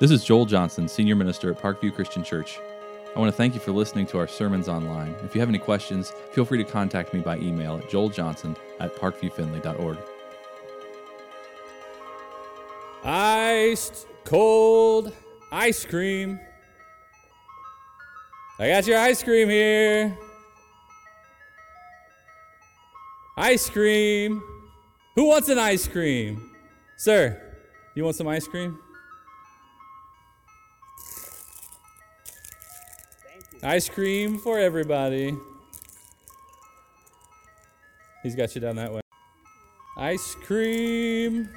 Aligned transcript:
This 0.00 0.10
is 0.10 0.24
Joel 0.24 0.46
Johnson, 0.46 0.88
Senior 0.88 1.14
Minister 1.14 1.50
at 1.50 1.60
Parkview 1.60 1.94
Christian 1.94 2.24
Church. 2.24 2.58
I 3.14 3.18
want 3.18 3.30
to 3.30 3.36
thank 3.36 3.52
you 3.52 3.60
for 3.60 3.70
listening 3.70 4.06
to 4.06 4.18
our 4.18 4.26
sermons 4.26 4.66
online. 4.66 5.14
If 5.22 5.34
you 5.34 5.42
have 5.42 5.50
any 5.50 5.58
questions, 5.58 6.10
feel 6.32 6.46
free 6.46 6.56
to 6.56 6.64
contact 6.64 7.12
me 7.12 7.20
by 7.20 7.36
email 7.36 7.76
at 7.76 7.90
joeljohnson 7.90 8.56
at 8.78 8.96
parkviewfindlay.org. 8.96 9.98
Iced 13.04 14.06
cold 14.24 15.12
ice 15.52 15.84
cream. 15.84 16.40
I 18.58 18.70
got 18.70 18.86
your 18.86 19.00
ice 19.00 19.22
cream 19.22 19.50
here. 19.50 20.16
Ice 23.36 23.68
cream. 23.68 24.42
Who 25.14 25.26
wants 25.26 25.50
an 25.50 25.58
ice 25.58 25.86
cream? 25.86 26.52
Sir, 26.96 27.38
you 27.94 28.04
want 28.04 28.16
some 28.16 28.28
ice 28.28 28.48
cream? 28.48 28.78
Ice 33.62 33.90
cream 33.90 34.38
for 34.38 34.58
everybody. 34.58 35.36
He's 38.22 38.34
got 38.34 38.54
you 38.54 38.60
down 38.62 38.76
that 38.76 38.90
way. 38.90 39.02
Ice 39.98 40.34
cream. 40.34 41.48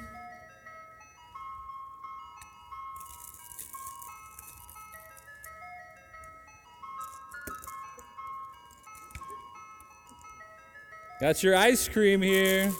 Got 11.22 11.42
your 11.42 11.56
ice 11.56 11.88
cream 11.88 12.20
here. 12.20 12.70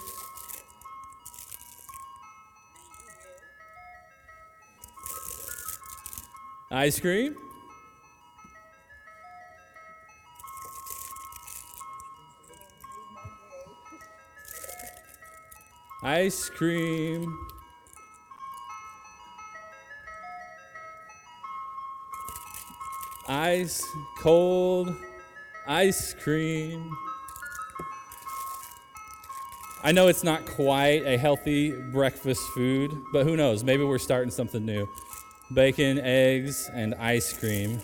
Ice 6.71 7.01
cream? 7.01 7.37
Ice 16.05 16.51
cream. 16.51 17.39
Ice 23.27 23.83
cold 24.19 24.95
ice 25.67 26.15
cream. 26.15 26.95
I 29.83 29.93
know 29.93 30.09
it's 30.09 30.23
not 30.23 30.45
quite 30.45 31.07
a 31.07 31.17
healthy 31.17 31.73
breakfast 31.73 32.43
food, 32.55 32.91
but 33.13 33.25
who 33.25 33.35
knows? 33.35 33.65
Maybe 33.65 33.83
we're 33.83 33.99
starting 33.99 34.31
something 34.31 34.65
new. 34.65 34.87
Bacon, 35.55 35.99
eggs, 36.01 36.71
and 36.75 36.95
ice 36.97 37.33
cream. 37.33 37.81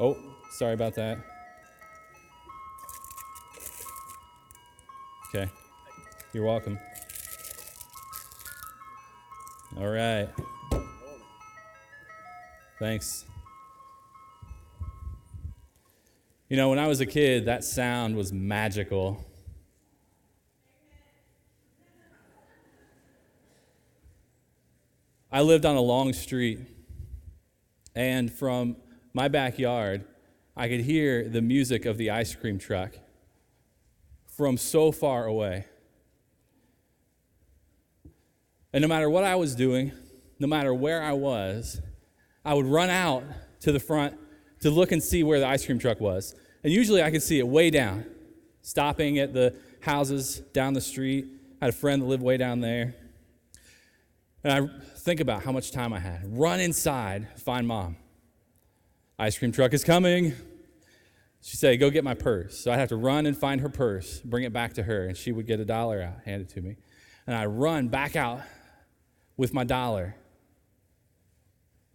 Oh, 0.00 0.16
oh 0.16 0.16
sorry 0.50 0.74
about 0.74 0.94
that. 0.96 1.31
You're 6.32 6.44
welcome. 6.44 6.78
All 9.76 9.86
right. 9.86 10.30
Thanks. 12.78 13.26
You 16.48 16.56
know, 16.56 16.70
when 16.70 16.78
I 16.78 16.86
was 16.86 17.02
a 17.02 17.06
kid, 17.06 17.44
that 17.44 17.64
sound 17.64 18.16
was 18.16 18.32
magical. 18.32 19.22
I 25.30 25.42
lived 25.42 25.66
on 25.66 25.76
a 25.76 25.82
long 25.82 26.14
street, 26.14 26.60
and 27.94 28.32
from 28.32 28.76
my 29.12 29.28
backyard, 29.28 30.06
I 30.56 30.68
could 30.68 30.80
hear 30.80 31.28
the 31.28 31.42
music 31.42 31.84
of 31.84 31.98
the 31.98 32.08
ice 32.10 32.34
cream 32.34 32.58
truck 32.58 32.94
from 34.26 34.56
so 34.56 34.92
far 34.92 35.26
away. 35.26 35.66
And 38.72 38.82
no 38.82 38.88
matter 38.88 39.10
what 39.10 39.24
I 39.24 39.34
was 39.36 39.54
doing, 39.54 39.92
no 40.38 40.46
matter 40.46 40.72
where 40.72 41.02
I 41.02 41.12
was, 41.12 41.80
I 42.44 42.54
would 42.54 42.66
run 42.66 42.90
out 42.90 43.24
to 43.60 43.72
the 43.72 43.80
front 43.80 44.18
to 44.60 44.70
look 44.70 44.92
and 44.92 45.02
see 45.02 45.22
where 45.22 45.38
the 45.38 45.46
ice 45.46 45.64
cream 45.66 45.78
truck 45.78 46.00
was. 46.00 46.34
And 46.64 46.72
usually 46.72 47.02
I 47.02 47.10
could 47.10 47.22
see 47.22 47.38
it 47.38 47.46
way 47.46 47.70
down, 47.70 48.06
stopping 48.62 49.18
at 49.18 49.34
the 49.34 49.54
houses 49.80 50.38
down 50.52 50.72
the 50.72 50.80
street. 50.80 51.26
I 51.60 51.66
had 51.66 51.74
a 51.74 51.76
friend 51.76 52.02
that 52.02 52.06
lived 52.06 52.22
way 52.22 52.36
down 52.36 52.60
there. 52.60 52.94
And 54.44 54.52
I 54.52 54.96
think 54.96 55.20
about 55.20 55.42
how 55.42 55.52
much 55.52 55.70
time 55.70 55.92
I 55.92 56.00
had. 56.00 56.22
Run 56.36 56.60
inside, 56.60 57.28
find 57.38 57.66
mom. 57.66 57.96
Ice 59.18 59.38
cream 59.38 59.52
truck 59.52 59.72
is 59.72 59.84
coming. 59.84 60.32
She'd 61.42 61.58
say, 61.58 61.76
Go 61.76 61.90
get 61.90 62.02
my 62.02 62.14
purse. 62.14 62.58
So 62.58 62.72
I'd 62.72 62.78
have 62.78 62.88
to 62.88 62.96
run 62.96 63.26
and 63.26 63.36
find 63.36 63.60
her 63.60 63.68
purse, 63.68 64.20
bring 64.20 64.44
it 64.44 64.52
back 64.52 64.74
to 64.74 64.82
her, 64.84 65.06
and 65.06 65.16
she 65.16 65.30
would 65.30 65.46
get 65.46 65.60
a 65.60 65.64
dollar 65.64 66.02
out, 66.02 66.24
hand 66.24 66.42
it 66.42 66.48
to 66.50 66.60
me. 66.60 66.76
And 67.26 67.36
I'd 67.36 67.46
run 67.46 67.88
back 67.88 68.16
out 68.16 68.40
with 69.36 69.52
my 69.52 69.64
dollar 69.64 70.16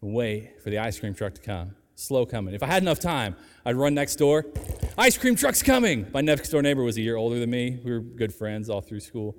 and 0.01 0.13
wait 0.13 0.61
for 0.61 0.69
the 0.69 0.77
ice 0.77 0.99
cream 0.99 1.13
truck 1.13 1.33
to 1.35 1.41
come. 1.41 1.75
Slow 1.95 2.25
coming. 2.25 2.53
If 2.53 2.61
I 2.61 2.67
had 2.67 2.83
enough 2.83 2.99
time, 2.99 3.35
I'd 3.65 3.75
run 3.75 3.93
next 3.95 4.17
door. 4.17 4.45
Ice 4.97 5.17
cream 5.17 5.35
truck's 5.35 5.63
coming. 5.63 6.07
My 6.13 6.21
next 6.21 6.49
door 6.49 6.61
neighbor 6.61 6.83
was 6.83 6.97
a 6.97 7.01
year 7.01 7.15
older 7.15 7.39
than 7.39 7.49
me. 7.49 7.79
We 7.83 7.91
were 7.91 8.01
good 8.01 8.33
friends 8.33 8.69
all 8.69 8.81
through 8.81 8.99
school. 8.99 9.35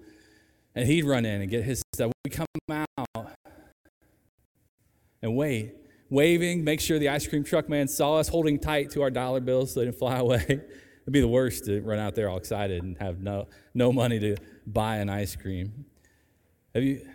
And 0.74 0.86
he'd 0.86 1.04
run 1.04 1.24
in 1.24 1.40
and 1.40 1.50
get 1.50 1.64
his 1.64 1.82
stuff. 1.94 2.12
We'd 2.24 2.32
come 2.32 2.46
out 2.70 3.30
and 5.22 5.36
wait 5.36 5.74
waving, 6.10 6.64
make 6.64 6.80
sure 6.80 6.98
the 6.98 7.08
ice 7.08 7.26
cream 7.26 7.44
truck 7.44 7.68
man 7.68 7.88
saw 7.88 8.16
us, 8.16 8.28
holding 8.28 8.58
tight 8.58 8.90
to 8.90 9.02
our 9.02 9.10
dollar 9.10 9.40
bills 9.40 9.72
so 9.72 9.80
they 9.80 9.86
didn't 9.86 9.98
fly 9.98 10.16
away. 10.18 10.44
It'd 10.48 11.12
be 11.12 11.20
the 11.20 11.28
worst 11.28 11.64
to 11.66 11.80
run 11.80 11.98
out 11.98 12.14
there 12.14 12.28
all 12.28 12.36
excited 12.36 12.82
and 12.82 12.96
have 12.98 13.20
no, 13.20 13.48
no 13.74 13.92
money 13.92 14.18
to 14.20 14.36
buy 14.66 14.96
an 14.96 15.08
ice 15.08 15.36
cream. 15.36 15.86
Have 16.74 16.84
you, 16.84 17.06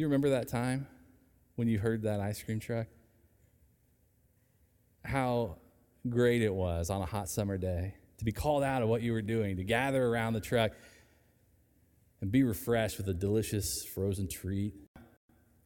you 0.00 0.06
remember 0.06 0.30
that 0.30 0.48
time 0.48 0.86
when 1.54 1.68
you 1.68 1.78
heard 1.78 2.02
that 2.02 2.20
ice 2.20 2.42
cream 2.42 2.60
truck? 2.60 2.86
How 5.04 5.56
great 6.08 6.42
it 6.42 6.52
was 6.52 6.90
on 6.90 7.00
a 7.00 7.06
hot 7.06 7.28
summer 7.28 7.56
day 7.56 7.94
to 8.18 8.24
be 8.24 8.32
called 8.32 8.62
out 8.62 8.82
of 8.82 8.88
what 8.88 9.02
you 9.02 9.12
were 9.12 9.22
doing, 9.22 9.56
to 9.56 9.64
gather 9.64 10.04
around 10.06 10.34
the 10.34 10.40
truck 10.40 10.72
and 12.20 12.30
be 12.30 12.42
refreshed 12.42 12.98
with 12.98 13.08
a 13.08 13.14
delicious 13.14 13.84
frozen 13.84 14.28
treat. 14.28 14.74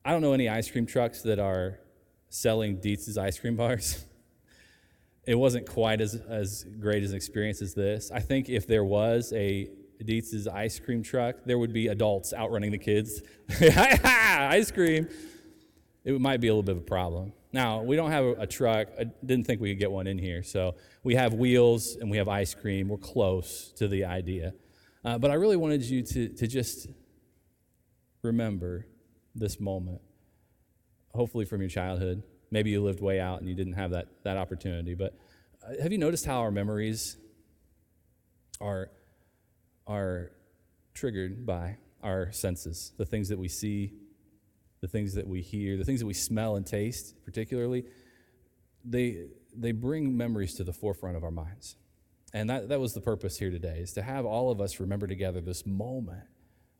I 0.04 0.12
don't 0.12 0.20
know 0.20 0.32
any 0.32 0.48
ice 0.48 0.70
cream 0.70 0.86
trucks 0.86 1.22
that 1.22 1.38
are 1.38 1.80
selling 2.28 2.76
Dietsch's 2.80 3.18
ice 3.18 3.38
cream 3.38 3.56
bars. 3.56 4.04
It 5.26 5.34
wasn't 5.34 5.68
quite 5.68 6.00
as, 6.00 6.14
as 6.14 6.64
great 6.80 7.04
as 7.04 7.10
an 7.10 7.16
experience 7.16 7.60
as 7.60 7.74
this. 7.74 8.10
I 8.10 8.20
think 8.20 8.48
if 8.48 8.66
there 8.66 8.82
was 8.82 9.32
a 9.36 9.68
Dietsch's 10.04 10.48
ice 10.48 10.78
cream 10.78 11.02
truck, 11.02 11.36
there 11.44 11.58
would 11.58 11.72
be 11.72 11.88
adults 11.88 12.32
outrunning 12.32 12.72
the 12.72 12.78
kids. 12.78 13.22
ice 13.60 14.70
cream. 14.70 15.08
It 16.04 16.20
might 16.20 16.40
be 16.40 16.48
a 16.48 16.52
little 16.52 16.62
bit 16.62 16.76
of 16.76 16.82
a 16.82 16.86
problem. 16.86 17.32
Now, 17.52 17.82
we 17.82 17.96
don't 17.96 18.10
have 18.10 18.24
a, 18.24 18.46
truck. 18.46 18.88
I 18.98 19.04
didn't 19.24 19.44
think 19.44 19.60
we 19.60 19.70
could 19.70 19.80
get 19.80 19.90
one 19.90 20.06
in 20.06 20.18
here. 20.18 20.42
So 20.42 20.76
we 21.02 21.16
have 21.16 21.34
wheels 21.34 21.96
and 21.96 22.10
we 22.10 22.16
have 22.16 22.28
ice 22.28 22.54
cream. 22.54 22.88
We're 22.88 22.96
close 22.96 23.72
to 23.76 23.88
the 23.88 24.04
idea. 24.04 24.54
Uh, 25.04 25.18
but 25.18 25.30
I 25.30 25.34
really 25.34 25.56
wanted 25.56 25.82
you 25.82 26.02
to, 26.02 26.28
to 26.28 26.46
just 26.46 26.86
remember 28.22 28.86
this 29.34 29.58
moment 29.58 30.00
hopefully 31.14 31.44
from 31.44 31.60
your 31.60 31.70
childhood. 31.70 32.22
Maybe 32.50 32.70
you 32.70 32.82
lived 32.82 33.00
way 33.00 33.20
out 33.20 33.40
and 33.40 33.48
you 33.48 33.54
didn't 33.54 33.74
have 33.74 33.90
that, 33.90 34.08
that 34.24 34.36
opportunity. 34.36 34.94
But 34.94 35.18
uh, 35.66 35.82
have 35.82 35.92
you 35.92 35.98
noticed 35.98 36.26
how 36.26 36.40
our 36.40 36.50
memories 36.50 37.16
are, 38.60 38.90
are 39.90 40.30
triggered 40.94 41.44
by 41.44 41.76
our 42.02 42.30
senses? 42.30 42.92
The 42.96 43.04
things 43.04 43.28
that 43.28 43.38
we 43.38 43.48
see, 43.48 43.94
the 44.80 44.88
things 44.88 45.14
that 45.14 45.26
we 45.26 45.42
hear, 45.42 45.76
the 45.76 45.84
things 45.84 46.00
that 46.00 46.06
we 46.06 46.14
smell 46.14 46.54
and 46.56 46.64
taste, 46.64 47.24
particularly, 47.24 47.84
they, 48.84 49.26
they 49.54 49.72
bring 49.72 50.16
memories 50.16 50.54
to 50.54 50.64
the 50.64 50.72
forefront 50.72 51.16
of 51.16 51.24
our 51.24 51.30
minds. 51.30 51.76
And 52.32 52.48
that, 52.48 52.68
that 52.68 52.78
was 52.78 52.94
the 52.94 53.00
purpose 53.00 53.36
here 53.36 53.50
today, 53.50 53.80
is 53.80 53.92
to 53.94 54.02
have 54.02 54.24
all 54.24 54.52
of 54.52 54.60
us 54.60 54.78
remember 54.78 55.08
together 55.08 55.40
this 55.40 55.66
moment 55.66 56.22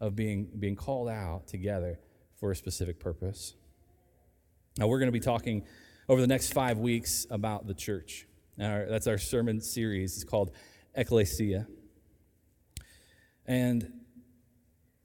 of 0.01 0.15
being, 0.15 0.49
being 0.59 0.77
called 0.77 1.09
out 1.09 1.49
together 1.49 1.99
for 2.39 2.53
a 2.53 2.56
specific 2.56 3.01
purpose. 3.01 3.55
Now, 4.79 4.87
we're 4.87 5.01
going 5.01 5.09
to 5.09 5.13
be 5.13 5.21
talking 5.21 5.65
over 6.09 6.21
the 6.21 6.29
next 6.29 6.53
five 6.53 6.79
weeks 6.79 7.27
about 7.29 7.67
the 7.67 7.75
church. 7.75 8.27
Our, 8.61 8.87
that's 8.89 9.09
our 9.09 9.19
sermon 9.19 9.61
series. 9.61 10.15
It's 10.15 10.25
called 10.25 10.53
Ecclesia. 10.95 11.67
And 13.50 13.93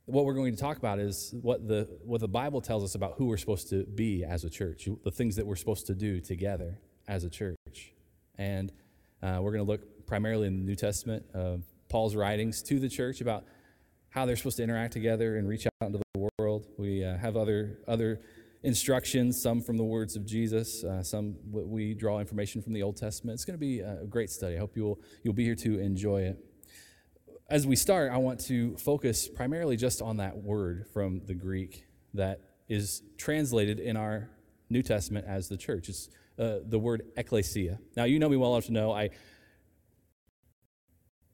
what 0.06 0.24
we're 0.24 0.36
going 0.36 0.56
to 0.56 0.62
talk 0.62 0.77
about 0.77 1.00
is 1.00 1.33
what 1.42 1.68
the, 1.68 1.89
what 2.03 2.21
the 2.21 2.27
Bible 2.27 2.62
tells 2.62 2.83
us 2.83 2.94
about 2.94 3.15
who 3.18 3.25
we're 3.25 3.38
supposed 3.38 3.71
to 3.71 3.86
be 3.86 4.24
as 4.24 4.44
a 4.44 4.51
church, 4.51 4.88
the 5.03 5.09
things 5.09 5.36
that 5.38 5.47
we're 5.47 5.56
supposed 5.56 5.88
to 5.88 5.95
do 5.95 6.21
together 6.21 6.77
as 7.07 7.24
a 7.24 7.30
church. 7.31 7.95
And 8.38 8.71
uh, 9.24 9.39
we're 9.42 9.51
going 9.51 9.65
to 9.65 9.71
look 9.71 10.06
primarily 10.06 10.45
in 10.45 10.59
the 10.59 10.63
New 10.63 10.75
Testament, 10.75 11.25
uh, 11.33 11.57
Paul's 11.89 12.15
writings 12.15 12.62
to 12.62 12.80
the 12.80 12.88
church 12.88 13.19
about 13.19 13.45
how 14.09 14.27
they're 14.27 14.36
supposed 14.36 14.57
to 14.57 14.63
interact 14.63 14.94
together 14.94 15.38
and 15.38 15.48
reach 15.48 15.65
out 15.65 15.88
into 15.88 16.01
the 16.13 16.30
world. 16.38 16.68
We 16.77 17.03
uh, 17.03 17.18
have 17.18 17.38
other, 17.38 17.80
other 17.88 18.21
instructions, 18.62 19.41
some 19.41 19.59
from 19.59 19.77
the 19.77 19.83
words 19.83 20.15
of 20.15 20.24
Jesus, 20.24 20.83
uh, 20.83 21.01
some 21.01 21.36
we 21.51 21.95
draw 21.95 22.19
information 22.19 22.62
from 22.62 22.74
the 22.74 22.83
Old 22.83 22.98
Testament. 22.98 23.33
It's 23.33 23.45
going 23.45 23.57
to 23.57 23.59
be 23.59 23.80
a 23.80 24.06
great 24.07 24.30
study. 24.30 24.56
I 24.56 24.59
hope 24.59 24.77
you'll, 24.77 25.00
you'll 25.24 25.33
be 25.33 25.45
here 25.45 25.56
to 25.56 25.80
enjoy 25.80 26.21
it. 26.21 26.38
As 27.47 27.68
we 27.68 27.75
start, 27.75 28.12
I 28.12 28.18
want 28.18 28.39
to 28.45 28.75
focus 28.77 29.27
primarily 29.27 29.77
just 29.77 30.01
on 30.01 30.18
that 30.18 30.36
word 30.36 30.88
from 30.92 31.21
the 31.25 31.36
Greek 31.36 31.86
that 32.15 32.39
is 32.68 33.03
translated 33.19 33.80
in 33.80 33.95
our 33.95 34.31
New 34.71 34.81
Testament 34.81 35.27
as 35.27 35.47
the 35.47 35.56
church. 35.56 35.88
It's 35.88 36.09
uh, 36.39 36.59
the 36.65 36.80
word 36.80 37.03
ecclesia. 37.15 37.77
Now, 37.95 38.06
you 38.06 38.18
know 38.18 38.30
me 38.30 38.36
well 38.36 38.56
enough 38.56 38.65
to 38.65 38.74
know 38.74 38.92
I 38.92 39.12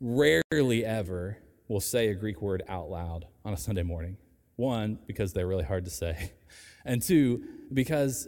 rarely 0.02 0.84
ever 0.84 1.38
will 1.70 1.80
say 1.80 2.10
a 2.10 2.14
Greek 2.14 2.42
word 2.42 2.64
out 2.68 2.90
loud 2.90 3.26
on 3.46 3.54
a 3.54 3.58
Sunday 3.58 3.84
morning. 3.84 4.18
One, 4.58 5.00
because 5.08 5.32
they're 5.32 5.48
really 5.48 5.64
hard 5.64 5.86
to 5.86 5.92
say, 5.92 6.34
and 6.86 7.02
two, 7.02 7.42
because 7.74 8.28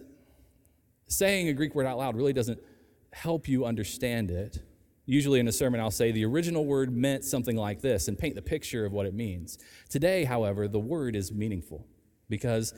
saying 1.10 1.50
a 1.50 1.54
Greek 1.54 1.76
word 1.76 1.86
out 1.86 1.98
loud 1.98 2.16
really 2.16 2.32
doesn't 2.32 2.64
help 3.12 3.50
you 3.50 3.66
understand 3.66 4.32
it. 4.32 4.64
Usually 5.06 5.40
in 5.40 5.48
a 5.48 5.52
sermon, 5.52 5.82
I'll 5.82 5.92
say 5.92 6.12
the 6.12 6.24
original 6.24 6.66
word 6.66 6.96
meant 6.96 7.26
something 7.26 7.58
like 7.58 7.82
this 7.82 8.08
and 8.08 8.18
paint 8.18 8.36
the 8.36 8.42
picture 8.42 8.86
of 8.86 8.94
what 8.94 9.06
it 9.06 9.14
means. 9.14 9.58
Today, 9.90 10.24
however, 10.24 10.68
the 10.68 10.80
word 10.80 11.16
is 11.16 11.32
meaningful 11.32 11.86
because 12.30 12.74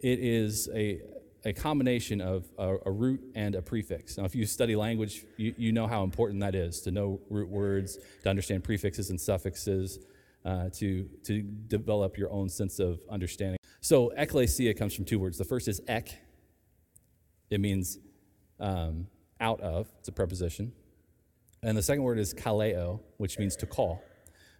it 0.00 0.18
is 0.18 0.70
a, 0.74 1.02
a 1.44 1.52
combination 1.52 2.22
of 2.22 2.46
a, 2.58 2.76
a, 2.86 2.90
root 2.90 3.20
and 3.34 3.54
a 3.54 3.60
prefix. 3.60 4.16
Now, 4.16 4.24
if 4.24 4.34
you 4.34 4.46
study 4.46 4.74
language, 4.74 5.24
you, 5.36 5.54
you 5.58 5.72
know 5.72 5.86
how 5.86 6.02
important 6.02 6.40
that 6.40 6.54
is 6.54 6.80
to 6.82 6.90
know 6.90 7.20
root 7.28 7.50
words, 7.50 7.98
to 8.22 8.30
understand 8.30 8.64
prefixes 8.64 9.10
and 9.10 9.20
suffixes, 9.20 9.98
uh, 10.46 10.70
to, 10.74 11.08
to 11.24 11.42
develop 11.42 12.16
your 12.16 12.32
own 12.32 12.48
sense 12.48 12.78
of 12.78 13.00
understanding. 13.10 13.58
So, 13.82 14.12
ecclesia 14.16 14.72
comes 14.74 14.94
from 14.94 15.04
two 15.04 15.18
words. 15.18 15.36
The 15.36 15.44
first 15.44 15.68
is 15.68 15.82
ek, 15.88 16.18
it 17.50 17.60
means 17.60 17.98
um, 18.58 19.08
out 19.40 19.60
of, 19.60 19.88
it's 19.98 20.08
a 20.08 20.12
preposition. 20.12 20.72
And 21.62 21.76
the 21.76 21.82
second 21.82 22.02
word 22.02 22.18
is 22.18 22.34
kaleo, 22.34 23.00
which 23.16 23.38
means 23.38 23.56
to 23.56 23.66
call. 23.66 24.02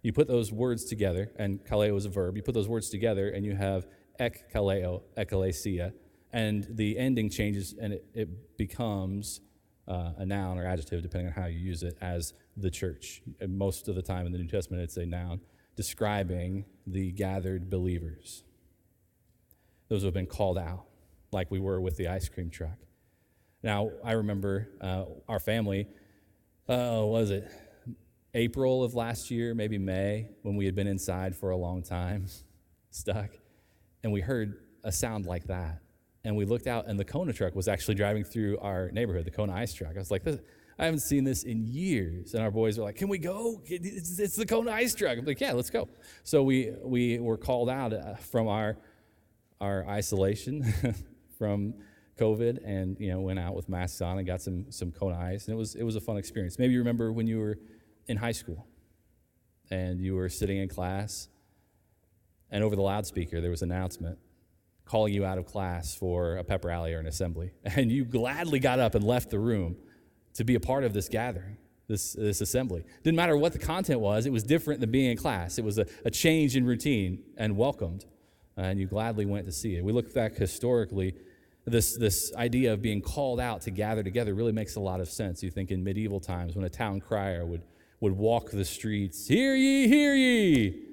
You 0.01 0.13
put 0.13 0.27
those 0.27 0.51
words 0.51 0.85
together, 0.85 1.31
and 1.37 1.63
kaleo 1.65 1.95
is 1.97 2.05
a 2.05 2.09
verb. 2.09 2.37
You 2.37 2.43
put 2.43 2.53
those 2.53 2.67
words 2.67 2.89
together, 2.89 3.29
and 3.29 3.45
you 3.45 3.55
have 3.55 3.87
ek 4.19 4.51
kaleo, 4.53 5.01
ecclesia, 5.15 5.93
and 6.33 6.67
the 6.69 6.97
ending 6.97 7.29
changes, 7.29 7.75
and 7.79 7.93
it, 7.93 8.05
it 8.13 8.57
becomes 8.57 9.41
uh, 9.87 10.11
a 10.17 10.25
noun 10.25 10.57
or 10.57 10.65
adjective, 10.65 11.01
depending 11.01 11.27
on 11.27 11.33
how 11.33 11.47
you 11.47 11.59
use 11.59 11.83
it, 11.83 11.97
as 12.01 12.33
the 12.57 12.69
church. 12.69 13.21
And 13.39 13.57
most 13.57 13.87
of 13.87 13.95
the 13.95 14.01
time 14.01 14.25
in 14.25 14.31
the 14.31 14.37
New 14.37 14.47
Testament, 14.47 14.83
it's 14.83 14.97
a 14.97 15.05
noun 15.05 15.39
describing 15.75 16.65
the 16.85 17.11
gathered 17.11 17.69
believers. 17.69 18.43
Those 19.89 20.01
who 20.01 20.05
have 20.07 20.13
been 20.13 20.25
called 20.25 20.57
out, 20.57 20.85
like 21.31 21.49
we 21.51 21.59
were 21.59 21.79
with 21.79 21.95
the 21.97 22.07
ice 22.07 22.27
cream 22.27 22.49
truck. 22.49 22.77
Now, 23.63 23.91
I 24.03 24.13
remember 24.13 24.69
uh, 24.81 25.05
our 25.29 25.39
family, 25.39 25.87
uh, 26.69 27.01
was 27.03 27.31
it 27.31 27.49
April 28.33 28.83
of 28.83 28.93
last 28.93 29.31
year, 29.31 29.53
maybe 29.53 29.77
May, 29.77 30.29
when 30.43 30.55
we 30.55 30.65
had 30.65 30.75
been 30.75 30.87
inside 30.87 31.35
for 31.35 31.49
a 31.49 31.57
long 31.57 31.81
time, 31.81 32.27
stuck, 32.91 33.29
and 34.03 34.11
we 34.11 34.21
heard 34.21 34.59
a 34.83 34.91
sound 34.91 35.25
like 35.25 35.45
that. 35.45 35.79
And 36.23 36.35
we 36.35 36.45
looked 36.45 36.67
out, 36.67 36.87
and 36.87 36.99
the 36.99 37.05
Kona 37.05 37.31
truck 37.31 37.55
was 37.55 37.67
actually 37.67 37.95
driving 37.95 38.23
through 38.23 38.57
our 38.59 38.91
neighborhood, 38.91 39.25
the 39.25 39.31
Kona 39.31 39.53
ice 39.53 39.73
truck. 39.73 39.95
I 39.95 39.99
was 39.99 40.11
like, 40.11 40.23
I 40.79 40.85
haven't 40.85 40.99
seen 40.99 41.23
this 41.23 41.43
in 41.43 41.65
years. 41.65 42.33
And 42.33 42.43
our 42.43 42.51
boys 42.51 42.77
were 42.77 42.83
like, 42.83 42.95
Can 42.95 43.07
we 43.07 43.17
go? 43.17 43.61
It's, 43.65 44.19
it's 44.19 44.35
the 44.35 44.45
Kona 44.45 44.71
ice 44.71 44.93
truck. 44.93 45.17
I'm 45.17 45.25
like, 45.25 45.39
Yeah, 45.39 45.53
let's 45.53 45.69
go. 45.69 45.87
So 46.23 46.43
we, 46.43 46.73
we 46.83 47.19
were 47.19 47.37
called 47.37 47.69
out 47.69 47.93
uh, 47.93 48.15
from 48.15 48.47
our, 48.47 48.77
our 49.59 49.87
isolation 49.87 50.63
from 51.37 51.75
COVID 52.17 52.59
and 52.65 52.97
you 52.99 53.09
know 53.09 53.21
went 53.21 53.39
out 53.39 53.55
with 53.55 53.69
masks 53.69 54.01
on 54.01 54.17
and 54.17 54.27
got 54.27 54.41
some 54.41 54.71
some 54.71 54.91
Kona 54.91 55.17
ice 55.17 55.47
and 55.47 55.53
it 55.53 55.57
was 55.57 55.75
it 55.75 55.83
was 55.83 55.95
a 55.95 56.01
fun 56.01 56.17
experience. 56.17 56.59
Maybe 56.59 56.73
you 56.73 56.79
remember 56.79 57.11
when 57.11 57.27
you 57.27 57.39
were 57.39 57.57
in 58.07 58.17
high 58.17 58.31
school 58.31 58.67
and 59.69 60.01
you 60.01 60.15
were 60.15 60.29
sitting 60.29 60.57
in 60.57 60.69
class 60.69 61.29
and 62.51 62.63
over 62.63 62.75
the 62.75 62.81
loudspeaker 62.81 63.41
there 63.41 63.51
was 63.51 63.61
an 63.61 63.71
announcement 63.71 64.17
calling 64.85 65.13
you 65.13 65.25
out 65.25 65.37
of 65.37 65.45
class 65.45 65.93
for 65.93 66.37
a 66.37 66.43
pep 66.43 66.63
rally 66.63 66.93
or 66.93 66.99
an 66.99 67.07
assembly 67.07 67.51
and 67.63 67.91
you 67.91 68.05
gladly 68.05 68.59
got 68.59 68.79
up 68.79 68.95
and 68.95 69.03
left 69.03 69.29
the 69.29 69.39
room 69.39 69.75
to 70.37 70.43
be 70.43 70.53
a 70.53 70.59
part 70.59 70.83
of 70.83 70.93
this 70.93 71.09
gathering, 71.09 71.57
this, 71.87 72.13
this 72.13 72.41
assembly. 72.41 72.83
Didn't 73.03 73.15
matter 73.15 73.35
what 73.35 73.53
the 73.53 73.59
content 73.59 73.99
was, 73.99 74.27
it 74.27 74.31
was 74.31 74.43
different 74.43 74.79
than 74.79 74.91
being 74.91 75.09
in 75.09 75.17
class. 75.17 75.57
It 75.57 75.65
was 75.65 75.79
a, 75.79 75.87
a 76.05 76.11
change 76.11 76.55
in 76.55 76.63
routine 76.63 77.23
and 77.37 77.57
welcomed, 77.57 78.05
and 78.55 78.79
you 78.79 78.85
gladly 78.85 79.25
went 79.25 79.47
to 79.47 79.51
see 79.51 79.75
it. 79.75 79.83
We 79.83 79.91
look 79.91 80.13
back 80.13 80.35
historically, 80.35 81.15
this, 81.71 81.97
this 81.97 82.33
idea 82.35 82.73
of 82.73 82.81
being 82.81 83.01
called 83.01 83.39
out 83.39 83.61
to 83.63 83.71
gather 83.71 84.01
together 84.01 84.33
really 84.33 84.53
makes 84.53 84.75
a 84.75 84.79
lot 84.79 85.01
of 85.01 85.09
sense. 85.09 85.43
You 85.43 85.51
think 85.51 85.69
in 85.69 85.83
medieval 85.83 86.19
times 86.19 86.55
when 86.55 86.63
a 86.63 86.69
town 86.69 87.01
crier 87.01 87.45
would, 87.45 87.61
would 87.99 88.13
walk 88.13 88.51
the 88.51 88.63
streets, 88.63 89.27
Hear 89.27 89.53
ye, 89.55 89.87
hear 89.87 90.15
ye! 90.15 90.83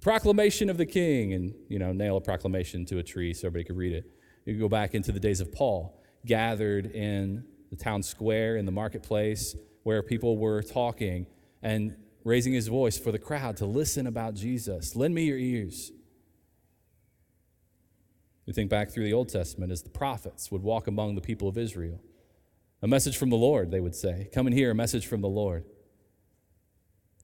Proclamation 0.00 0.70
of 0.70 0.78
the 0.78 0.86
king, 0.86 1.34
and 1.34 1.54
you 1.68 1.78
know, 1.78 1.92
nail 1.92 2.16
a 2.16 2.20
proclamation 2.20 2.86
to 2.86 2.98
a 2.98 3.02
tree 3.02 3.34
so 3.34 3.48
everybody 3.48 3.64
could 3.64 3.76
read 3.76 3.92
it. 3.92 4.10
You 4.46 4.58
go 4.58 4.68
back 4.68 4.94
into 4.94 5.12
the 5.12 5.20
days 5.20 5.40
of 5.40 5.52
Paul, 5.52 6.00
gathered 6.24 6.86
in 6.86 7.44
the 7.70 7.76
town 7.76 8.02
square, 8.02 8.56
in 8.56 8.64
the 8.64 8.72
marketplace, 8.72 9.54
where 9.82 10.02
people 10.02 10.38
were 10.38 10.62
talking 10.62 11.26
and 11.62 11.94
raising 12.24 12.54
his 12.54 12.68
voice 12.68 12.98
for 12.98 13.12
the 13.12 13.18
crowd 13.18 13.56
to 13.58 13.66
listen 13.66 14.06
about 14.06 14.34
Jesus. 14.34 14.96
Lend 14.96 15.14
me 15.14 15.24
your 15.24 15.38
ears. 15.38 15.92
We 18.48 18.54
think 18.54 18.70
back 18.70 18.88
through 18.88 19.04
the 19.04 19.12
Old 19.12 19.28
Testament 19.28 19.70
as 19.70 19.82
the 19.82 19.90
prophets 19.90 20.50
would 20.50 20.62
walk 20.62 20.86
among 20.86 21.14
the 21.14 21.20
people 21.20 21.48
of 21.48 21.58
Israel. 21.58 22.00
A 22.80 22.88
message 22.88 23.18
from 23.18 23.28
the 23.28 23.36
Lord, 23.36 23.70
they 23.70 23.78
would 23.78 23.94
say. 23.94 24.30
Come 24.32 24.46
and 24.46 24.56
hear 24.56 24.70
a 24.70 24.74
message 24.74 25.06
from 25.06 25.20
the 25.20 25.28
Lord. 25.28 25.66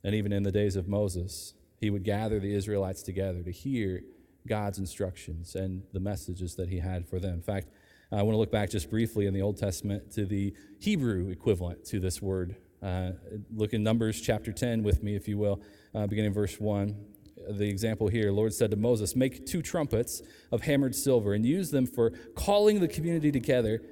And 0.04 0.14
even 0.14 0.34
in 0.34 0.42
the 0.42 0.52
days 0.52 0.76
of 0.76 0.86
Moses, 0.86 1.54
he 1.80 1.88
would 1.88 2.04
gather 2.04 2.38
the 2.38 2.54
Israelites 2.54 3.02
together 3.02 3.42
to 3.42 3.50
hear 3.50 4.02
God's 4.46 4.76
instructions 4.76 5.54
and 5.54 5.84
the 5.94 5.98
messages 5.98 6.56
that 6.56 6.68
he 6.68 6.80
had 6.80 7.08
for 7.08 7.18
them. 7.18 7.32
In 7.32 7.42
fact, 7.42 7.68
I 8.12 8.16
want 8.16 8.34
to 8.34 8.38
look 8.38 8.52
back 8.52 8.68
just 8.68 8.90
briefly 8.90 9.24
in 9.24 9.32
the 9.32 9.40
Old 9.40 9.56
Testament 9.56 10.12
to 10.16 10.26
the 10.26 10.52
Hebrew 10.78 11.30
equivalent 11.30 11.86
to 11.86 12.00
this 12.00 12.20
word. 12.20 12.56
Uh, 12.82 13.12
look 13.50 13.72
in 13.72 13.82
Numbers 13.82 14.20
chapter 14.20 14.52
10 14.52 14.82
with 14.82 15.02
me, 15.02 15.16
if 15.16 15.26
you 15.26 15.38
will, 15.38 15.62
uh, 15.94 16.06
beginning 16.06 16.34
verse 16.34 16.60
1. 16.60 17.13
The 17.48 17.68
example 17.68 18.08
here, 18.08 18.32
Lord 18.32 18.52
said 18.52 18.70
to 18.70 18.76
Moses, 18.76 19.14
Make 19.14 19.46
two 19.46 19.62
trumpets 19.62 20.22
of 20.50 20.62
hammered 20.62 20.94
silver 20.94 21.34
and 21.34 21.44
use 21.44 21.70
them 21.70 21.86
for 21.86 22.10
calling 22.34 22.80
the 22.80 22.88
community 22.88 23.32
together 23.32 23.82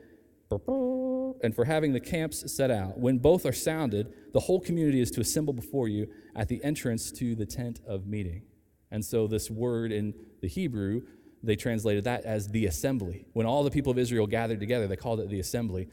and 0.50 1.54
for 1.54 1.64
having 1.64 1.92
the 1.92 2.00
camps 2.00 2.52
set 2.52 2.70
out. 2.70 2.98
When 2.98 3.18
both 3.18 3.46
are 3.46 3.52
sounded, 3.52 4.12
the 4.32 4.40
whole 4.40 4.60
community 4.60 5.00
is 5.00 5.10
to 5.12 5.20
assemble 5.20 5.52
before 5.52 5.88
you 5.88 6.08
at 6.36 6.48
the 6.48 6.62
entrance 6.62 7.10
to 7.12 7.34
the 7.34 7.46
tent 7.46 7.80
of 7.86 8.06
meeting. 8.06 8.42
And 8.90 9.04
so, 9.04 9.26
this 9.26 9.50
word 9.50 9.92
in 9.92 10.14
the 10.42 10.48
Hebrew 10.48 11.02
they 11.42 11.56
translated 11.56 12.04
that 12.04 12.24
as 12.24 12.48
the 12.48 12.66
assembly. 12.66 13.26
When 13.32 13.46
all 13.46 13.64
the 13.64 13.70
people 13.70 13.90
of 13.90 13.98
Israel 13.98 14.26
gathered 14.26 14.60
together, 14.60 14.86
they 14.86 14.96
called 14.96 15.20
it 15.20 15.28
the 15.28 15.40
assembly. 15.40 15.88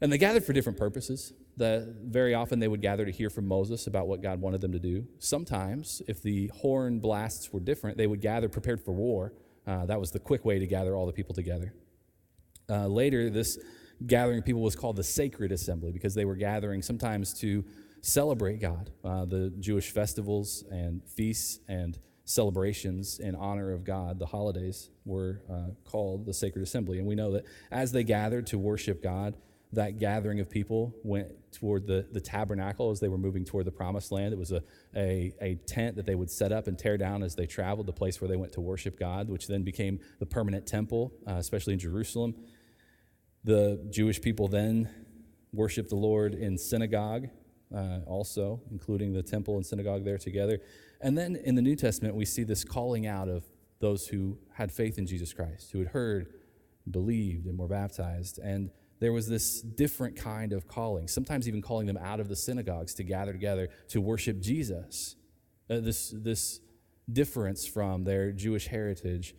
And 0.00 0.10
they 0.10 0.18
gathered 0.18 0.44
for 0.44 0.52
different 0.52 0.78
purposes. 0.78 1.34
The, 1.56 1.94
very 2.02 2.34
often 2.34 2.58
they 2.58 2.68
would 2.68 2.80
gather 2.80 3.04
to 3.04 3.10
hear 3.10 3.28
from 3.28 3.46
Moses 3.46 3.86
about 3.86 4.06
what 4.06 4.22
God 4.22 4.40
wanted 4.40 4.62
them 4.62 4.72
to 4.72 4.78
do. 4.78 5.06
Sometimes, 5.18 6.00
if 6.08 6.22
the 6.22 6.48
horn 6.48 7.00
blasts 7.00 7.52
were 7.52 7.60
different, 7.60 7.98
they 7.98 8.06
would 8.06 8.22
gather 8.22 8.48
prepared 8.48 8.80
for 8.80 8.92
war. 8.92 9.34
Uh, 9.66 9.84
that 9.86 10.00
was 10.00 10.10
the 10.10 10.18
quick 10.18 10.44
way 10.44 10.58
to 10.58 10.66
gather 10.66 10.96
all 10.96 11.06
the 11.06 11.12
people 11.12 11.34
together. 11.34 11.74
Uh, 12.68 12.86
later, 12.86 13.28
this 13.28 13.58
gathering 14.06 14.38
of 14.38 14.44
people 14.44 14.62
was 14.62 14.74
called 14.74 14.96
the 14.96 15.04
sacred 15.04 15.52
assembly 15.52 15.92
because 15.92 16.14
they 16.14 16.24
were 16.24 16.36
gathering 16.36 16.80
sometimes 16.80 17.34
to 17.34 17.62
celebrate 18.00 18.60
God. 18.60 18.90
Uh, 19.04 19.26
the 19.26 19.52
Jewish 19.60 19.90
festivals 19.90 20.64
and 20.70 21.02
feasts 21.04 21.60
and 21.68 21.98
celebrations 22.24 23.18
in 23.18 23.34
honor 23.34 23.72
of 23.72 23.84
God, 23.84 24.18
the 24.18 24.26
holidays, 24.26 24.88
were 25.04 25.42
uh, 25.50 25.70
called 25.84 26.24
the 26.24 26.32
Sacred 26.32 26.62
Assembly. 26.62 26.98
And 26.98 27.06
we 27.06 27.14
know 27.14 27.32
that 27.32 27.44
as 27.70 27.92
they 27.92 28.04
gathered 28.04 28.46
to 28.48 28.58
worship 28.58 29.02
God, 29.02 29.34
that 29.72 29.98
gathering 29.98 30.40
of 30.40 30.50
people 30.50 30.94
went 31.04 31.28
toward 31.52 31.86
the, 31.86 32.06
the 32.10 32.20
tabernacle 32.20 32.90
as 32.90 32.98
they 32.98 33.08
were 33.08 33.18
moving 33.18 33.44
toward 33.44 33.64
the 33.64 33.70
promised 33.70 34.10
land. 34.10 34.32
It 34.32 34.38
was 34.38 34.50
a, 34.50 34.62
a, 34.96 35.32
a 35.40 35.54
tent 35.66 35.96
that 35.96 36.06
they 36.06 36.16
would 36.16 36.30
set 36.30 36.50
up 36.50 36.66
and 36.66 36.76
tear 36.76 36.98
down 36.98 37.22
as 37.22 37.36
they 37.36 37.46
traveled, 37.46 37.86
the 37.86 37.92
place 37.92 38.20
where 38.20 38.28
they 38.28 38.36
went 38.36 38.52
to 38.54 38.60
worship 38.60 38.98
God, 38.98 39.28
which 39.28 39.46
then 39.46 39.62
became 39.62 40.00
the 40.18 40.26
permanent 40.26 40.66
temple, 40.66 41.12
uh, 41.26 41.34
especially 41.34 41.72
in 41.72 41.78
Jerusalem. 41.78 42.34
The 43.44 43.86
Jewish 43.90 44.20
people 44.20 44.48
then 44.48 44.88
worshiped 45.52 45.90
the 45.90 45.96
Lord 45.96 46.34
in 46.34 46.58
synagogue, 46.58 47.28
uh, 47.74 48.00
also, 48.06 48.60
including 48.72 49.12
the 49.12 49.22
temple 49.22 49.56
and 49.56 49.64
synagogue 49.64 50.04
there 50.04 50.18
together. 50.18 50.58
And 51.00 51.16
then 51.16 51.36
in 51.36 51.54
the 51.54 51.62
New 51.62 51.76
Testament, 51.76 52.16
we 52.16 52.24
see 52.24 52.42
this 52.42 52.64
calling 52.64 53.06
out 53.06 53.28
of 53.28 53.44
those 53.78 54.08
who 54.08 54.36
had 54.54 54.70
faith 54.72 54.98
in 54.98 55.06
Jesus 55.06 55.32
Christ, 55.32 55.70
who 55.72 55.78
had 55.78 55.88
heard, 55.88 56.34
believed, 56.90 57.46
and 57.46 57.58
were 57.58 57.68
baptized. 57.68 58.38
And 58.38 58.70
there 59.00 59.12
was 59.12 59.28
this 59.28 59.60
different 59.62 60.16
kind 60.16 60.52
of 60.52 60.68
calling, 60.68 61.08
sometimes 61.08 61.48
even 61.48 61.62
calling 61.62 61.86
them 61.86 61.96
out 61.96 62.20
of 62.20 62.28
the 62.28 62.36
synagogues 62.36 62.94
to 62.94 63.02
gather 63.02 63.32
together 63.32 63.68
to 63.88 64.00
worship 64.00 64.40
Jesus. 64.40 65.16
Uh, 65.68 65.80
this, 65.80 66.14
this 66.16 66.60
difference 67.10 67.66
from 67.66 68.04
their 68.04 68.30
Jewish 68.30 68.68
heritage, 68.68 69.34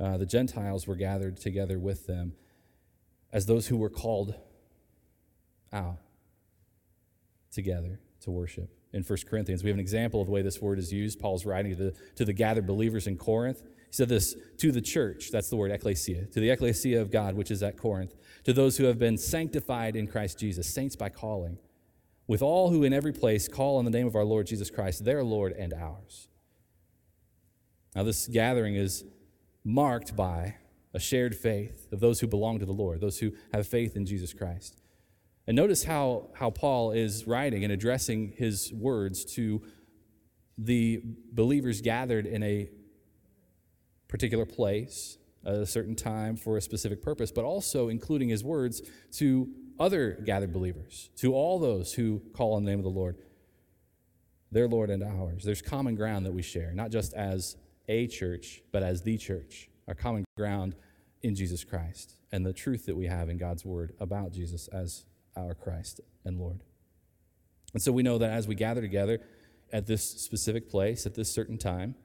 uh, 0.00 0.16
the 0.16 0.26
Gentiles 0.26 0.86
were 0.86 0.96
gathered 0.96 1.36
together 1.36 1.78
with 1.78 2.06
them 2.06 2.34
as 3.32 3.46
those 3.46 3.68
who 3.68 3.76
were 3.76 3.90
called 3.90 4.34
out 5.72 5.98
together 7.52 8.00
to 8.20 8.30
worship. 8.30 8.70
In 8.92 9.02
1 9.02 9.18
Corinthians, 9.28 9.64
we 9.64 9.70
have 9.70 9.76
an 9.76 9.80
example 9.80 10.20
of 10.20 10.26
the 10.26 10.32
way 10.32 10.42
this 10.42 10.60
word 10.60 10.78
is 10.78 10.92
used. 10.92 11.18
Paul's 11.18 11.44
writing 11.44 11.76
to 11.76 11.84
the, 11.84 11.94
to 12.16 12.24
the 12.24 12.32
gathered 12.32 12.66
believers 12.66 13.06
in 13.06 13.16
Corinth. 13.16 13.62
He 13.62 13.92
said 13.92 14.08
this 14.08 14.36
to 14.58 14.70
the 14.70 14.80
church, 14.80 15.30
that's 15.30 15.50
the 15.50 15.56
word 15.56 15.72
ecclesia, 15.72 16.26
to 16.26 16.40
the 16.40 16.50
ecclesia 16.50 17.00
of 17.00 17.10
God, 17.10 17.34
which 17.34 17.50
is 17.50 17.62
at 17.62 17.76
Corinth, 17.76 18.14
to 18.44 18.52
those 18.52 18.76
who 18.76 18.84
have 18.84 18.98
been 18.98 19.18
sanctified 19.18 19.96
in 19.96 20.06
Christ 20.06 20.38
Jesus, 20.38 20.72
saints 20.72 20.96
by 20.96 21.08
calling, 21.08 21.58
with 22.26 22.42
all 22.42 22.70
who 22.70 22.84
in 22.84 22.92
every 22.92 23.12
place 23.12 23.48
call 23.48 23.76
on 23.78 23.84
the 23.84 23.90
name 23.90 24.06
of 24.06 24.16
our 24.16 24.24
Lord 24.24 24.46
Jesus 24.46 24.70
Christ, 24.70 25.04
their 25.04 25.24
Lord 25.24 25.52
and 25.52 25.72
ours. 25.74 26.28
Now, 27.94 28.02
this 28.02 28.26
gathering 28.26 28.74
is 28.74 29.04
marked 29.64 30.16
by 30.16 30.56
a 30.92 31.00
shared 31.00 31.34
faith 31.34 31.88
of 31.92 32.00
those 32.00 32.20
who 32.20 32.26
belong 32.26 32.58
to 32.58 32.66
the 32.66 32.72
Lord, 32.72 33.00
those 33.00 33.18
who 33.18 33.32
have 33.52 33.66
faith 33.66 33.96
in 33.96 34.06
Jesus 34.06 34.32
Christ. 34.32 34.80
And 35.46 35.56
notice 35.56 35.84
how, 35.84 36.28
how 36.34 36.50
Paul 36.50 36.92
is 36.92 37.26
writing 37.26 37.64
and 37.64 37.72
addressing 37.72 38.34
his 38.36 38.72
words 38.72 39.24
to 39.34 39.62
the 40.56 41.02
believers 41.32 41.80
gathered 41.80 42.26
in 42.26 42.42
a 42.42 42.70
particular 44.08 44.46
place, 44.46 45.18
a 45.44 45.66
certain 45.66 45.94
time, 45.94 46.36
for 46.36 46.56
a 46.56 46.60
specific 46.60 47.02
purpose, 47.02 47.30
but 47.30 47.44
also 47.44 47.88
including 47.88 48.28
his 48.28 48.42
words 48.44 48.82
to 49.12 49.48
other 49.78 50.12
gathered 50.24 50.52
believers, 50.52 51.10
to 51.16 51.34
all 51.34 51.58
those 51.58 51.94
who 51.94 52.22
call 52.32 52.54
on 52.54 52.64
the 52.64 52.70
name 52.70 52.78
of 52.78 52.84
the 52.84 52.90
Lord, 52.90 53.16
their 54.50 54.68
Lord 54.68 54.90
and 54.90 55.02
ours. 55.02 55.44
There's 55.44 55.62
common 55.62 55.94
ground 55.94 56.24
that 56.26 56.32
we 56.32 56.42
share, 56.42 56.72
not 56.72 56.90
just 56.90 57.12
as 57.14 57.56
a 57.88 58.06
church, 58.06 58.62
but 58.72 58.82
as 58.82 59.02
the 59.02 59.18
church, 59.18 59.68
our 59.88 59.94
common 59.94 60.24
ground 60.36 60.74
in 61.22 61.34
Jesus 61.34 61.64
Christ 61.64 62.14
and 62.32 62.44
the 62.44 62.52
truth 62.52 62.86
that 62.86 62.96
we 62.96 63.06
have 63.06 63.28
in 63.28 63.38
God's 63.38 63.64
word 63.64 63.94
about 64.00 64.32
Jesus 64.32 64.68
as 64.68 65.04
our 65.36 65.54
Christ 65.54 66.00
and 66.24 66.38
Lord. 66.38 66.60
And 67.72 67.82
so 67.82 67.92
we 67.92 68.02
know 68.02 68.18
that 68.18 68.30
as 68.30 68.46
we 68.46 68.54
gather 68.54 68.80
together 68.80 69.20
at 69.72 69.86
this 69.86 70.04
specific 70.04 70.70
place, 70.70 71.06
at 71.06 71.14
this 71.14 71.30
certain 71.30 71.58
time, 71.58 71.96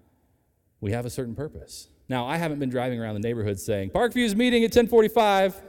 we 0.81 0.91
have 0.91 1.05
a 1.05 1.09
certain 1.09 1.35
purpose. 1.35 1.89
Now, 2.09 2.25
I 2.25 2.37
haven't 2.37 2.57
been 2.57 2.71
driving 2.71 2.99
around 2.99 3.13
the 3.13 3.19
neighborhood 3.19 3.59
saying, 3.59 3.91
Parkview's 3.91 4.35
meeting 4.35 4.63
at 4.63 4.69
1045. 4.69 5.61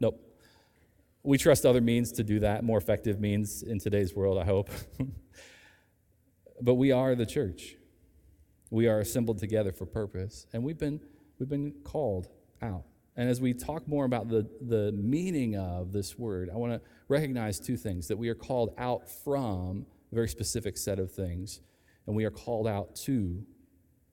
Nope. 0.00 0.20
We 1.22 1.38
trust 1.38 1.64
other 1.64 1.80
means 1.80 2.10
to 2.12 2.24
do 2.24 2.40
that, 2.40 2.64
more 2.64 2.76
effective 2.76 3.20
means 3.20 3.62
in 3.62 3.78
today's 3.78 4.12
world, 4.12 4.36
I 4.36 4.44
hope. 4.44 4.68
but 6.60 6.74
we 6.74 6.90
are 6.90 7.14
the 7.14 7.24
church. 7.24 7.76
We 8.68 8.88
are 8.88 8.98
assembled 8.98 9.38
together 9.38 9.70
for 9.70 9.86
purpose, 9.86 10.48
and 10.52 10.64
we've 10.64 10.78
been, 10.78 11.00
we've 11.38 11.48
been 11.48 11.72
called 11.84 12.28
out. 12.60 12.82
And 13.16 13.30
as 13.30 13.40
we 13.40 13.54
talk 13.54 13.86
more 13.86 14.04
about 14.04 14.28
the, 14.28 14.46
the 14.60 14.90
meaning 14.90 15.56
of 15.56 15.92
this 15.92 16.18
word, 16.18 16.50
I 16.52 16.56
want 16.56 16.72
to 16.72 16.80
recognize 17.06 17.60
two 17.60 17.76
things 17.76 18.08
that 18.08 18.16
we 18.16 18.28
are 18.28 18.34
called 18.34 18.74
out 18.76 19.08
from 19.08 19.86
a 20.10 20.14
very 20.16 20.28
specific 20.28 20.76
set 20.76 20.98
of 20.98 21.12
things, 21.12 21.60
and 22.08 22.16
we 22.16 22.24
are 22.24 22.30
called 22.30 22.66
out 22.66 22.96
to 22.96 23.46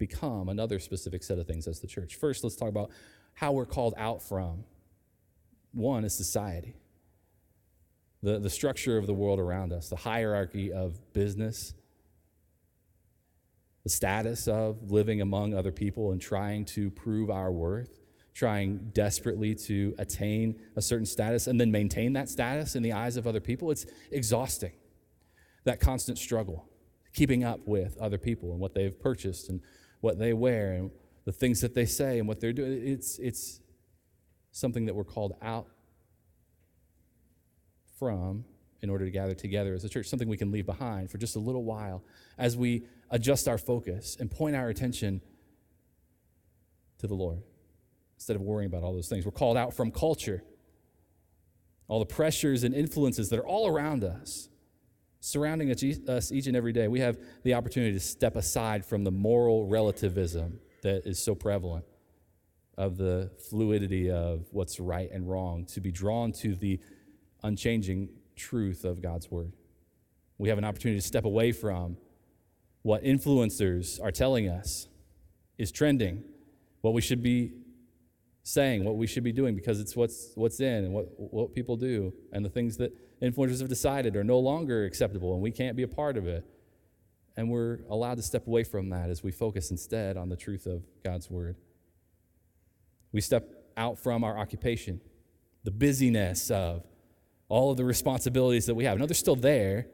become 0.07 0.49
another 0.49 0.79
specific 0.79 1.23
set 1.23 1.37
of 1.37 1.47
things 1.47 1.65
as 1.65 1.79
the 1.79 1.87
church. 1.87 2.15
First, 2.15 2.43
let's 2.43 2.57
talk 2.57 2.67
about 2.67 2.91
how 3.35 3.53
we're 3.53 3.65
called 3.65 3.93
out 3.97 4.21
from. 4.21 4.65
One 5.71 6.03
is 6.03 6.13
society, 6.13 6.75
the, 8.21 8.37
the 8.37 8.49
structure 8.49 8.97
of 8.97 9.07
the 9.07 9.13
world 9.13 9.39
around 9.39 9.71
us, 9.71 9.89
the 9.89 9.95
hierarchy 9.95 10.71
of 10.73 11.13
business, 11.13 11.73
the 13.83 13.89
status 13.89 14.47
of 14.47 14.91
living 14.91 15.21
among 15.21 15.53
other 15.53 15.71
people 15.71 16.11
and 16.11 16.21
trying 16.21 16.65
to 16.65 16.91
prove 16.91 17.29
our 17.29 17.51
worth, 17.51 17.99
trying 18.33 18.91
desperately 18.93 19.55
to 19.55 19.95
attain 19.97 20.59
a 20.75 20.81
certain 20.81 21.05
status 21.05 21.47
and 21.47 21.59
then 21.59 21.71
maintain 21.71 22.13
that 22.13 22.27
status 22.29 22.75
in 22.75 22.83
the 22.83 22.91
eyes 22.91 23.15
of 23.15 23.25
other 23.25 23.41
people. 23.41 23.71
It's 23.71 23.85
exhausting. 24.11 24.73
That 25.63 25.79
constant 25.79 26.17
struggle, 26.17 26.67
keeping 27.13 27.43
up 27.43 27.61
with 27.65 27.97
other 27.99 28.17
people 28.17 28.51
and 28.51 28.59
what 28.59 28.73
they've 28.73 28.99
purchased 28.99 29.49
and 29.49 29.61
what 30.03 30.19
they 30.19 30.33
wear 30.33 30.73
and 30.73 30.91
the 31.23 31.31
things 31.31 31.61
that 31.61 31.73
they 31.73 31.85
say 31.85 32.19
and 32.19 32.27
what 32.27 32.41
they're 32.41 32.51
doing. 32.51 32.85
It's, 32.85 33.17
it's 33.19 33.61
something 34.51 34.85
that 34.87 34.93
we're 34.93 35.05
called 35.05 35.33
out 35.41 35.67
from 37.97 38.43
in 38.81 38.89
order 38.89 39.05
to 39.05 39.11
gather 39.11 39.33
together 39.33 39.73
as 39.73 39.85
a 39.85 39.89
church, 39.89 40.07
something 40.07 40.27
we 40.27 40.35
can 40.35 40.51
leave 40.51 40.65
behind 40.65 41.09
for 41.09 41.17
just 41.17 41.37
a 41.37 41.39
little 41.39 41.63
while 41.63 42.03
as 42.37 42.57
we 42.57 42.83
adjust 43.11 43.47
our 43.47 43.57
focus 43.57 44.17
and 44.19 44.29
point 44.29 44.57
our 44.57 44.67
attention 44.67 45.21
to 46.97 47.07
the 47.07 47.15
Lord 47.15 47.41
instead 48.17 48.35
of 48.35 48.41
worrying 48.41 48.69
about 48.69 48.83
all 48.83 48.93
those 48.93 49.07
things. 49.07 49.23
We're 49.23 49.31
called 49.31 49.55
out 49.55 49.73
from 49.73 49.89
culture, 49.89 50.43
all 51.87 51.99
the 51.99 52.05
pressures 52.05 52.65
and 52.65 52.75
influences 52.75 53.29
that 53.29 53.39
are 53.39 53.47
all 53.47 53.69
around 53.69 54.03
us, 54.03 54.49
surrounding 55.23 55.71
us 55.71 56.31
each 56.31 56.47
and 56.47 56.55
every 56.55 56.73
day. 56.73 56.89
We 56.89 56.99
have 56.99 57.17
the 57.43 57.53
opportunity 57.53 57.93
to 57.93 57.99
step 57.99 58.35
aside 58.35 58.85
from 58.85 59.05
the 59.05 59.11
moral 59.11 59.65
relativism 59.65 60.59
that 60.81 61.07
is 61.07 61.17
so 61.17 61.33
prevalent 61.33 61.85
of 62.77 62.97
the 62.97 63.31
fluidity 63.49 64.11
of 64.11 64.47
what's 64.51 64.81
right 64.81 65.09
and 65.11 65.29
wrong, 65.29 65.65
to 65.67 65.79
be 65.79 65.91
drawn 65.91 66.33
to 66.33 66.55
the 66.55 66.77
unchanging 67.41 68.09
truth 68.35 68.83
of 68.83 69.01
God's 69.01 69.31
word. 69.31 69.53
We 70.37 70.49
have 70.49 70.57
an 70.57 70.65
opportunity 70.65 70.99
to 70.99 71.07
step 71.07 71.23
away 71.23 71.53
from 71.53 71.95
what 72.81 73.03
influencers 73.03 74.03
are 74.03 74.11
telling 74.11 74.49
us 74.49 74.89
is 75.57 75.71
trending, 75.71 76.25
what 76.81 76.93
we 76.93 76.99
should 77.01 77.23
be 77.23 77.53
saying, 78.43 78.83
what 78.83 78.97
we 78.97 79.07
should 79.07 79.23
be 79.23 79.31
doing, 79.31 79.55
because 79.55 79.79
it's 79.79 79.95
what's, 79.95 80.31
what's 80.35 80.59
in 80.59 80.83
and 80.85 80.93
what, 80.93 81.05
what 81.17 81.55
people 81.55 81.77
do, 81.77 82.13
and 82.33 82.43
the 82.43 82.49
things 82.49 82.77
that 82.77 82.91
influencers 83.21 83.59
have 83.59 83.69
decided 83.69 84.15
are 84.17 84.23
no 84.23 84.37
longer 84.37 84.83
acceptable, 84.83 85.33
and 85.33 85.41
we 85.41 85.49
can't 85.49 85.77
be 85.77 85.83
a 85.83 85.87
part 85.87 86.17
of 86.17 86.27
it. 86.27 86.45
And 87.35 87.49
we're 87.49 87.79
allowed 87.89 88.15
to 88.15 88.21
step 88.21 88.45
away 88.45 88.63
from 88.63 88.89
that 88.89 89.09
as 89.09 89.23
we 89.23 89.31
focus 89.31 89.71
instead 89.71 90.17
on 90.17 90.29
the 90.29 90.35
truth 90.35 90.67
of 90.67 90.83
God's 91.03 91.31
word. 91.31 91.55
We 93.11 93.21
step 93.21 93.49
out 93.75 93.97
from 93.97 94.23
our 94.23 94.37
occupation, 94.37 95.01
the 95.63 95.71
busyness 95.71 96.51
of 96.51 96.83
all 97.47 97.71
of 97.71 97.77
the 97.77 97.85
responsibilities 97.85 98.67
that 98.67 98.75
we 98.75 98.83
have. 98.83 98.99
No, 98.99 99.05
they're 99.05 99.15
still 99.15 99.35
there, 99.35 99.87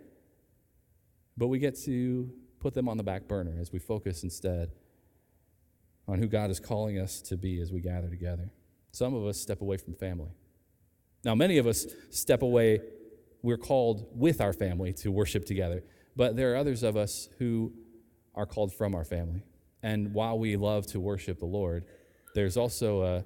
but 1.37 1.47
we 1.47 1.59
get 1.59 1.79
to 1.83 2.29
put 2.59 2.73
them 2.73 2.89
on 2.89 2.97
the 2.97 3.03
back 3.03 3.27
burner 3.27 3.57
as 3.61 3.71
we 3.71 3.79
focus 3.79 4.23
instead 4.23 4.71
on 6.09 6.17
who 6.17 6.27
God 6.27 6.49
is 6.49 6.59
calling 6.59 6.97
us 6.97 7.21
to 7.21 7.37
be 7.37 7.61
as 7.61 7.71
we 7.71 7.81
gather 7.81 8.09
together. 8.09 8.49
Some 8.91 9.13
of 9.13 9.25
us 9.25 9.39
step 9.39 9.61
away 9.61 9.77
from 9.77 9.93
family. 9.93 10.31
Now, 11.23 11.35
many 11.35 11.59
of 11.59 11.67
us 11.67 11.85
step 12.09 12.41
away, 12.41 12.81
we're 13.43 13.57
called 13.57 14.07
with 14.15 14.41
our 14.41 14.51
family 14.51 14.91
to 14.93 15.11
worship 15.11 15.45
together, 15.45 15.83
but 16.15 16.35
there 16.35 16.51
are 16.53 16.55
others 16.57 16.81
of 16.81 16.97
us 16.97 17.29
who 17.37 17.71
are 18.33 18.47
called 18.47 18.73
from 18.73 18.95
our 18.95 19.03
family. 19.03 19.43
And 19.83 20.13
while 20.13 20.39
we 20.39 20.55
love 20.55 20.87
to 20.87 20.99
worship 20.99 21.37
the 21.37 21.45
Lord, 21.45 21.85
there's 22.33 22.57
also 22.57 23.03
a, 23.03 23.25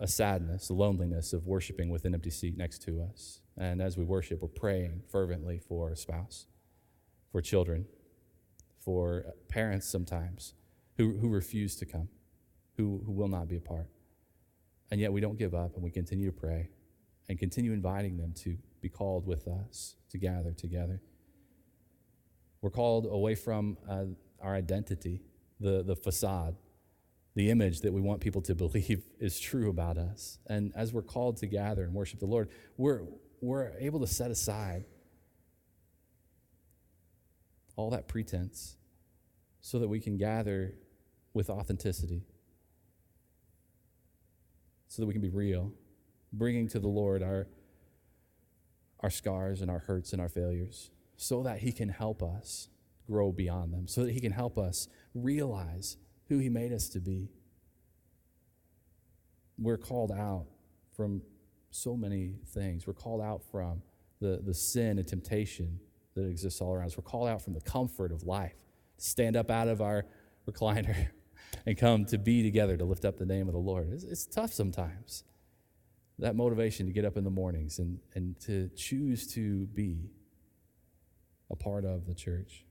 a 0.00 0.08
sadness, 0.08 0.70
a 0.70 0.74
loneliness 0.74 1.32
of 1.32 1.46
worshiping 1.46 1.88
with 1.88 2.04
an 2.04 2.14
empty 2.14 2.30
seat 2.30 2.56
next 2.56 2.82
to 2.82 3.00
us. 3.00 3.40
And 3.56 3.80
as 3.80 3.96
we 3.96 4.04
worship, 4.04 4.42
we're 4.42 4.48
praying 4.48 5.02
fervently 5.08 5.60
for 5.60 5.90
a 5.90 5.96
spouse, 5.96 6.46
for 7.30 7.40
children, 7.40 7.86
for 8.80 9.34
parents 9.48 9.88
sometimes 9.88 10.54
who, 10.98 11.16
who 11.18 11.28
refuse 11.28 11.76
to 11.76 11.86
come, 11.86 12.08
who, 12.76 13.02
who 13.06 13.12
will 13.12 13.28
not 13.28 13.48
be 13.48 13.56
a 13.56 13.60
part. 13.60 13.88
And 14.90 15.00
yet 15.00 15.12
we 15.12 15.20
don't 15.20 15.38
give 15.38 15.54
up 15.54 15.74
and 15.74 15.82
we 15.82 15.90
continue 15.90 16.26
to 16.26 16.36
pray 16.36 16.68
and 17.28 17.38
continue 17.38 17.72
inviting 17.72 18.16
them 18.16 18.32
to 18.42 18.58
be 18.80 18.88
called 18.88 19.26
with 19.26 19.46
us 19.46 19.96
to 20.10 20.18
gather 20.18 20.52
together. 20.52 21.00
We're 22.60 22.70
called 22.70 23.06
away 23.06 23.34
from 23.36 23.78
uh, 23.88 24.04
our 24.42 24.54
identity, 24.54 25.22
the, 25.60 25.82
the 25.84 25.94
facade, 25.94 26.56
the 27.34 27.50
image 27.50 27.82
that 27.82 27.92
we 27.92 28.00
want 28.00 28.20
people 28.20 28.42
to 28.42 28.54
believe 28.56 29.04
is 29.20 29.38
true 29.38 29.70
about 29.70 29.98
us. 29.98 30.38
And 30.46 30.72
as 30.74 30.92
we're 30.92 31.02
called 31.02 31.36
to 31.38 31.46
gather 31.46 31.84
and 31.84 31.94
worship 31.94 32.18
the 32.18 32.26
Lord, 32.26 32.48
we're, 32.76 33.02
we're 33.40 33.72
able 33.78 34.00
to 34.00 34.06
set 34.06 34.30
aside 34.30 34.84
all 37.76 37.90
that 37.90 38.08
pretense 38.08 38.76
so 39.60 39.78
that 39.78 39.86
we 39.86 40.00
can 40.00 40.16
gather 40.16 40.74
with 41.38 41.48
authenticity, 41.48 42.24
so 44.88 45.00
that 45.00 45.06
we 45.06 45.12
can 45.12 45.22
be 45.22 45.30
real, 45.30 45.72
bringing 46.32 46.66
to 46.66 46.80
the 46.80 46.88
Lord 46.88 47.22
our, 47.22 47.46
our 48.98 49.08
scars 49.08 49.62
and 49.62 49.70
our 49.70 49.78
hurts 49.78 50.12
and 50.12 50.20
our 50.20 50.28
failures, 50.28 50.90
so 51.16 51.44
that 51.44 51.58
He 51.58 51.70
can 51.70 51.90
help 51.90 52.24
us 52.24 52.70
grow 53.06 53.30
beyond 53.30 53.72
them, 53.72 53.86
so 53.86 54.02
that 54.02 54.10
He 54.10 54.18
can 54.18 54.32
help 54.32 54.58
us 54.58 54.88
realize 55.14 55.96
who 56.28 56.38
He 56.38 56.48
made 56.48 56.72
us 56.72 56.88
to 56.88 56.98
be. 56.98 57.30
We're 59.56 59.78
called 59.78 60.10
out 60.10 60.46
from 60.96 61.22
so 61.70 61.96
many 61.96 62.40
things. 62.48 62.84
We're 62.84 62.94
called 62.94 63.20
out 63.20 63.44
from 63.48 63.82
the, 64.20 64.40
the 64.44 64.54
sin 64.54 64.98
and 64.98 65.06
temptation 65.06 65.78
that 66.16 66.26
exists 66.26 66.60
all 66.60 66.74
around 66.74 66.86
us. 66.86 66.96
We're 66.96 67.04
called 67.04 67.28
out 67.28 67.42
from 67.42 67.52
the 67.52 67.60
comfort 67.60 68.10
of 68.10 68.24
life 68.24 68.56
stand 68.96 69.36
up 69.36 69.48
out 69.48 69.68
of 69.68 69.80
our 69.80 70.04
recliner 70.50 71.10
and 71.66 71.76
come 71.76 72.04
to 72.06 72.18
be 72.18 72.42
together 72.42 72.76
to 72.76 72.84
lift 72.84 73.04
up 73.04 73.18
the 73.18 73.26
name 73.26 73.48
of 73.48 73.52
the 73.52 73.60
Lord. 73.60 73.90
It's, 73.92 74.04
it's 74.04 74.26
tough 74.26 74.52
sometimes. 74.52 75.24
That 76.18 76.34
motivation 76.34 76.86
to 76.86 76.92
get 76.92 77.04
up 77.04 77.16
in 77.16 77.24
the 77.24 77.30
mornings 77.30 77.78
and, 77.78 77.98
and 78.14 78.38
to 78.40 78.68
choose 78.76 79.26
to 79.34 79.66
be 79.66 80.10
a 81.50 81.56
part 81.56 81.84
of 81.84 82.06
the 82.06 82.14
church. 82.14 82.64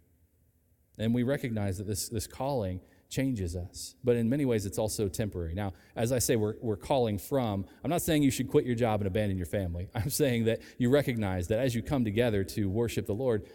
And 0.97 1.13
we 1.13 1.23
recognize 1.23 1.77
that 1.77 1.87
this, 1.87 2.09
this 2.09 2.27
calling 2.27 2.81
changes 3.09 3.55
us, 3.55 3.95
but 4.03 4.15
in 4.15 4.27
many 4.27 4.45
ways 4.45 4.65
it's 4.65 4.77
also 4.77 5.07
temporary. 5.07 5.53
Now, 5.53 5.73
as 5.95 6.11
I 6.11 6.19
say, 6.19 6.35
we're, 6.35 6.55
we're 6.61 6.75
calling 6.75 7.17
from, 7.17 7.65
I'm 7.83 7.89
not 7.89 8.01
saying 8.01 8.23
you 8.23 8.31
should 8.31 8.49
quit 8.49 8.65
your 8.65 8.75
job 8.75 8.99
and 8.99 9.07
abandon 9.07 9.37
your 9.37 9.45
family. 9.45 9.89
I'm 9.95 10.09
saying 10.09 10.45
that 10.45 10.59
you 10.77 10.89
recognize 10.89 11.47
that 11.47 11.59
as 11.59 11.73
you 11.73 11.81
come 11.81 12.03
together 12.03 12.43
to 12.43 12.69
worship 12.69 13.05
the 13.05 13.13
Lord, 13.13 13.47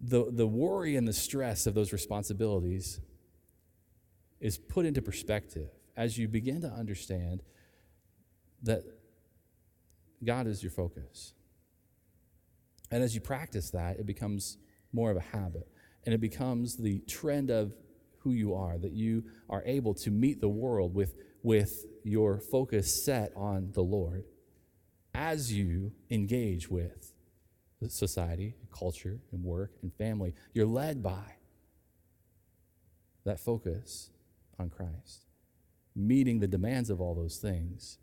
the, 0.00 0.26
the 0.30 0.46
worry 0.46 0.96
and 0.96 1.08
the 1.08 1.12
stress 1.12 1.66
of 1.66 1.74
those 1.74 1.92
responsibilities 1.92 3.00
is 4.44 4.58
put 4.58 4.84
into 4.84 5.00
perspective 5.00 5.70
as 5.96 6.18
you 6.18 6.28
begin 6.28 6.60
to 6.60 6.68
understand 6.68 7.42
that 8.62 8.82
God 10.22 10.46
is 10.46 10.62
your 10.62 10.70
focus. 10.70 11.32
And 12.90 13.02
as 13.02 13.14
you 13.14 13.22
practice 13.22 13.70
that, 13.70 13.98
it 13.98 14.04
becomes 14.04 14.58
more 14.92 15.10
of 15.10 15.16
a 15.16 15.20
habit 15.20 15.66
and 16.04 16.14
it 16.14 16.20
becomes 16.20 16.76
the 16.76 16.98
trend 17.08 17.50
of 17.50 17.72
who 18.18 18.32
you 18.32 18.54
are, 18.54 18.76
that 18.76 18.92
you 18.92 19.24
are 19.48 19.62
able 19.64 19.94
to 19.94 20.10
meet 20.10 20.42
the 20.42 20.48
world 20.48 20.94
with, 20.94 21.14
with 21.42 21.86
your 22.04 22.38
focus 22.38 23.02
set 23.02 23.32
on 23.34 23.70
the 23.72 23.82
Lord 23.82 24.24
as 25.14 25.54
you 25.54 25.92
engage 26.10 26.68
with 26.68 27.14
society, 27.88 28.56
culture, 28.70 29.20
and 29.32 29.42
work 29.42 29.72
and 29.80 29.90
family. 29.94 30.34
You're 30.52 30.66
led 30.66 31.02
by 31.02 31.36
that 33.24 33.40
focus 33.40 34.10
on 34.58 34.70
Christ, 34.70 35.26
meeting 35.94 36.40
the 36.40 36.46
demands 36.46 36.90
of 36.90 37.00
all 37.00 37.14
those 37.14 37.36
things 37.36 37.98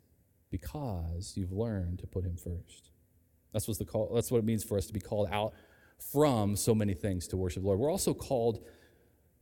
because 0.49 1.33
you've 1.35 1.51
learned 1.51 1.99
to 1.99 2.07
put 2.07 2.25
Him 2.25 2.35
first. 2.35 2.91
That's, 3.53 3.67
what's 3.67 3.79
the 3.79 3.85
call, 3.85 4.11
that's 4.13 4.31
what 4.31 4.39
it 4.39 4.45
means 4.45 4.63
for 4.63 4.77
us 4.77 4.85
to 4.87 4.93
be 4.93 4.99
called 4.99 5.29
out 5.31 5.53
from 6.11 6.55
so 6.55 6.73
many 6.73 6.93
things 6.93 7.27
to 7.29 7.37
worship 7.37 7.63
the 7.63 7.67
Lord. 7.67 7.79
We're 7.79 7.91
also 7.91 8.13
called 8.13 8.63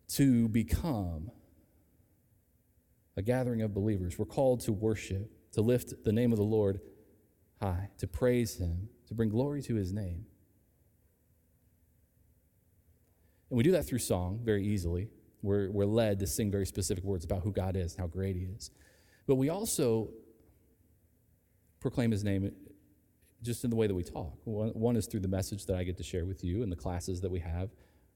to 0.09 0.47
become 0.49 1.31
a 3.15 3.21
gathering 3.21 3.61
of 3.61 3.73
believers. 3.73 4.17
We're 4.17 4.25
called 4.25 4.61
to 4.61 4.71
worship, 4.71 5.31
to 5.53 5.61
lift 5.61 6.03
the 6.03 6.11
name 6.11 6.31
of 6.31 6.37
the 6.37 6.43
Lord 6.43 6.79
high, 7.61 7.89
to 7.99 8.07
praise 8.07 8.57
Him, 8.57 8.89
to 9.07 9.13
bring 9.13 9.29
glory 9.29 9.61
to 9.63 9.75
His 9.75 9.93
name. 9.93 10.25
And 13.49 13.57
we 13.57 13.63
do 13.63 13.71
that 13.71 13.85
through 13.85 13.99
song 13.99 14.39
very 14.43 14.65
easily. 14.65 15.09
We're, 15.41 15.71
we're 15.71 15.85
led 15.85 16.19
to 16.19 16.27
sing 16.27 16.51
very 16.51 16.65
specific 16.65 17.03
words 17.03 17.25
about 17.25 17.41
who 17.43 17.51
God 17.51 17.75
is 17.75 17.93
and 17.93 18.01
how 18.01 18.07
great 18.07 18.35
He 18.35 18.43
is. 18.43 18.71
But 19.27 19.35
we 19.35 19.49
also 19.49 20.09
proclaim 21.79 22.11
His 22.11 22.23
name 22.23 22.51
just 23.41 23.63
in 23.63 23.69
the 23.69 23.75
way 23.75 23.87
that 23.87 23.95
we 23.95 24.03
talk. 24.03 24.37
One, 24.43 24.69
one 24.69 24.95
is 24.97 25.07
through 25.07 25.21
the 25.21 25.29
message 25.29 25.65
that 25.67 25.77
I 25.77 25.83
get 25.83 25.97
to 25.97 26.03
share 26.03 26.25
with 26.25 26.43
you 26.43 26.61
and 26.61 26.71
the 26.71 26.75
classes 26.75 27.21
that 27.21 27.31
we 27.31 27.39
have 27.39 27.69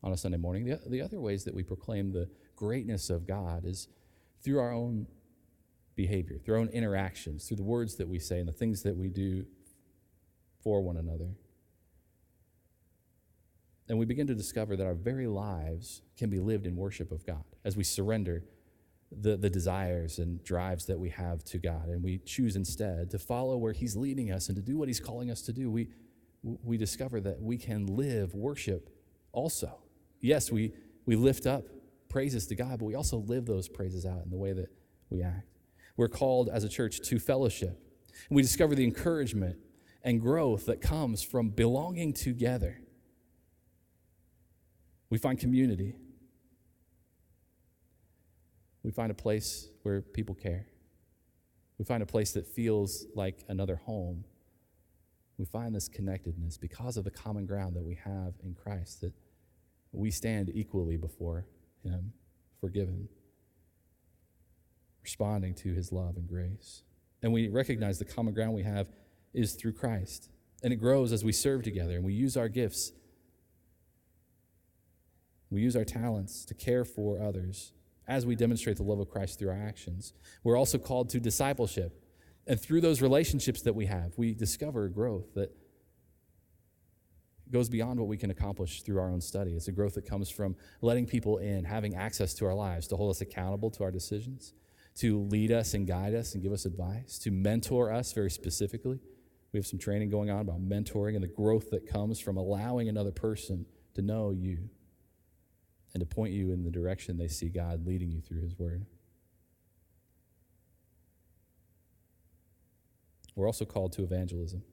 on 0.03 0.11
a 0.11 0.17
Sunday 0.17 0.37
morning. 0.37 0.65
The, 0.65 0.79
the 0.87 1.01
other 1.01 1.19
ways 1.21 1.45
that 1.45 1.53
we 1.53 1.63
proclaim 1.63 2.11
the 2.11 2.29
greatness 2.55 3.09
of 3.09 3.25
God 3.25 3.65
is 3.65 3.87
through 4.43 4.59
our 4.59 4.73
own 4.73 5.07
behavior, 5.95 6.37
through 6.37 6.55
our 6.55 6.61
own 6.61 6.69
interactions, 6.69 7.47
through 7.47 7.57
the 7.57 7.63
words 7.63 7.95
that 7.95 8.07
we 8.07 8.19
say 8.19 8.39
and 8.39 8.47
the 8.47 8.53
things 8.53 8.83
that 8.83 8.97
we 8.97 9.07
do 9.07 9.45
for 10.61 10.81
one 10.81 10.97
another. 10.97 11.29
And 13.89 13.97
we 13.99 14.05
begin 14.05 14.27
to 14.27 14.35
discover 14.35 14.75
that 14.77 14.85
our 14.85 14.93
very 14.93 15.27
lives 15.27 16.01
can 16.17 16.29
be 16.29 16.39
lived 16.39 16.65
in 16.65 16.75
worship 16.75 17.11
of 17.11 17.25
God 17.25 17.43
as 17.65 17.75
we 17.75 17.83
surrender 17.83 18.43
the, 19.11 19.37
the 19.37 19.49
desires 19.49 20.19
and 20.19 20.43
drives 20.43 20.85
that 20.85 20.99
we 20.99 21.09
have 21.09 21.43
to 21.45 21.57
God. 21.57 21.87
And 21.87 22.03
we 22.03 22.19
choose 22.19 22.55
instead 22.55 23.11
to 23.11 23.19
follow 23.19 23.57
where 23.57 23.73
He's 23.73 23.95
leading 23.95 24.31
us 24.31 24.47
and 24.47 24.55
to 24.55 24.61
do 24.61 24.77
what 24.77 24.87
He's 24.87 24.99
calling 24.99 25.29
us 25.29 25.41
to 25.43 25.53
do. 25.53 25.69
We, 25.69 25.89
we 26.41 26.77
discover 26.77 27.19
that 27.21 27.41
we 27.41 27.57
can 27.57 27.85
live 27.85 28.33
worship 28.33 28.89
also. 29.31 29.79
Yes, 30.21 30.51
we, 30.51 30.73
we 31.05 31.15
lift 31.15 31.45
up 31.45 31.65
praises 32.09 32.47
to 32.47 32.55
God, 32.55 32.79
but 32.79 32.85
we 32.85 32.95
also 32.95 33.17
live 33.17 33.45
those 33.45 33.67
praises 33.67 34.05
out 34.05 34.23
in 34.23 34.29
the 34.29 34.37
way 34.37 34.53
that 34.53 34.69
we 35.09 35.21
act. 35.21 35.47
We're 35.97 36.07
called 36.07 36.49
as 36.49 36.63
a 36.63 36.69
church 36.69 37.01
to 37.01 37.19
fellowship. 37.19 37.79
And 38.29 38.35
we 38.35 38.41
discover 38.41 38.75
the 38.75 38.83
encouragement 38.83 39.57
and 40.03 40.21
growth 40.21 40.65
that 40.67 40.81
comes 40.81 41.23
from 41.23 41.49
belonging 41.49 42.13
together 42.13 42.79
we 45.13 45.19
find 45.19 45.37
community. 45.37 45.93
We 48.81 48.89
find 48.89 49.11
a 49.11 49.13
place 49.13 49.69
where 49.83 50.01
people 50.01 50.33
care. 50.33 50.65
We 51.77 51.85
find 51.85 52.01
a 52.01 52.07
place 52.07 52.31
that 52.31 52.47
feels 52.47 53.05
like 53.13 53.45
another 53.47 53.75
home. 53.75 54.23
We 55.37 55.45
find 55.45 55.75
this 55.75 55.87
connectedness 55.87 56.57
because 56.57 56.97
of 56.97 57.03
the 57.03 57.11
common 57.11 57.45
ground 57.45 57.75
that 57.75 57.83
we 57.83 57.93
have 58.03 58.33
in 58.43 58.55
Christ, 58.55 59.01
that 59.01 59.13
we 59.91 60.09
stand 60.09 60.49
equally 60.51 60.97
before 60.97 61.45
Him, 61.83 62.13
forgiven, 62.59 63.07
responding 65.03 65.53
to 65.57 65.75
His 65.75 65.91
love 65.91 66.17
and 66.17 66.27
grace. 66.27 66.81
And 67.21 67.31
we 67.31 67.49
recognize 67.49 67.99
the 67.99 68.05
common 68.05 68.33
ground 68.33 68.55
we 68.55 68.63
have 68.63 68.87
is 69.31 69.53
through 69.53 69.73
Christ. 69.73 70.31
And 70.63 70.73
it 70.73 70.77
grows 70.77 71.11
as 71.11 71.23
we 71.23 71.33
serve 71.33 71.61
together 71.61 71.97
and 71.97 72.03
we 72.03 72.13
use 72.13 72.35
our 72.35 72.49
gifts 72.49 72.93
we 75.53 75.61
use 75.61 75.75
our 75.75 75.85
talents 75.85 76.45
to 76.45 76.53
care 76.53 76.83
for 76.83 77.21
others 77.21 77.73
as 78.07 78.25
we 78.25 78.35
demonstrate 78.35 78.77
the 78.77 78.83
love 78.83 78.99
of 78.99 79.09
Christ 79.09 79.39
through 79.39 79.49
our 79.49 79.61
actions. 79.61 80.13
We're 80.43 80.57
also 80.57 80.77
called 80.77 81.09
to 81.11 81.19
discipleship. 81.19 81.99
And 82.45 82.59
through 82.59 82.81
those 82.81 83.01
relationships 83.01 83.61
that 83.61 83.73
we 83.73 83.85
have, 83.85 84.13
we 84.17 84.33
discover 84.33 84.89
growth 84.89 85.33
that 85.35 85.55
goes 87.49 87.69
beyond 87.69 87.99
what 87.99 88.09
we 88.09 88.17
can 88.17 88.31
accomplish 88.31 88.81
through 88.81 88.99
our 88.99 89.09
own 89.09 89.21
study. 89.21 89.53
It's 89.53 89.67
a 89.67 89.71
growth 89.71 89.93
that 89.93 90.09
comes 90.09 90.29
from 90.29 90.55
letting 90.81 91.05
people 91.05 91.37
in, 91.37 91.63
having 91.63 91.95
access 91.95 92.33
to 92.35 92.45
our 92.45 92.53
lives, 92.53 92.87
to 92.87 92.97
hold 92.97 93.11
us 93.11 93.21
accountable 93.21 93.69
to 93.71 93.83
our 93.83 93.91
decisions, 93.91 94.53
to 94.95 95.19
lead 95.19 95.51
us 95.51 95.73
and 95.73 95.87
guide 95.87 96.15
us 96.15 96.33
and 96.33 96.43
give 96.43 96.51
us 96.51 96.65
advice, 96.65 97.17
to 97.19 97.31
mentor 97.31 97.91
us 97.91 98.11
very 98.11 98.31
specifically. 98.31 98.99
We 99.53 99.59
have 99.59 99.67
some 99.67 99.79
training 99.79 100.09
going 100.09 100.31
on 100.31 100.41
about 100.41 100.67
mentoring 100.67 101.13
and 101.13 101.23
the 101.23 101.27
growth 101.27 101.69
that 101.69 101.87
comes 101.87 102.19
from 102.19 102.37
allowing 102.37 102.89
another 102.89 103.11
person 103.11 103.67
to 103.93 104.01
know 104.01 104.31
you 104.31 104.69
and 105.93 106.01
to 106.01 106.05
point 106.05 106.33
you 106.33 106.51
in 106.51 106.63
the 106.63 106.71
direction 106.71 107.17
they 107.17 107.27
see 107.27 107.49
God 107.49 107.85
leading 107.85 108.11
you 108.11 108.21
through 108.21 108.41
His 108.41 108.57
Word. 108.57 108.85
We're 113.35 113.47
also 113.47 113.65
called 113.65 113.93
to 113.93 114.03
evangelism, 114.03 114.63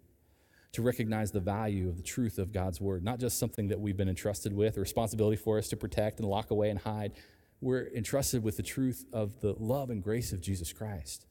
to 0.72 0.83
recognize 0.83 1.30
the 1.30 1.40
value 1.40 1.88
of 1.88 1.96
the 1.96 2.02
truth 2.02 2.38
of 2.38 2.52
God's 2.52 2.80
Word, 2.80 3.02
not 3.02 3.18
just 3.18 3.38
something 3.38 3.68
that 3.68 3.80
we've 3.80 3.96
been 3.96 4.09
entrusted 4.09 4.52
with, 4.52 4.76
a 4.76 4.80
responsibility 4.80 5.37
for 5.37 5.59
us 5.59 5.68
to 5.68 5.76
protect 5.76 6.20
and 6.20 6.28
lock 6.28 6.50
away 6.50 6.70
and 6.70 6.78
hide. 6.78 7.12
We're 7.61 7.88
entrusted 7.94 8.42
with 8.42 8.56
the 8.56 8.62
truth 8.62 9.04
of 9.12 9.40
the 9.40 9.54
love 9.59 9.90
and 9.90 10.02
grace 10.02 10.33
of 10.33 10.40
Jesus 10.40 10.72
Christ, 10.72 11.26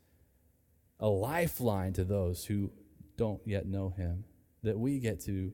a 1.00 1.08
lifeline 1.08 1.94
to 1.94 2.04
those 2.04 2.46
who 2.46 2.72
don't 3.18 3.42
yet 3.46 3.66
know 3.66 3.90
Him, 3.90 4.24
that 4.64 4.78
we 4.78 5.00
get 5.00 5.20
to 5.26 5.54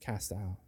cast 0.00 0.32
out, 0.32 0.58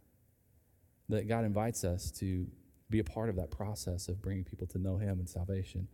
that 1.09 1.27
God 1.27 1.45
invites 1.45 1.83
us 1.83 2.11
to 2.13 2.47
be 2.89 2.99
a 2.99 3.03
part 3.03 3.29
of 3.29 3.35
that 3.35 3.51
process 3.51 4.07
of 4.07 4.21
bringing 4.21 4.43
people 4.43 4.67
to 4.67 4.77
know 4.77 4.97
Him 4.97 5.19
and 5.19 5.27
salvation. 5.27 5.87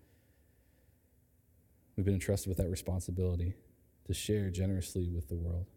We've 1.96 2.06
been 2.06 2.16
entrusted 2.16 2.50
with 2.50 2.58
that 2.58 2.70
responsibility 2.70 3.56
to 4.06 4.14
share 4.14 4.50
generously 4.50 5.10
with 5.10 5.28
the 5.28 5.36
world. 5.36 5.68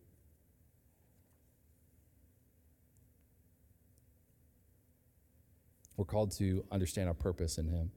We're 5.96 6.04
called 6.04 6.32
to 6.32 6.64
understand 6.70 7.08
our 7.08 7.14
purpose 7.14 7.56
in 7.56 7.68
Him 7.68 7.90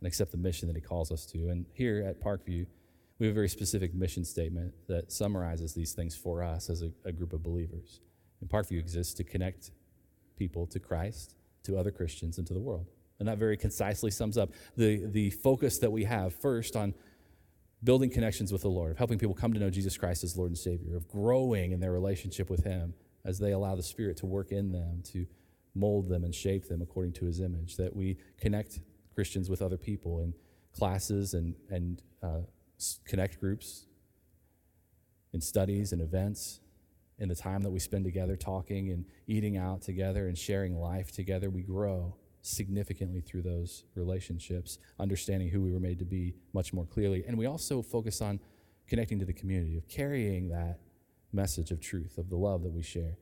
and 0.00 0.06
accept 0.06 0.32
the 0.32 0.38
mission 0.38 0.68
that 0.68 0.76
He 0.76 0.80
calls 0.80 1.10
us 1.12 1.26
to. 1.26 1.48
And 1.48 1.66
here 1.74 2.04
at 2.06 2.22
Parkview, 2.22 2.66
we 3.18 3.26
have 3.26 3.32
a 3.32 3.34
very 3.34 3.48
specific 3.48 3.94
mission 3.94 4.24
statement 4.24 4.72
that 4.86 5.12
summarizes 5.12 5.74
these 5.74 5.92
things 5.92 6.16
for 6.16 6.42
us 6.42 6.70
as 6.70 6.82
a, 6.82 6.92
a 7.04 7.12
group 7.12 7.32
of 7.32 7.42
believers. 7.42 8.00
And 8.40 8.48
Parkview 8.48 8.78
exists 8.78 9.12
to 9.14 9.24
connect 9.24 9.72
people 10.36 10.66
to 10.68 10.78
Christ 10.78 11.34
to 11.64 11.76
other 11.76 11.90
Christians 11.90 12.38
and 12.38 12.46
to 12.46 12.54
the 12.54 12.60
world. 12.60 12.86
And 13.18 13.28
that 13.28 13.38
very 13.38 13.56
concisely 13.56 14.10
sums 14.10 14.38
up 14.38 14.50
the, 14.76 15.06
the 15.06 15.30
focus 15.30 15.78
that 15.78 15.90
we 15.90 16.04
have 16.04 16.34
first 16.34 16.76
on 16.76 16.94
building 17.82 18.10
connections 18.10 18.52
with 18.52 18.62
the 18.62 18.68
Lord, 18.68 18.90
of 18.90 18.98
helping 18.98 19.18
people 19.18 19.34
come 19.34 19.52
to 19.52 19.60
know 19.60 19.70
Jesus 19.70 19.96
Christ 19.96 20.24
as 20.24 20.36
Lord 20.36 20.50
and 20.50 20.58
Savior, 20.58 20.96
of 20.96 21.08
growing 21.08 21.72
in 21.72 21.80
their 21.80 21.92
relationship 21.92 22.50
with 22.50 22.64
Him 22.64 22.94
as 23.24 23.38
they 23.38 23.52
allow 23.52 23.76
the 23.76 23.82
Spirit 23.82 24.16
to 24.18 24.26
work 24.26 24.52
in 24.52 24.72
them, 24.72 25.02
to 25.12 25.26
mold 25.74 26.08
them 26.08 26.24
and 26.24 26.34
shape 26.34 26.68
them 26.68 26.82
according 26.82 27.12
to 27.14 27.24
His 27.24 27.40
image, 27.40 27.76
that 27.76 27.94
we 27.94 28.16
connect 28.40 28.80
Christians 29.14 29.48
with 29.48 29.62
other 29.62 29.76
people 29.76 30.20
in 30.20 30.34
classes 30.72 31.34
and, 31.34 31.54
and 31.70 32.02
uh, 32.22 32.40
connect 33.04 33.40
groups, 33.40 33.86
in 35.32 35.40
studies 35.40 35.92
and 35.92 36.00
events, 36.00 36.60
in 37.18 37.28
the 37.28 37.34
time 37.34 37.62
that 37.62 37.70
we 37.70 37.78
spend 37.78 38.04
together 38.04 38.36
talking 38.36 38.90
and 38.90 39.04
eating 39.26 39.56
out 39.56 39.82
together 39.82 40.28
and 40.28 40.38
sharing 40.38 40.76
life 40.76 41.10
together, 41.10 41.50
we 41.50 41.62
grow 41.62 42.14
significantly 42.42 43.20
through 43.20 43.42
those 43.42 43.84
relationships, 43.94 44.78
understanding 44.98 45.48
who 45.48 45.60
we 45.60 45.72
were 45.72 45.80
made 45.80 45.98
to 45.98 46.04
be 46.04 46.34
much 46.52 46.72
more 46.72 46.86
clearly. 46.86 47.24
And 47.26 47.36
we 47.36 47.46
also 47.46 47.82
focus 47.82 48.20
on 48.20 48.40
connecting 48.86 49.18
to 49.18 49.24
the 49.24 49.32
community, 49.32 49.76
of 49.76 49.88
carrying 49.88 50.48
that 50.48 50.78
message 51.32 51.70
of 51.70 51.80
truth, 51.80 52.16
of 52.18 52.30
the 52.30 52.36
love 52.36 52.62
that 52.62 52.72
we 52.72 52.82
share 52.82 53.18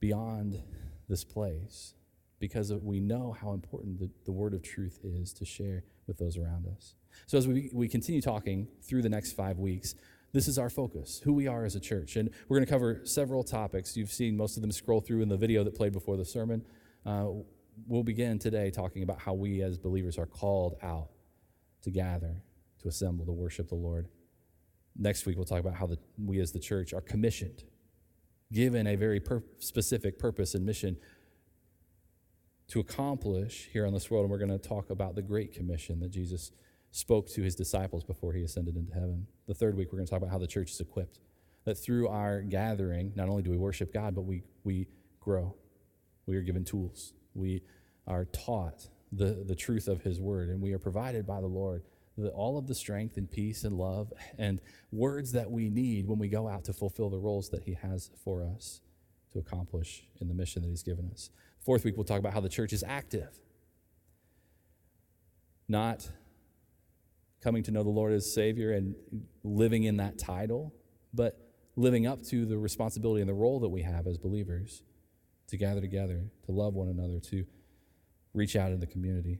beyond 0.00 0.62
this 1.08 1.24
place 1.24 1.94
because 2.40 2.72
we 2.72 3.00
know 3.00 3.36
how 3.40 3.52
important 3.52 3.98
the, 3.98 4.10
the 4.24 4.32
word 4.32 4.54
of 4.54 4.62
truth 4.62 5.00
is 5.02 5.32
to 5.34 5.44
share 5.44 5.84
with 6.06 6.18
those 6.18 6.36
around 6.36 6.66
us. 6.66 6.94
So, 7.26 7.36
as 7.36 7.48
we, 7.48 7.70
we 7.72 7.88
continue 7.88 8.20
talking 8.20 8.68
through 8.82 9.02
the 9.02 9.08
next 9.08 9.32
five 9.32 9.58
weeks, 9.58 9.94
this 10.32 10.46
is 10.46 10.58
our 10.58 10.70
focus, 10.70 11.20
who 11.24 11.32
we 11.32 11.46
are 11.46 11.64
as 11.64 11.74
a 11.74 11.80
church. 11.80 12.16
And 12.16 12.30
we're 12.48 12.58
going 12.58 12.66
to 12.66 12.70
cover 12.70 13.00
several 13.04 13.42
topics. 13.42 13.96
You've 13.96 14.12
seen 14.12 14.36
most 14.36 14.56
of 14.56 14.62
them 14.62 14.72
scroll 14.72 15.00
through 15.00 15.22
in 15.22 15.28
the 15.28 15.36
video 15.36 15.64
that 15.64 15.74
played 15.74 15.92
before 15.92 16.16
the 16.16 16.24
sermon. 16.24 16.64
Uh, 17.06 17.28
we'll 17.86 18.02
begin 18.02 18.38
today 18.38 18.70
talking 18.70 19.02
about 19.02 19.20
how 19.20 19.32
we 19.32 19.62
as 19.62 19.78
believers 19.78 20.18
are 20.18 20.26
called 20.26 20.76
out 20.82 21.08
to 21.82 21.90
gather, 21.90 22.42
to 22.82 22.88
assemble, 22.88 23.24
to 23.24 23.32
worship 23.32 23.68
the 23.68 23.74
Lord. 23.74 24.08
Next 24.96 25.24
week, 25.26 25.36
we'll 25.36 25.46
talk 25.46 25.60
about 25.60 25.74
how 25.74 25.86
the, 25.86 25.98
we 26.22 26.40
as 26.40 26.52
the 26.52 26.58
church 26.58 26.92
are 26.92 27.00
commissioned, 27.00 27.64
given 28.52 28.86
a 28.86 28.96
very 28.96 29.20
per- 29.20 29.44
specific 29.58 30.18
purpose 30.18 30.54
and 30.54 30.66
mission 30.66 30.96
to 32.68 32.80
accomplish 32.80 33.68
here 33.72 33.86
on 33.86 33.94
this 33.94 34.10
world. 34.10 34.24
And 34.24 34.30
we're 34.30 34.38
going 34.38 34.50
to 34.50 34.58
talk 34.58 34.90
about 34.90 35.14
the 35.14 35.22
Great 35.22 35.52
Commission 35.52 36.00
that 36.00 36.10
Jesus 36.10 36.52
spoke 36.90 37.28
to 37.28 37.42
his 37.42 37.54
disciples 37.54 38.04
before 38.04 38.32
he 38.32 38.42
ascended 38.42 38.76
into 38.76 38.92
heaven. 38.92 39.26
The 39.46 39.54
third 39.54 39.76
week, 39.76 39.92
we're 39.92 39.98
going 39.98 40.06
to 40.06 40.10
talk 40.10 40.18
about 40.18 40.30
how 40.30 40.38
the 40.38 40.46
church 40.46 40.70
is 40.70 40.80
equipped. 40.80 41.20
That 41.64 41.76
through 41.76 42.08
our 42.08 42.40
gathering, 42.40 43.12
not 43.14 43.28
only 43.28 43.42
do 43.42 43.50
we 43.50 43.58
worship 43.58 43.92
God, 43.92 44.14
but 44.14 44.22
we, 44.22 44.42
we 44.64 44.88
grow. 45.20 45.54
We 46.26 46.36
are 46.36 46.42
given 46.42 46.64
tools. 46.64 47.12
We 47.34 47.62
are 48.06 48.24
taught 48.24 48.88
the, 49.12 49.44
the 49.46 49.54
truth 49.54 49.88
of 49.88 50.02
his 50.02 50.20
word, 50.20 50.48
and 50.48 50.60
we 50.60 50.72
are 50.72 50.78
provided 50.78 51.26
by 51.26 51.40
the 51.40 51.46
Lord 51.46 51.82
the, 52.18 52.30
all 52.30 52.58
of 52.58 52.66
the 52.66 52.74
strength 52.74 53.16
and 53.16 53.30
peace 53.30 53.64
and 53.64 53.76
love 53.76 54.12
and 54.38 54.60
words 54.90 55.32
that 55.32 55.50
we 55.50 55.70
need 55.70 56.06
when 56.06 56.18
we 56.18 56.28
go 56.28 56.48
out 56.48 56.64
to 56.64 56.72
fulfill 56.72 57.08
the 57.08 57.18
roles 57.18 57.48
that 57.50 57.62
he 57.62 57.74
has 57.74 58.10
for 58.24 58.42
us 58.42 58.80
to 59.32 59.38
accomplish 59.38 60.04
in 60.20 60.28
the 60.28 60.34
mission 60.34 60.62
that 60.62 60.68
he's 60.68 60.82
given 60.82 61.08
us. 61.12 61.30
Fourth 61.60 61.84
week, 61.84 61.96
we'll 61.96 62.04
talk 62.04 62.18
about 62.18 62.32
how 62.32 62.40
the 62.40 62.48
church 62.48 62.72
is 62.72 62.82
active, 62.86 63.38
not 65.68 66.08
coming 67.42 67.62
to 67.62 67.70
know 67.70 67.82
the 67.82 67.90
Lord 67.90 68.12
as 68.12 68.32
Savior 68.32 68.72
and 68.72 68.94
living 69.44 69.84
in 69.84 69.98
that 69.98 70.18
title, 70.18 70.74
but 71.14 71.38
living 71.76 72.06
up 72.06 72.22
to 72.24 72.44
the 72.44 72.58
responsibility 72.58 73.20
and 73.20 73.28
the 73.28 73.34
role 73.34 73.60
that 73.60 73.68
we 73.68 73.82
have 73.82 74.06
as 74.06 74.18
believers 74.18 74.82
to 75.48 75.56
gather 75.56 75.80
together, 75.80 76.24
to 76.44 76.52
love 76.52 76.74
one 76.74 76.88
another, 76.88 77.20
to 77.20 77.44
reach 78.34 78.56
out 78.56 78.72
in 78.72 78.80
the 78.80 78.86
community, 78.86 79.38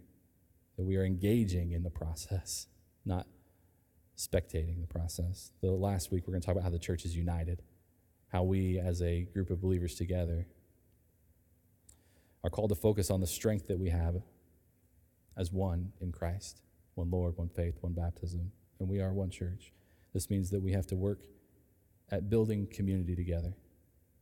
that 0.76 0.84
we 0.84 0.96
are 0.96 1.04
engaging 1.04 1.72
in 1.72 1.82
the 1.82 1.90
process, 1.90 2.68
not 3.04 3.26
spectating 4.16 4.80
the 4.80 4.86
process. 4.86 5.50
The 5.60 5.70
last 5.70 6.12
week, 6.12 6.26
we're 6.26 6.32
going 6.32 6.40
to 6.40 6.46
talk 6.46 6.54
about 6.54 6.64
how 6.64 6.70
the 6.70 6.78
church 6.78 7.04
is 7.04 7.16
united, 7.16 7.62
how 8.28 8.44
we, 8.44 8.78
as 8.78 9.02
a 9.02 9.22
group 9.22 9.50
of 9.50 9.60
believers 9.60 9.96
together, 9.96 10.46
are 12.44 12.50
called 12.50 12.70
to 12.70 12.76
focus 12.76 13.10
on 13.10 13.20
the 13.20 13.26
strength 13.26 13.66
that 13.66 13.78
we 13.78 13.90
have 13.90 14.22
as 15.36 15.52
one 15.52 15.92
in 16.00 16.12
Christ 16.12 16.62
one 16.98 17.10
Lord, 17.10 17.38
one 17.38 17.48
faith, 17.48 17.78
one 17.80 17.92
baptism, 17.92 18.50
and 18.80 18.88
we 18.88 19.00
are 19.00 19.12
one 19.12 19.30
church. 19.30 19.72
This 20.12 20.28
means 20.28 20.50
that 20.50 20.60
we 20.60 20.72
have 20.72 20.86
to 20.88 20.96
work 20.96 21.20
at 22.10 22.28
building 22.28 22.66
community 22.66 23.14
together. 23.14 23.54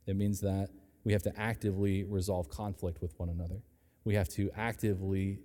It 0.05 0.15
means 0.15 0.39
that 0.41 0.69
we 1.03 1.11
have 1.13 1.23
to 1.23 1.39
actively 1.39 2.03
resolve 2.03 2.49
conflict 2.49 3.01
with 3.01 3.17
one 3.17 3.29
another. 3.29 3.61
We 4.03 4.13
have 4.15 4.29
to 4.29 4.51
actively 4.55 5.39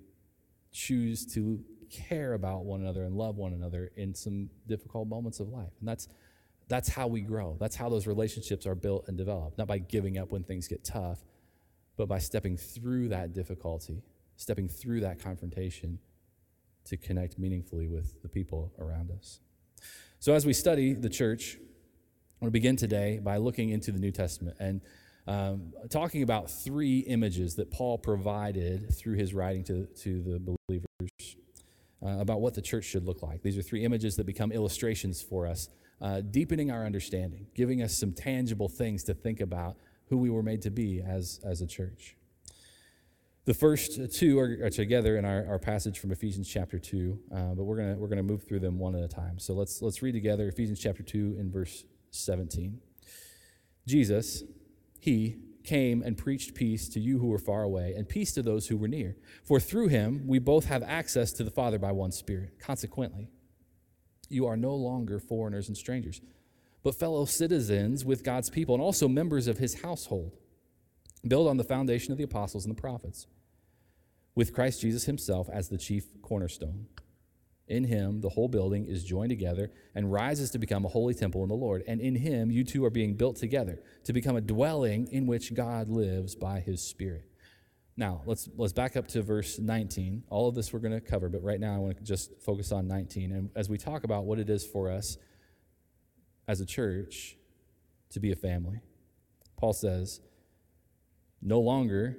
choose 0.72 1.26
to 1.34 1.64
care 1.90 2.34
about 2.34 2.64
one 2.64 2.80
another 2.80 3.04
and 3.04 3.16
love 3.16 3.36
one 3.36 3.52
another 3.52 3.90
in 3.96 4.14
some 4.14 4.50
difficult 4.66 5.08
moments 5.08 5.40
of 5.40 5.48
life. 5.48 5.72
And 5.80 5.88
that's 5.88 6.08
that's 6.68 6.88
how 6.88 7.06
we 7.06 7.20
grow. 7.20 7.56
That's 7.58 7.76
how 7.76 7.88
those 7.88 8.06
relationships 8.06 8.66
are 8.66 8.74
built 8.74 9.06
and 9.08 9.16
developed. 9.18 9.58
Not 9.58 9.66
by 9.66 9.78
giving 9.78 10.16
up 10.16 10.32
when 10.32 10.42
things 10.42 10.68
get 10.68 10.84
tough, 10.84 11.18
but 11.96 12.08
by 12.08 12.18
stepping 12.18 12.56
through 12.56 13.08
that 13.08 13.34
difficulty, 13.34 14.02
stepping 14.36 14.68
through 14.68 15.00
that 15.00 15.18
confrontation 15.18 15.98
to 16.84 16.96
connect 16.96 17.38
meaningfully 17.38 17.88
with 17.88 18.20
the 18.22 18.28
people 18.28 18.72
around 18.78 19.10
us. 19.10 19.40
So, 20.18 20.34
as 20.34 20.46
we 20.46 20.52
study 20.52 20.92
the 20.92 21.08
church, 21.08 21.56
I 21.60 22.44
want 22.44 22.48
to 22.48 22.52
begin 22.52 22.76
today 22.76 23.20
by 23.22 23.36
looking 23.38 23.70
into 23.70 23.92
the 23.92 23.98
New 23.98 24.12
Testament 24.12 24.56
and 24.60 24.80
um, 25.26 25.72
talking 25.90 26.22
about 26.22 26.50
three 26.50 27.00
images 27.00 27.54
that 27.56 27.70
Paul 27.70 27.98
provided 27.98 28.92
through 28.94 29.16
his 29.16 29.34
writing 29.34 29.62
to, 29.64 29.86
to 29.86 30.22
the 30.22 30.56
believers 30.68 31.36
uh, 32.04 32.18
about 32.18 32.40
what 32.40 32.54
the 32.54 32.62
church 32.62 32.84
should 32.84 33.04
look 33.04 33.22
like. 33.22 33.42
These 33.42 33.56
are 33.56 33.62
three 33.62 33.84
images 33.84 34.16
that 34.16 34.26
become 34.26 34.50
illustrations 34.50 35.22
for 35.22 35.46
us, 35.46 35.68
uh, 36.00 36.20
deepening 36.20 36.70
our 36.70 36.84
understanding, 36.84 37.46
giving 37.54 37.82
us 37.82 37.96
some 37.96 38.12
tangible 38.12 38.68
things 38.68 39.04
to 39.04 39.14
think 39.14 39.40
about 39.40 39.76
who 40.06 40.18
we 40.18 40.28
were 40.28 40.42
made 40.42 40.62
to 40.62 40.70
be 40.70 41.00
as, 41.00 41.40
as 41.44 41.60
a 41.60 41.66
church. 41.66 42.16
The 43.44 43.54
first 43.54 44.14
two 44.14 44.38
are, 44.38 44.58
are 44.62 44.70
together 44.70 45.16
in 45.16 45.24
our, 45.24 45.44
our 45.48 45.58
passage 45.58 45.98
from 45.98 46.12
Ephesians 46.12 46.48
chapter 46.48 46.78
2, 46.78 47.18
uh, 47.34 47.36
but 47.54 47.64
we're 47.64 47.76
going 47.76 47.98
we're 47.98 48.06
gonna 48.06 48.22
move 48.22 48.44
through 48.44 48.60
them 48.60 48.78
one 48.78 48.94
at 48.94 49.02
a 49.02 49.08
time. 49.08 49.40
So 49.40 49.52
let's, 49.52 49.82
let's 49.82 50.00
read 50.00 50.12
together 50.12 50.46
Ephesians 50.46 50.78
chapter 50.78 51.02
2 51.02 51.38
in 51.40 51.50
verse 51.50 51.84
17. 52.12 52.78
Jesus, 53.84 54.44
he 55.00 55.38
came 55.64 56.02
and 56.02 56.16
preached 56.16 56.54
peace 56.54 56.88
to 56.90 57.00
you 57.00 57.18
who 57.18 57.26
were 57.26 57.38
far 57.38 57.64
away 57.64 57.94
and 57.96 58.08
peace 58.08 58.32
to 58.34 58.42
those 58.42 58.68
who 58.68 58.76
were 58.76 58.86
near. 58.86 59.16
For 59.42 59.58
through 59.58 59.88
him 59.88 60.22
we 60.28 60.38
both 60.38 60.66
have 60.66 60.84
access 60.84 61.32
to 61.32 61.42
the 61.42 61.50
Father 61.50 61.80
by 61.80 61.90
one 61.90 62.12
Spirit. 62.12 62.60
Consequently, 62.60 63.28
you 64.28 64.46
are 64.46 64.56
no 64.56 64.76
longer 64.76 65.18
foreigners 65.18 65.66
and 65.66 65.76
strangers, 65.76 66.20
but 66.84 66.94
fellow 66.94 67.24
citizens 67.24 68.04
with 68.04 68.22
God's 68.22 68.50
people 68.50 68.76
and 68.76 68.82
also 68.82 69.08
members 69.08 69.48
of 69.48 69.58
his 69.58 69.82
household 69.82 70.36
built 71.26 71.48
on 71.48 71.56
the 71.56 71.64
foundation 71.64 72.12
of 72.12 72.18
the 72.18 72.24
apostles 72.24 72.64
and 72.64 72.76
the 72.76 72.80
prophets, 72.80 73.26
with 74.34 74.52
Christ 74.52 74.80
Jesus 74.80 75.04
himself 75.04 75.48
as 75.52 75.68
the 75.68 75.78
chief 75.78 76.04
cornerstone. 76.22 76.86
In 77.68 77.84
him, 77.84 78.20
the 78.20 78.28
whole 78.28 78.48
building 78.48 78.86
is 78.86 79.04
joined 79.04 79.30
together 79.30 79.70
and 79.94 80.12
rises 80.12 80.50
to 80.50 80.58
become 80.58 80.84
a 80.84 80.88
holy 80.88 81.14
temple 81.14 81.42
in 81.42 81.48
the 81.48 81.54
Lord. 81.54 81.84
And 81.86 82.00
in 82.00 82.16
him, 82.16 82.50
you 82.50 82.64
two 82.64 82.84
are 82.84 82.90
being 82.90 83.14
built 83.14 83.36
together 83.36 83.80
to 84.04 84.12
become 84.12 84.36
a 84.36 84.40
dwelling 84.40 85.08
in 85.10 85.26
which 85.26 85.54
God 85.54 85.88
lives 85.88 86.34
by 86.34 86.60
his 86.60 86.82
Spirit. 86.82 87.24
Now, 87.96 88.22
let's, 88.26 88.48
let's 88.56 88.72
back 88.72 88.96
up 88.96 89.06
to 89.08 89.22
verse 89.22 89.58
19. 89.58 90.24
All 90.28 90.48
of 90.48 90.54
this 90.54 90.72
we're 90.72 90.80
going 90.80 90.92
to 90.92 91.00
cover, 91.00 91.28
but 91.28 91.42
right 91.42 91.60
now 91.60 91.74
I 91.74 91.78
want 91.78 91.96
to 91.98 92.02
just 92.02 92.32
focus 92.42 92.72
on 92.72 92.88
19. 92.88 93.32
And 93.32 93.50
as 93.54 93.68
we 93.68 93.78
talk 93.78 94.04
about 94.04 94.24
what 94.24 94.38
it 94.38 94.48
is 94.48 94.66
for 94.66 94.90
us 94.90 95.18
as 96.48 96.60
a 96.60 96.66
church 96.66 97.36
to 98.10 98.20
be 98.20 98.32
a 98.32 98.36
family, 98.36 98.80
Paul 99.56 99.72
says, 99.72 100.20
no 101.42 101.60
longer 101.60 102.16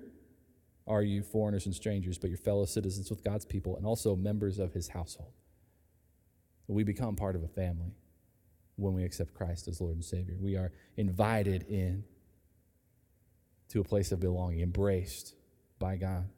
are 0.86 1.01
you 1.01 1.23
foreigners 1.23 1.65
and 1.65 1.73
strangers, 1.73 2.17
but 2.17 2.29
your 2.29 2.38
fellow 2.38 2.65
citizens 2.65 3.09
with 3.09 3.23
God's 3.23 3.45
people 3.45 3.77
and 3.77 3.86
also 3.86 4.15
members 4.15 4.59
of 4.59 4.73
his 4.73 4.89
household. 4.89 5.31
We 6.67 6.83
become 6.83 7.15
part 7.15 7.36
of 7.36 7.43
a 7.43 7.47
family 7.47 7.93
when 8.75 8.93
we 8.93 9.03
accept 9.03 9.33
Christ 9.33 9.67
as 9.67 9.79
Lord 9.79 9.95
and 9.95 10.03
Savior. 10.03 10.36
We 10.39 10.55
are 10.55 10.71
invited 10.97 11.63
in 11.63 12.03
to 13.69 13.79
a 13.79 13.83
place 13.83 14.12
of 14.12 14.19
belonging, 14.19 14.62
embraced 14.62 15.36
by 15.79 15.95
God. 15.95 16.29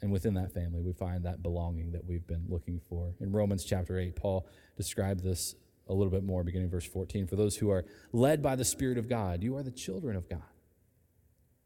And 0.00 0.12
within 0.12 0.34
that 0.34 0.52
family, 0.52 0.80
we 0.80 0.92
find 0.92 1.24
that 1.24 1.42
belonging 1.42 1.92
that 1.92 2.04
we've 2.04 2.26
been 2.26 2.44
looking 2.48 2.80
for. 2.88 3.14
In 3.20 3.32
Romans 3.32 3.64
chapter 3.64 3.98
8, 3.98 4.14
Paul 4.16 4.46
described 4.76 5.24
this 5.24 5.54
a 5.88 5.94
little 5.94 6.10
bit 6.10 6.22
more, 6.22 6.44
beginning 6.44 6.70
verse 6.70 6.86
14. 6.86 7.26
For 7.26 7.36
those 7.36 7.56
who 7.56 7.70
are 7.70 7.84
led 8.12 8.42
by 8.42 8.54
the 8.54 8.64
Spirit 8.64 8.98
of 8.98 9.08
God, 9.08 9.42
you 9.42 9.56
are 9.56 9.62
the 9.62 9.70
children 9.70 10.16
of 10.16 10.28
God. 10.28 10.42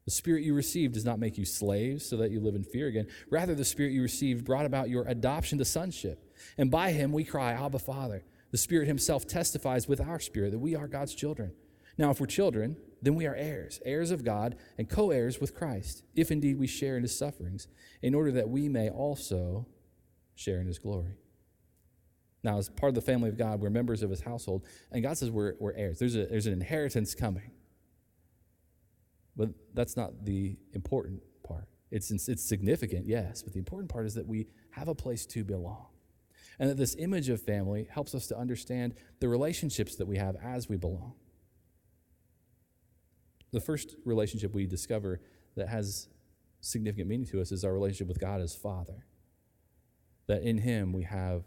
The 0.05 0.11
spirit 0.11 0.43
you 0.43 0.55
received 0.55 0.95
does 0.95 1.05
not 1.05 1.21
make 1.21 1.39
you 1.39 1.45
slaves 1.45 2.05
so 2.05 2.17
that 2.17 2.31
you 2.31 2.41
live 2.41 2.57
in 2.57 2.65
fear 2.65 2.89
again. 2.89 3.07
Rather, 3.31 3.55
the 3.55 3.65
spirit 3.65 3.93
you 3.93 4.03
received 4.03 4.45
brought 4.45 4.67
about 4.67 4.89
your 4.91 5.05
adoption 5.05 5.59
to 5.59 5.65
sonship. 5.65 6.33
And 6.59 6.71
by 6.71 6.91
him 6.91 7.13
we 7.13 7.25
cry, 7.25 7.53
Abba, 7.53 7.79
Father. 7.79 8.25
The 8.51 8.59
Spirit 8.59 8.87
himself 8.87 9.27
testifies 9.27 9.89
with 9.89 10.01
our 10.01 10.21
spirit 10.21 10.51
that 10.51 10.59
we 10.59 10.77
are 10.77 10.87
God's 10.87 11.15
children. 11.15 11.53
Now, 11.97 12.11
if 12.11 12.21
we're 12.21 12.27
children, 12.27 12.77
then 13.01 13.15
we 13.15 13.27
are 13.27 13.35
heirs, 13.35 13.81
heirs 13.85 14.11
of 14.11 14.25
God, 14.25 14.57
and 14.79 14.89
co 14.89 15.11
heirs 15.11 15.41
with 15.41 15.55
Christ, 15.55 16.05
if 16.15 16.31
indeed 16.31 16.59
we 16.59 16.67
share 16.67 16.97
in 16.97 17.03
his 17.03 17.17
sufferings, 17.17 17.67
in 18.03 18.15
order 18.15 18.31
that 18.33 18.49
we 18.49 18.69
may 18.69 18.91
also 18.91 19.67
share 20.35 20.61
in 20.61 20.67
his 20.67 20.79
glory. 20.79 21.17
Now, 22.45 22.59
as 22.59 22.69
part 22.69 22.91
of 22.91 22.95
the 22.95 23.03
family 23.03 23.29
of 23.29 23.39
God, 23.39 23.61
we're 23.61 23.71
members 23.71 24.03
of 24.03 24.11
his 24.11 24.21
household, 24.21 24.65
and 24.91 25.03
God 25.03 25.17
says 25.17 25.31
we're, 25.31 25.55
we're 25.61 25.75
heirs. 25.75 25.99
There's, 25.99 26.17
a, 26.17 26.27
there's 26.27 26.47
an 26.47 26.53
inheritance 26.53 27.15
coming. 27.15 27.53
But 29.37 29.51
that's 29.75 29.97
not 29.97 30.25
the 30.25 30.57
important 30.75 31.23
part. 31.43 31.69
It's, 31.91 32.11
it's 32.11 32.43
significant, 32.43 33.07
yes, 33.07 33.43
but 33.43 33.53
the 33.53 33.59
important 33.59 33.91
part 33.91 34.07
is 34.07 34.15
that 34.15 34.27
we 34.27 34.47
have 34.71 34.89
a 34.89 34.95
place 34.95 35.27
to 35.27 35.45
belong. 35.45 35.87
And 36.59 36.71
that 36.71 36.77
this 36.77 36.97
image 36.99 37.29
of 37.29 37.41
family 37.41 37.89
helps 37.91 38.15
us 38.15 38.27
to 38.29 38.39
understand 38.39 38.95
the 39.21 39.29
relationships 39.29 39.97
that 39.97 40.07
we 40.07 40.17
have 40.17 40.37
as 40.43 40.69
we 40.69 40.77
belong. 40.77 41.15
The 43.53 43.61
first 43.61 43.97
relationship 44.05 44.55
we 44.55 44.67
discover 44.67 45.21
that 45.57 45.69
has 45.69 46.09
significant 46.61 47.09
meaning 47.09 47.27
to 47.27 47.41
us 47.41 47.53
is 47.53 47.65
our 47.65 47.73
relationship 47.73 48.09
with 48.09 48.21
God 48.21 48.41
as 48.41 48.55
Father. 48.55 49.07
That 50.29 50.43
in 50.43 50.59
Him 50.59 50.93
we 50.93 51.03
have 51.03 51.45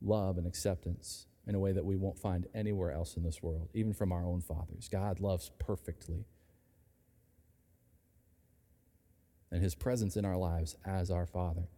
love 0.00 0.38
and 0.38 0.46
acceptance 0.46 1.26
in 1.46 1.54
a 1.54 1.60
way 1.60 1.72
that 1.72 1.84
we 1.84 1.96
won't 1.96 2.18
find 2.18 2.46
anywhere 2.54 2.90
else 2.90 3.16
in 3.16 3.22
this 3.22 3.42
world, 3.42 3.68
even 3.74 3.92
from 3.92 4.10
our 4.10 4.26
own 4.26 4.40
fathers. 4.40 4.88
God 4.90 5.20
loves 5.20 5.50
perfectly. 5.60 6.26
And 9.50 9.62
His 9.62 9.74
presence 9.74 10.16
in 10.16 10.24
our 10.24 10.36
lives 10.36 10.76
as 10.84 11.10
our 11.10 11.26
Father 11.26 11.68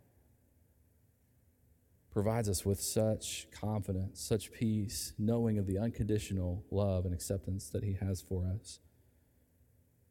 provides 2.10 2.48
us 2.48 2.64
with 2.64 2.80
such 2.80 3.46
confidence, 3.52 4.20
such 4.20 4.50
peace, 4.50 5.12
knowing 5.18 5.58
of 5.58 5.66
the 5.66 5.78
unconditional 5.78 6.64
love 6.70 7.04
and 7.04 7.14
acceptance 7.14 7.68
that 7.68 7.84
He 7.84 7.96
has 8.00 8.20
for 8.20 8.44
us. 8.46 8.80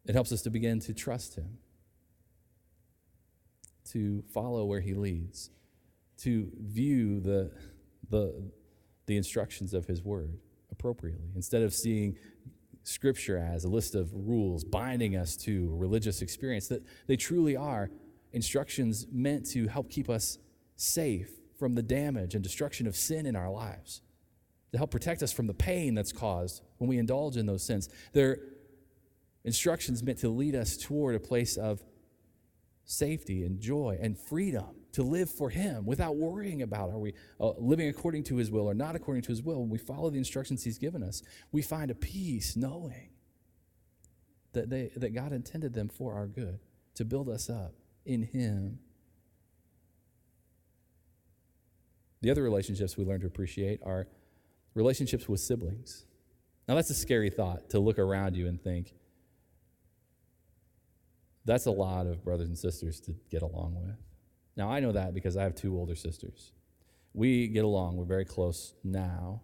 It 0.06 0.14
helps 0.14 0.32
us 0.32 0.42
to 0.44 0.50
begin 0.50 0.80
to 0.82 0.94
trust 0.94 1.36
Him, 1.36 1.58
to 3.92 4.24
follow 4.34 4.64
where 4.66 4.80
He 4.80 4.94
leads, 4.94 5.50
to 6.20 6.50
view 6.58 7.20
the, 7.20 7.52
the, 8.10 8.52
the 9.06 9.18
instructions 9.18 9.74
of 9.74 9.88
His 9.88 10.02
Word 10.02 10.38
appropriately. 10.72 11.32
Instead 11.36 11.64
of 11.64 11.74
seeing 11.74 12.16
Scripture 12.88 13.38
as 13.38 13.66
a 13.66 13.68
list 13.68 13.96
of 13.96 14.10
rules 14.14 14.64
binding 14.64 15.18
us 15.18 15.36
to 15.36 15.76
religious 15.76 16.22
experience, 16.22 16.70
that 16.70 16.82
they 17.06 17.18
truly 17.18 17.58
are 17.58 17.92
instructions 18.32 19.06
meant 19.12 19.46
to 19.46 19.68
help 19.68 19.90
keep 19.90 20.10
us 20.10 20.38
safe 20.78 21.30
from 21.60 21.76
the 21.76 21.82
damage 21.82 22.34
and 22.34 22.42
destruction 22.42 22.88
of 22.88 22.96
sin 22.96 23.26
in 23.26 23.36
our 23.36 23.52
lives, 23.52 24.02
to 24.72 24.78
help 24.78 24.90
protect 24.90 25.22
us 25.22 25.34
from 25.34 25.48
the 25.48 25.54
pain 25.54 25.96
that's 25.96 26.14
caused 26.14 26.62
when 26.78 26.90
we 26.90 26.98
indulge 26.98 27.36
in 27.36 27.46
those 27.46 27.62
sins. 27.62 27.90
They're 28.14 28.40
instructions 29.44 30.02
meant 30.02 30.20
to 30.20 30.30
lead 30.30 30.56
us 30.56 30.78
toward 30.78 31.16
a 31.16 31.20
place 31.20 31.58
of 31.58 31.84
safety 32.86 33.44
and 33.44 33.60
joy 33.60 33.98
and 34.02 34.18
freedom 34.18 34.68
to 34.98 35.04
live 35.04 35.30
for 35.30 35.52
Him 35.52 35.86
without 35.86 36.16
worrying 36.16 36.64
about 36.64 36.90
are 36.90 36.98
we 36.98 37.14
uh, 37.40 37.52
living 37.60 37.88
according 37.88 38.24
to 38.24 38.38
His 38.38 38.50
will 38.50 38.68
or 38.68 38.74
not 38.74 38.96
according 38.96 39.22
to 39.22 39.30
His 39.30 39.44
will. 39.44 39.60
When 39.60 39.70
we 39.70 39.78
follow 39.78 40.10
the 40.10 40.18
instructions 40.18 40.64
He's 40.64 40.80
given 40.80 41.04
us, 41.04 41.22
we 41.52 41.62
find 41.62 41.92
a 41.92 41.94
peace 41.94 42.56
knowing 42.56 43.12
that, 44.54 44.72
they, 44.72 44.90
that 44.96 45.14
God 45.14 45.34
intended 45.34 45.76
them 45.76 45.88
for 45.88 46.16
our 46.16 46.26
good, 46.26 46.58
to 46.96 47.06
build 47.06 47.30
us 47.30 47.48
up 47.48 47.76
in 48.06 48.24
Him. 48.24 48.80
The 52.22 52.32
other 52.32 52.42
relationships 52.42 52.98
we 52.98 53.06
learn 53.06 53.20
to 53.20 53.28
appreciate 53.28 53.82
are 53.86 54.08
relationships 54.74 55.30
with 55.30 55.42
siblings. 55.42 56.08
Now, 56.68 56.74
that's 56.74 56.90
a 56.90 56.96
scary 56.96 57.30
thought 57.30 57.70
to 57.70 57.80
look 57.80 58.00
around 58.00 58.36
you 58.36 58.48
and 58.48 58.60
think, 58.60 58.96
that's 61.46 61.68
a 61.68 61.72
lot 61.72 62.08
of 62.08 62.24
brothers 62.24 62.48
and 62.48 62.58
sisters 62.58 63.00
to 63.02 63.14
get 63.30 63.44
along 63.44 63.76
with. 63.80 64.07
Now, 64.58 64.70
I 64.70 64.80
know 64.80 64.92
that 64.92 65.14
because 65.14 65.38
I 65.38 65.44
have 65.44 65.56
two 65.56 65.78
older 65.78 65.96
sisters. 65.96 66.52
We 67.14 67.48
get 67.48 67.64
along, 67.64 67.96
we're 67.96 68.06
very 68.06 68.26
close 68.26 68.74
now, 68.84 69.42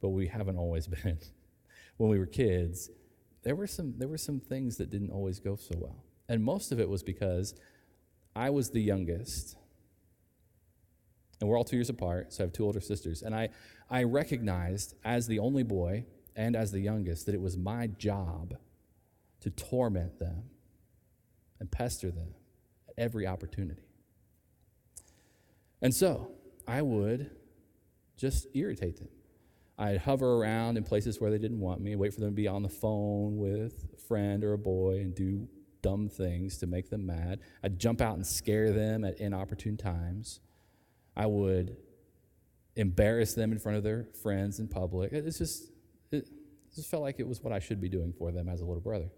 but 0.00 0.10
we 0.10 0.28
haven't 0.28 0.56
always 0.56 0.86
been. 1.02 1.18
when 1.98 2.08
we 2.08 2.18
were 2.18 2.26
kids, 2.26 2.90
there 3.42 3.56
were, 3.56 3.66
some, 3.66 3.94
there 3.98 4.08
were 4.08 4.16
some 4.16 4.40
things 4.40 4.76
that 4.78 4.90
didn't 4.90 5.10
always 5.10 5.40
go 5.40 5.56
so 5.56 5.74
well. 5.76 6.04
And 6.28 6.42
most 6.42 6.72
of 6.72 6.80
it 6.80 6.88
was 6.88 7.02
because 7.02 7.54
I 8.34 8.48
was 8.48 8.70
the 8.70 8.80
youngest 8.80 9.56
and 11.40 11.50
we're 11.50 11.58
all 11.58 11.64
two 11.64 11.76
years 11.76 11.90
apart, 11.90 12.32
so 12.32 12.42
I 12.42 12.46
have 12.46 12.52
two 12.52 12.64
older 12.64 12.80
sisters. 12.80 13.22
And 13.22 13.34
I, 13.34 13.50
I 13.90 14.04
recognized 14.04 14.94
as 15.04 15.26
the 15.26 15.40
only 15.40 15.62
boy 15.62 16.06
and 16.36 16.56
as 16.56 16.72
the 16.72 16.80
youngest 16.80 17.26
that 17.26 17.34
it 17.34 17.40
was 17.40 17.58
my 17.58 17.86
job 17.86 18.54
to 19.40 19.50
torment 19.50 20.18
them 20.18 20.44
and 21.60 21.70
pester 21.70 22.10
them 22.10 22.34
every 22.96 23.26
opportunity. 23.26 23.82
And 25.82 25.94
so 25.94 26.30
I 26.66 26.82
would 26.82 27.30
just 28.16 28.46
irritate 28.54 28.96
them. 28.98 29.08
I'd 29.76 29.98
hover 29.98 30.36
around 30.36 30.76
in 30.76 30.84
places 30.84 31.20
where 31.20 31.30
they 31.30 31.38
didn't 31.38 31.60
want 31.60 31.80
me, 31.80 31.96
wait 31.96 32.14
for 32.14 32.20
them 32.20 32.30
to 32.30 32.34
be 32.34 32.46
on 32.46 32.62
the 32.62 32.68
phone 32.68 33.38
with 33.38 33.86
a 33.92 33.96
friend 33.96 34.44
or 34.44 34.52
a 34.52 34.58
boy 34.58 35.00
and 35.00 35.14
do 35.14 35.48
dumb 35.82 36.08
things 36.08 36.58
to 36.58 36.66
make 36.66 36.88
them 36.90 37.04
mad. 37.04 37.40
I'd 37.62 37.78
jump 37.78 38.00
out 38.00 38.14
and 38.14 38.26
scare 38.26 38.72
them 38.72 39.04
at 39.04 39.18
inopportune 39.18 39.76
times. 39.76 40.40
I 41.16 41.26
would 41.26 41.76
embarrass 42.76 43.34
them 43.34 43.52
in 43.52 43.58
front 43.58 43.78
of 43.78 43.84
their 43.84 44.06
friends 44.22 44.60
in 44.60 44.68
public. 44.68 45.12
It's 45.12 45.38
just, 45.38 45.70
it 46.10 46.28
just 46.74 46.88
felt 46.88 47.02
like 47.02 47.18
it 47.18 47.26
was 47.26 47.42
what 47.42 47.52
I 47.52 47.58
should 47.58 47.80
be 47.80 47.88
doing 47.88 48.12
for 48.12 48.32
them 48.32 48.48
as 48.48 48.60
a 48.60 48.64
little 48.64 48.80
brother. 48.80 49.10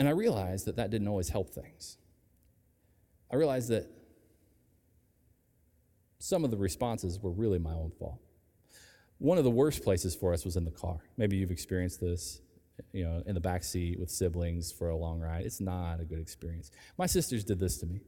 And 0.00 0.08
I 0.08 0.12
realized 0.12 0.64
that 0.64 0.76
that 0.76 0.90
didn't 0.90 1.08
always 1.08 1.28
help 1.28 1.50
things. 1.50 1.98
I 3.30 3.36
realized 3.36 3.68
that 3.68 3.86
some 6.18 6.42
of 6.42 6.50
the 6.50 6.56
responses 6.56 7.20
were 7.20 7.30
really 7.30 7.58
my 7.58 7.74
own 7.74 7.92
fault. 7.98 8.18
One 9.18 9.36
of 9.36 9.44
the 9.44 9.50
worst 9.50 9.84
places 9.84 10.16
for 10.16 10.32
us 10.32 10.44
was 10.44 10.56
in 10.56 10.64
the 10.64 10.70
car. 10.70 11.00
Maybe 11.18 11.36
you've 11.36 11.50
experienced 11.50 12.00
this, 12.00 12.40
you 12.92 13.04
know, 13.04 13.22
in 13.26 13.34
the 13.34 13.40
back 13.40 13.62
seat 13.62 14.00
with 14.00 14.10
siblings 14.10 14.72
for 14.72 14.88
a 14.88 14.96
long 14.96 15.20
ride. 15.20 15.44
It's 15.44 15.60
not 15.60 16.00
a 16.00 16.04
good 16.04 16.18
experience. 16.18 16.70
My 16.96 17.06
sisters 17.06 17.44
did 17.44 17.60
this 17.60 17.76
to 17.78 17.86
me 17.86 18.00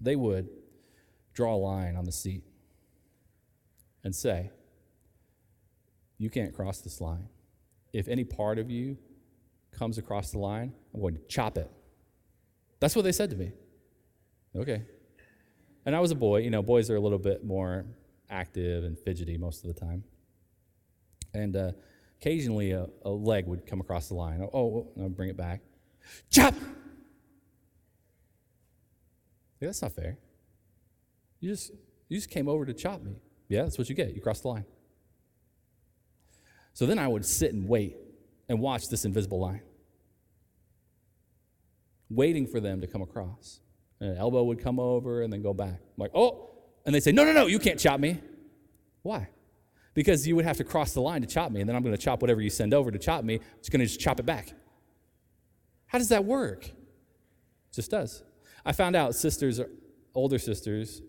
they 0.00 0.16
would 0.16 0.48
draw 1.32 1.54
a 1.54 1.56
line 1.56 1.96
on 1.96 2.04
the 2.04 2.12
seat 2.12 2.44
and 4.04 4.14
say, 4.14 4.52
You 6.18 6.30
can't 6.30 6.54
cross 6.54 6.80
this 6.80 7.00
line. 7.00 7.28
If 7.92 8.06
any 8.06 8.22
part 8.22 8.58
of 8.58 8.70
you 8.70 8.98
comes 9.74 9.98
across 9.98 10.30
the 10.30 10.38
line, 10.38 10.72
I'm 10.92 11.00
going 11.00 11.14
to 11.14 11.22
chop 11.28 11.58
it. 11.58 11.70
That's 12.80 12.94
what 12.94 13.02
they 13.02 13.12
said 13.12 13.30
to 13.30 13.36
me. 13.36 13.52
Okay. 14.56 14.82
And 15.86 15.94
I 15.94 16.00
was 16.00 16.10
a 16.10 16.14
boy. 16.14 16.38
You 16.38 16.50
know, 16.50 16.62
boys 16.62 16.90
are 16.90 16.96
a 16.96 17.00
little 17.00 17.18
bit 17.18 17.44
more 17.44 17.84
active 18.30 18.84
and 18.84 18.98
fidgety 18.98 19.36
most 19.36 19.64
of 19.64 19.74
the 19.74 19.80
time. 19.80 20.04
And 21.32 21.56
uh, 21.56 21.72
occasionally 22.20 22.72
a, 22.72 22.86
a, 23.04 23.10
leg 23.10 23.46
would 23.46 23.66
come 23.66 23.80
across 23.80 24.08
the 24.08 24.14
line. 24.14 24.40
Oh, 24.42 24.88
oh, 24.98 25.08
bring 25.08 25.28
it 25.28 25.36
back. 25.36 25.60
Chop! 26.30 26.54
Yeah, 29.60 29.68
that's 29.68 29.82
not 29.82 29.92
fair. 29.92 30.18
You 31.40 31.50
just, 31.50 31.72
you 32.08 32.16
just 32.16 32.30
came 32.30 32.48
over 32.48 32.64
to 32.64 32.74
chop 32.74 33.02
me. 33.02 33.16
Yeah, 33.48 33.62
that's 33.62 33.78
what 33.78 33.88
you 33.88 33.94
get. 33.94 34.14
You 34.14 34.20
crossed 34.20 34.42
the 34.42 34.48
line. 34.48 34.64
So 36.72 36.86
then 36.86 36.98
I 36.98 37.08
would 37.08 37.24
sit 37.24 37.52
and 37.52 37.68
wait 37.68 37.96
and 38.48 38.60
watch 38.60 38.88
this 38.88 39.04
invisible 39.04 39.40
line, 39.40 39.62
waiting 42.10 42.46
for 42.46 42.60
them 42.60 42.80
to 42.80 42.86
come 42.86 43.02
across. 43.02 43.60
And 44.00 44.10
an 44.10 44.18
elbow 44.18 44.44
would 44.44 44.62
come 44.62 44.78
over 44.78 45.22
and 45.22 45.32
then 45.32 45.42
go 45.42 45.54
back. 45.54 45.80
I'm 45.80 45.98
like, 45.98 46.10
oh, 46.14 46.50
and 46.84 46.94
they 46.94 47.00
say, 47.00 47.12
no, 47.12 47.24
no, 47.24 47.32
no, 47.32 47.46
you 47.46 47.58
can't 47.58 47.78
chop 47.78 48.00
me. 48.00 48.20
Why? 49.02 49.28
Because 49.94 50.26
you 50.26 50.34
would 50.36 50.44
have 50.44 50.56
to 50.56 50.64
cross 50.64 50.92
the 50.92 51.00
line 51.00 51.20
to 51.22 51.26
chop 51.26 51.52
me, 51.52 51.60
and 51.60 51.68
then 51.68 51.76
I'm 51.76 51.82
going 51.82 51.94
to 51.94 52.02
chop 52.02 52.20
whatever 52.20 52.40
you 52.40 52.50
send 52.50 52.74
over 52.74 52.90
to 52.90 52.98
chop 52.98 53.24
me. 53.24 53.40
It's 53.58 53.68
going 53.68 53.80
to 53.80 53.86
just 53.86 54.00
chop 54.00 54.18
it 54.18 54.26
back. 54.26 54.52
How 55.86 55.98
does 55.98 56.08
that 56.08 56.24
work? 56.24 56.66
It 56.66 56.74
just 57.72 57.90
does. 57.90 58.24
I 58.66 58.72
found 58.72 58.96
out 58.96 59.14
sisters, 59.14 59.60
older 60.14 60.38
sisters, 60.38 61.00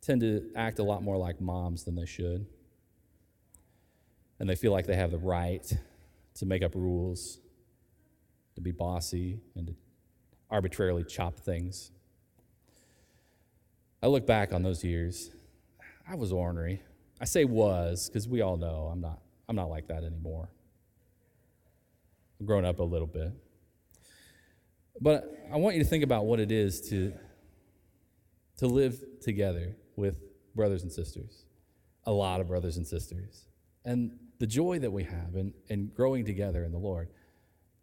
tend 0.00 0.22
to 0.22 0.50
act 0.56 0.78
a 0.78 0.82
lot 0.82 1.02
more 1.02 1.16
like 1.16 1.40
moms 1.40 1.84
than 1.84 1.94
they 1.94 2.06
should. 2.06 2.46
And 4.40 4.48
they 4.48 4.54
feel 4.54 4.72
like 4.72 4.86
they 4.86 4.96
have 4.96 5.10
the 5.10 5.18
right 5.18 5.70
to 6.36 6.46
make 6.46 6.62
up 6.62 6.74
rules, 6.74 7.38
to 8.54 8.60
be 8.60 8.70
bossy, 8.70 9.40
and 9.54 9.66
to 9.68 9.74
arbitrarily 10.50 11.04
chop 11.04 11.40
things. 11.40 11.90
I 14.02 14.06
look 14.06 14.26
back 14.26 14.52
on 14.52 14.62
those 14.62 14.84
years. 14.84 15.30
I 16.08 16.14
was 16.14 16.32
ornery. 16.32 16.82
I 17.20 17.24
say 17.24 17.44
was 17.44 18.08
because 18.08 18.28
we 18.28 18.42
all 18.42 18.56
know 18.56 18.88
I'm 18.92 19.00
not, 19.00 19.20
I'm 19.48 19.56
not 19.56 19.70
like 19.70 19.88
that 19.88 20.04
anymore. 20.04 20.48
I've 22.40 22.46
grown 22.46 22.64
up 22.64 22.78
a 22.78 22.84
little 22.84 23.06
bit. 23.06 23.32
But 25.00 25.24
I 25.52 25.56
want 25.56 25.76
you 25.76 25.82
to 25.82 25.88
think 25.88 26.04
about 26.04 26.26
what 26.26 26.40
it 26.40 26.50
is 26.50 26.88
to, 26.90 27.12
to 28.58 28.66
live 28.66 29.02
together 29.20 29.76
with 29.96 30.18
brothers 30.54 30.82
and 30.82 30.92
sisters, 30.92 31.44
a 32.04 32.12
lot 32.12 32.40
of 32.40 32.48
brothers 32.48 32.76
and 32.76 32.86
sisters, 32.86 33.46
and 33.86 34.10
the 34.38 34.46
joy 34.46 34.78
that 34.80 34.90
we 34.90 35.04
have 35.04 35.34
in, 35.34 35.54
in 35.68 35.86
growing 35.94 36.26
together 36.26 36.64
in 36.64 36.72
the 36.72 36.78
Lord, 36.78 37.08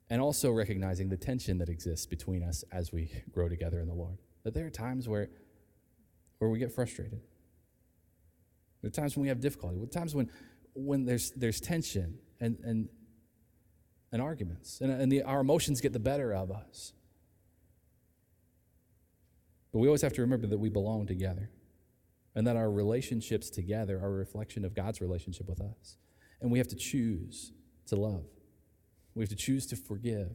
and 0.10 0.22
also 0.22 0.52
recognizing 0.52 1.10
the 1.10 1.18
tension 1.18 1.58
that 1.58 1.70
exists 1.70 2.06
between 2.06 2.44
us 2.44 2.63
as 2.72 2.92
we 2.92 3.10
grow 3.32 3.50
together 3.50 3.80
in 3.80 3.88
the 3.88 3.94
Lord. 3.94 4.18
That 4.44 4.54
there 4.54 4.68
are 4.68 4.70
times 4.70 5.08
where, 5.08 5.30
where 6.38 6.52
we 6.52 6.60
get 6.60 6.72
frustrated. 6.72 7.22
There 8.82 8.89
are 8.89 8.92
times 8.92 9.16
when 9.16 9.24
we 9.24 9.30
have 9.30 9.39
difficulty. 9.39 9.78
There 9.78 9.86
are 9.86 9.88
times 9.88 10.13
when, 10.13 10.30
when 10.76 11.06
there's, 11.06 11.32
there's 11.32 11.62
tension 11.62 12.20
and, 12.42 12.58
and, 12.63 12.89
and 14.12 14.22
arguments, 14.22 14.82
and, 14.82 14.92
and 14.92 15.12
the, 15.12 15.24
our 15.24 15.39
emotions 15.39 15.80
get 15.80 15.94
the 15.94 16.00
better 16.00 16.34
of 16.34 16.52
us. 16.52 16.94
But 19.72 19.80
we 19.80 19.88
always 19.88 20.02
have 20.02 20.13
to 20.13 20.22
remember 20.22 20.48
that 20.48 20.60
we 20.60 20.70
belong 20.70 21.08
together 21.08 21.50
and 22.36 22.48
that 22.48 22.56
our 22.56 22.72
relationships 22.72 23.50
together 23.50 23.98
are 23.98 24.08
a 24.08 24.12
reflection 24.12 24.65
of 24.65 24.74
God's 24.74 25.02
relationship 25.02 25.48
with 25.48 25.62
us. 25.62 25.98
And 26.41 26.52
we 26.52 26.58
have 26.58 26.67
to 26.69 26.76
choose 26.76 27.54
to 27.88 27.96
love. 27.96 28.26
We 29.15 29.22
have 29.22 29.30
to 29.30 29.36
choose 29.36 29.65
to 29.67 29.76
forgive. 29.76 30.32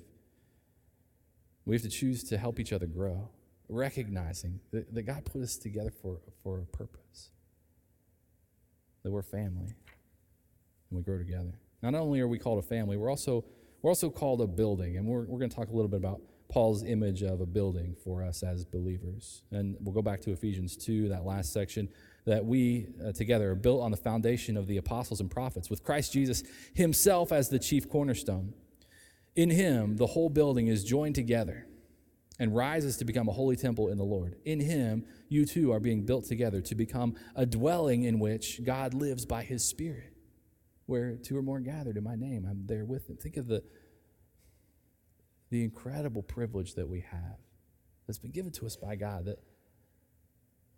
We 1.64 1.74
have 1.74 1.82
to 1.82 1.88
choose 1.88 2.22
to 2.24 2.38
help 2.38 2.60
each 2.60 2.72
other 2.72 2.86
grow, 2.86 3.30
recognizing 3.68 4.60
that, 4.70 4.94
that 4.94 5.02
God 5.02 5.24
put 5.24 5.42
us 5.42 5.56
together 5.56 5.90
for, 5.90 6.20
for 6.42 6.60
a 6.60 6.64
purpose, 6.64 7.30
that 9.02 9.10
we're 9.10 9.22
family, 9.22 9.74
and 10.90 10.96
we 10.96 11.02
grow 11.02 11.18
together. 11.18 11.58
Not 11.82 11.94
only 11.94 12.20
are 12.20 12.28
we 12.28 12.38
called 12.38 12.58
a 12.58 12.66
family, 12.66 12.96
we're 12.96 13.10
also, 13.10 13.44
we're 13.82 13.90
also 13.90 14.08
called 14.08 14.40
a 14.40 14.46
building, 14.46 14.96
and 14.96 15.06
we're, 15.06 15.26
we're 15.26 15.38
going 15.38 15.50
to 15.50 15.56
talk 15.56 15.68
a 15.68 15.72
little 15.72 15.88
bit 15.88 15.98
about 15.98 16.20
Paul's 16.48 16.82
image 16.82 17.22
of 17.22 17.40
a 17.40 17.46
building 17.46 17.94
for 18.02 18.22
us 18.22 18.42
as 18.42 18.64
believers. 18.64 19.42
And 19.50 19.76
we'll 19.80 19.94
go 19.94 20.02
back 20.02 20.20
to 20.22 20.32
Ephesians 20.32 20.76
2, 20.76 21.08
that 21.10 21.24
last 21.24 21.52
section, 21.52 21.88
that 22.24 22.44
we 22.44 22.86
uh, 23.04 23.12
together 23.12 23.50
are 23.52 23.54
built 23.54 23.82
on 23.82 23.90
the 23.90 23.96
foundation 23.96 24.56
of 24.56 24.66
the 24.66 24.78
apostles 24.78 25.20
and 25.20 25.30
prophets, 25.30 25.68
with 25.68 25.84
Christ 25.84 26.12
Jesus 26.12 26.42
himself 26.74 27.32
as 27.32 27.50
the 27.50 27.58
chief 27.58 27.88
cornerstone. 27.88 28.54
In 29.36 29.50
him, 29.50 29.96
the 29.96 30.06
whole 30.06 30.30
building 30.30 30.68
is 30.68 30.84
joined 30.84 31.14
together 31.14 31.66
and 32.38 32.54
rises 32.54 32.96
to 32.96 33.04
become 33.04 33.28
a 33.28 33.32
holy 33.32 33.56
temple 33.56 33.88
in 33.88 33.98
the 33.98 34.04
Lord. 34.04 34.36
In 34.44 34.60
him, 34.60 35.04
you 35.28 35.44
too 35.44 35.72
are 35.72 35.80
being 35.80 36.06
built 36.06 36.24
together 36.24 36.60
to 36.62 36.74
become 36.74 37.14
a 37.34 37.44
dwelling 37.44 38.04
in 38.04 38.18
which 38.20 38.64
God 38.64 38.94
lives 38.94 39.26
by 39.26 39.42
his 39.42 39.64
Spirit. 39.64 40.14
Where 40.86 41.16
two 41.16 41.36
or 41.36 41.42
more 41.42 41.60
gathered 41.60 41.96
in 41.98 42.04
my 42.04 42.14
name, 42.14 42.46
I'm 42.48 42.66
there 42.66 42.86
with 42.86 43.06
them. 43.08 43.16
Think 43.16 43.36
of 43.36 43.46
the 43.46 43.62
the 45.50 45.64
incredible 45.64 46.22
privilege 46.22 46.74
that 46.74 46.88
we 46.88 47.00
have 47.00 47.38
that's 48.06 48.18
been 48.18 48.30
given 48.30 48.52
to 48.52 48.66
us 48.66 48.76
by 48.76 48.96
God 48.96 49.26
that 49.26 49.38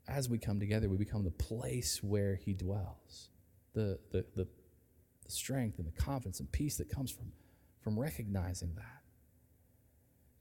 as 0.09 0.28
we 0.28 0.38
come 0.38 0.59
together, 0.59 0.88
we 0.88 0.96
become 0.96 1.24
the 1.24 1.30
place 1.30 2.02
where 2.02 2.35
He 2.35 2.52
dwells. 2.52 3.30
The, 3.74 3.98
the, 4.11 4.24
the, 4.35 4.48
the 5.24 5.30
strength 5.30 5.78
and 5.78 5.87
the 5.87 5.92
confidence 5.92 6.40
and 6.40 6.50
peace 6.50 6.76
that 6.78 6.88
comes 6.88 7.11
from, 7.11 7.33
from 7.80 7.98
recognizing 7.98 8.74
that. 8.74 9.00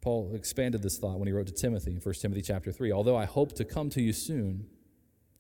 Paul 0.01 0.31
expanded 0.33 0.81
this 0.81 0.97
thought 0.97 1.19
when 1.19 1.27
he 1.27 1.33
wrote 1.33 1.47
to 1.47 1.53
Timothy 1.53 1.91
in 1.91 1.99
1 1.99 2.15
Timothy 2.15 2.41
chapter 2.41 2.71
3. 2.71 2.91
Although 2.91 3.17
I 3.17 3.25
hope 3.25 3.53
to 3.53 3.65
come 3.65 3.89
to 3.91 4.01
you 4.01 4.13
soon, 4.13 4.65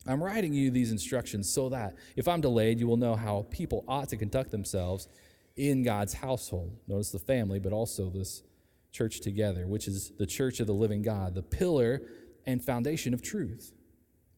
I'm 0.05 0.21
writing 0.21 0.53
you 0.53 0.69
these 0.69 0.91
instructions 0.91 1.51
so 1.51 1.69
that 1.69 1.95
if 2.15 2.27
I'm 2.27 2.41
delayed, 2.41 2.79
you 2.79 2.87
will 2.87 2.97
know 2.97 3.15
how 3.15 3.47
people 3.49 3.85
ought 3.87 4.09
to 4.09 4.17
conduct 4.17 4.51
themselves 4.51 5.07
in 5.55 5.83
God's 5.83 6.13
household. 6.13 6.77
Notice 6.87 7.11
the 7.11 7.19
family, 7.19 7.59
but 7.59 7.73
also 7.73 8.09
this 8.09 8.43
church 8.91 9.21
together, 9.21 9.67
which 9.67 9.87
is 9.87 10.11
the 10.17 10.25
church 10.25 10.59
of 10.59 10.67
the 10.67 10.73
living 10.73 11.01
God, 11.01 11.35
the 11.35 11.43
pillar 11.43 12.01
and 12.45 12.63
foundation 12.63 13.13
of 13.13 13.21
truth. 13.21 13.73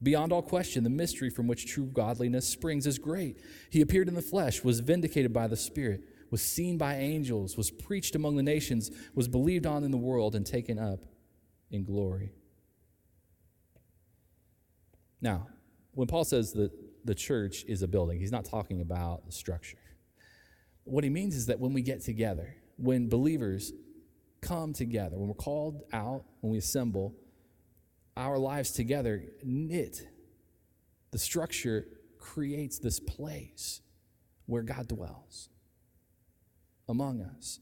Beyond 0.04 0.34
all 0.34 0.42
question, 0.42 0.84
the 0.84 0.90
mystery 0.90 1.30
from 1.30 1.48
which 1.48 1.68
true 1.68 1.86
godliness 1.86 2.48
springs 2.48 2.88
is 2.88 2.98
great. 2.98 3.40
He 3.70 3.82
appeared 3.82 4.08
in 4.08 4.16
the 4.16 4.22
flesh, 4.22 4.64
was 4.64 4.80
vindicated 4.80 5.32
by 5.32 5.48
the 5.48 5.56
Spirit, 5.56 6.04
was 6.32 6.42
seen 6.42 6.78
by 6.78 6.96
angels, 6.96 7.56
was 7.56 7.70
preached 7.70 8.16
among 8.16 8.36
the 8.36 8.44
nations, 8.44 8.90
was 9.14 9.28
believed 9.28 9.68
on 9.68 9.84
in 9.84 9.92
the 9.92 9.98
world, 9.98 10.34
and 10.34 10.46
taken 10.46 10.80
up 10.80 11.00
in 11.70 11.84
glory. 11.84 12.32
Now, 15.22 15.48
when 15.94 16.08
Paul 16.08 16.24
says 16.24 16.54
that 16.54 16.72
the 17.06 17.14
church 17.14 17.64
is 17.68 17.84
a 17.84 17.88
building, 17.88 18.20
he's 18.20 18.32
not 18.32 18.46
talking 18.46 18.82
about 18.82 19.26
the 19.26 19.32
structure. 19.32 19.78
What 20.84 21.04
he 21.04 21.12
means 21.12 21.36
is 21.36 21.46
that 21.46 21.60
when 21.60 21.74
we 21.74 21.84
get 21.84 22.02
together, 22.02 22.56
when 22.78 23.08
believers 23.08 23.72
come 24.42 24.74
together, 24.74 25.18
when 25.18 25.28
we're 25.28 25.34
called 25.34 25.84
out, 25.94 26.24
when 26.42 26.52
we 26.52 26.58
assemble, 26.58 27.16
our 28.18 28.38
lives 28.38 28.72
together 28.72 29.24
knit. 29.44 30.08
The 31.12 31.20
structure 31.20 31.88
creates 32.18 32.80
this 32.80 33.00
place 33.00 33.82
where 34.46 34.64
God 34.64 34.88
dwells 34.88 35.50
among 36.88 37.22
us. 37.22 37.60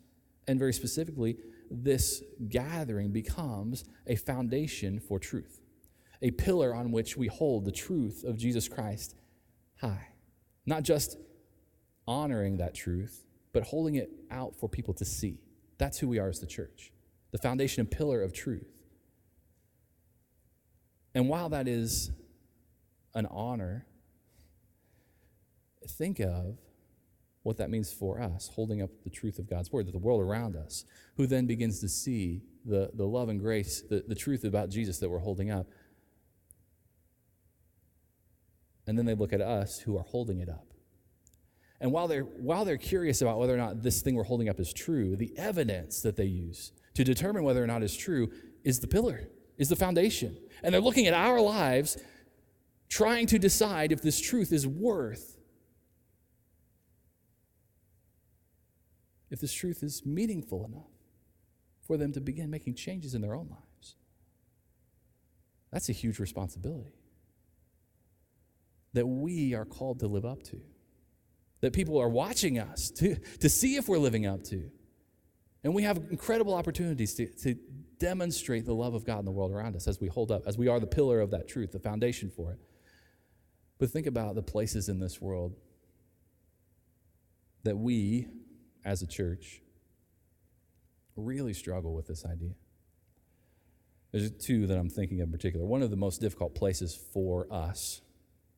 And 0.48 0.58
very 0.58 0.74
specifically, 0.74 1.38
this 1.70 2.24
gathering 2.48 3.12
becomes 3.12 3.86
a 4.08 4.16
foundation 4.16 5.00
for 5.00 5.20
truth, 5.20 5.60
a 6.22 6.32
pillar 6.32 6.74
on 6.74 6.92
which 6.92 7.16
we 7.16 7.28
hold 7.28 7.66
the 7.66 7.72
truth 7.72 8.24
of 8.24 8.38
Jesus 8.38 8.68
Christ 8.68 9.16
high. 9.80 10.08
Not 10.66 10.84
just 10.84 11.18
honoring 12.08 12.58
that 12.58 12.74
truth, 12.74 13.26
but 13.54 13.64
holding 13.64 13.96
it 13.96 14.10
out 14.32 14.56
for 14.56 14.68
people 14.68 14.94
to 14.96 15.06
see. 15.06 15.40
That's 15.80 15.98
who 15.98 16.08
we 16.08 16.20
are 16.20 16.30
as 16.30 16.40
the 16.40 16.48
church, 16.48 16.92
the 17.32 17.40
foundation 17.40 17.82
and 17.82 17.90
pillar 17.90 18.22
of 18.22 18.34
truth. 18.34 18.84
And 21.16 21.28
while 21.28 21.50
that 21.50 21.68
is 21.68 22.12
an 23.16 23.26
honor, 23.26 23.88
think 25.88 26.20
of 26.20 26.60
what 27.42 27.58
that 27.58 27.70
means 27.70 27.92
for 27.92 28.22
us, 28.22 28.52
holding 28.54 28.82
up 28.82 28.90
the 29.04 29.10
truth 29.10 29.40
of 29.40 29.50
God's 29.50 29.72
word, 29.72 29.88
that 29.88 29.92
the 29.92 29.98
world 29.98 30.22
around 30.22 30.56
us, 30.56 30.86
who 31.16 31.26
then 31.26 31.48
begins 31.48 31.80
to 31.80 31.90
see 31.90 32.42
the, 32.66 32.92
the 32.94 33.06
love 33.06 33.30
and 33.30 33.40
grace, 33.40 33.82
the, 33.82 34.04
the 34.08 34.14
truth 34.14 34.44
about 34.44 34.70
Jesus 34.70 35.00
that 35.00 35.10
we're 35.10 35.20
holding 35.20 35.50
up. 35.50 35.66
And 38.86 38.98
then 38.98 39.06
they 39.06 39.16
look 39.16 39.34
at 39.34 39.42
us 39.42 39.80
who 39.80 39.98
are 39.98 40.04
holding 40.04 40.40
it 40.40 40.50
up. 40.50 40.69
And 41.82 41.92
while 41.92 42.08
they're, 42.08 42.24
while 42.24 42.66
they're 42.66 42.78
curious 42.78 43.22
about 43.22 43.40
whether 43.40 43.54
or 43.54 43.58
not 43.58 43.84
this 43.84 44.02
thing 44.02 44.16
we're 44.16 44.24
holding 44.24 44.50
up 44.50 44.60
is 44.60 44.74
true, 44.74 45.16
the 45.16 45.32
evidence 45.38 46.02
that 46.02 46.16
they 46.18 46.26
use 46.26 46.74
to 46.96 47.04
determine 47.04 47.44
whether 47.44 47.64
or 47.64 47.68
not 47.68 47.84
it's 47.84 47.96
true 47.96 48.32
is 48.64 48.80
the 48.80 48.88
pillar, 48.88 49.30
is 49.58 49.70
the 49.70 49.76
foundation. 49.76 50.38
And 50.62 50.74
they're 50.74 50.82
looking 50.82 51.08
at 51.08 51.14
our 51.14 51.40
lives, 51.40 51.98
trying 52.90 53.28
to 53.28 53.40
decide 53.40 53.92
if 53.92 54.02
this 54.02 54.20
truth 54.20 54.52
is 54.52 54.68
worth, 54.68 55.38
if 59.30 59.40
this 59.40 59.54
truth 59.54 59.82
is 59.82 60.06
meaningful 60.06 60.66
enough 60.66 60.92
for 61.88 61.96
them 61.96 62.12
to 62.12 62.20
begin 62.20 62.50
making 62.50 62.76
changes 62.76 63.14
in 63.14 63.22
their 63.22 63.36
own 63.36 63.48
lives. 63.50 63.96
That's 65.72 65.88
a 65.88 65.94
huge 65.94 66.20
responsibility 66.20 66.96
that 68.94 69.06
we 69.06 69.54
are 69.54 69.66
called 69.66 70.00
to 70.00 70.08
live 70.08 70.26
up 70.26 70.44
to 70.44 70.60
that 71.62 71.74
people 71.74 71.98
are 71.98 72.10
watching 72.10 72.60
us 72.60 72.90
to, 72.92 73.16
to 73.40 73.50
see 73.50 73.76
if 73.76 73.88
we're 73.88 73.98
living 73.98 74.26
up 74.26 74.44
to. 74.46 74.70
And 75.64 75.74
we 75.74 75.84
have 75.84 75.98
incredible 76.10 76.54
opportunities 76.54 77.14
to, 77.16 77.28
to 77.44 77.56
demonstrate 78.00 78.66
the 78.66 78.74
love 78.74 78.94
of 78.94 79.06
God 79.06 79.20
in 79.20 79.26
the 79.26 79.32
world 79.32 79.52
around 79.52 79.76
us 79.76 79.88
as 79.88 80.00
we 80.00 80.08
hold 80.08 80.32
up, 80.32 80.44
as 80.48 80.58
we 80.58 80.68
are 80.68 80.80
the 80.80 80.88
pillar 80.88 81.20
of 81.20 81.32
that 81.32 81.48
truth, 81.48 81.72
the 81.72 81.80
foundation 81.80 82.30
for 82.30 82.52
it. 82.52 82.60
But 83.78 83.90
think 83.92 84.08
about 84.08 84.36
the 84.36 84.42
places 84.42 84.90
in 84.90 85.00
this 85.00 85.22
world 85.22 85.56
that 87.64 87.78
we, 87.78 88.28
as 88.86 89.02
a 89.02 89.08
church, 89.08 89.62
really 91.16 91.54
struggle 91.54 91.94
with 91.94 92.08
this 92.08 92.26
idea. 92.26 92.54
There's 94.12 94.32
two 94.32 94.66
that 94.68 94.78
I'm 94.78 94.90
thinking 94.90 95.22
of 95.22 95.28
in 95.28 95.32
particular. 95.32 95.66
One 95.66 95.82
of 95.82 95.92
the 95.92 95.98
most 95.98 96.22
difficult 96.22 96.56
places 96.56 96.98
for 97.14 97.52
us, 97.52 98.02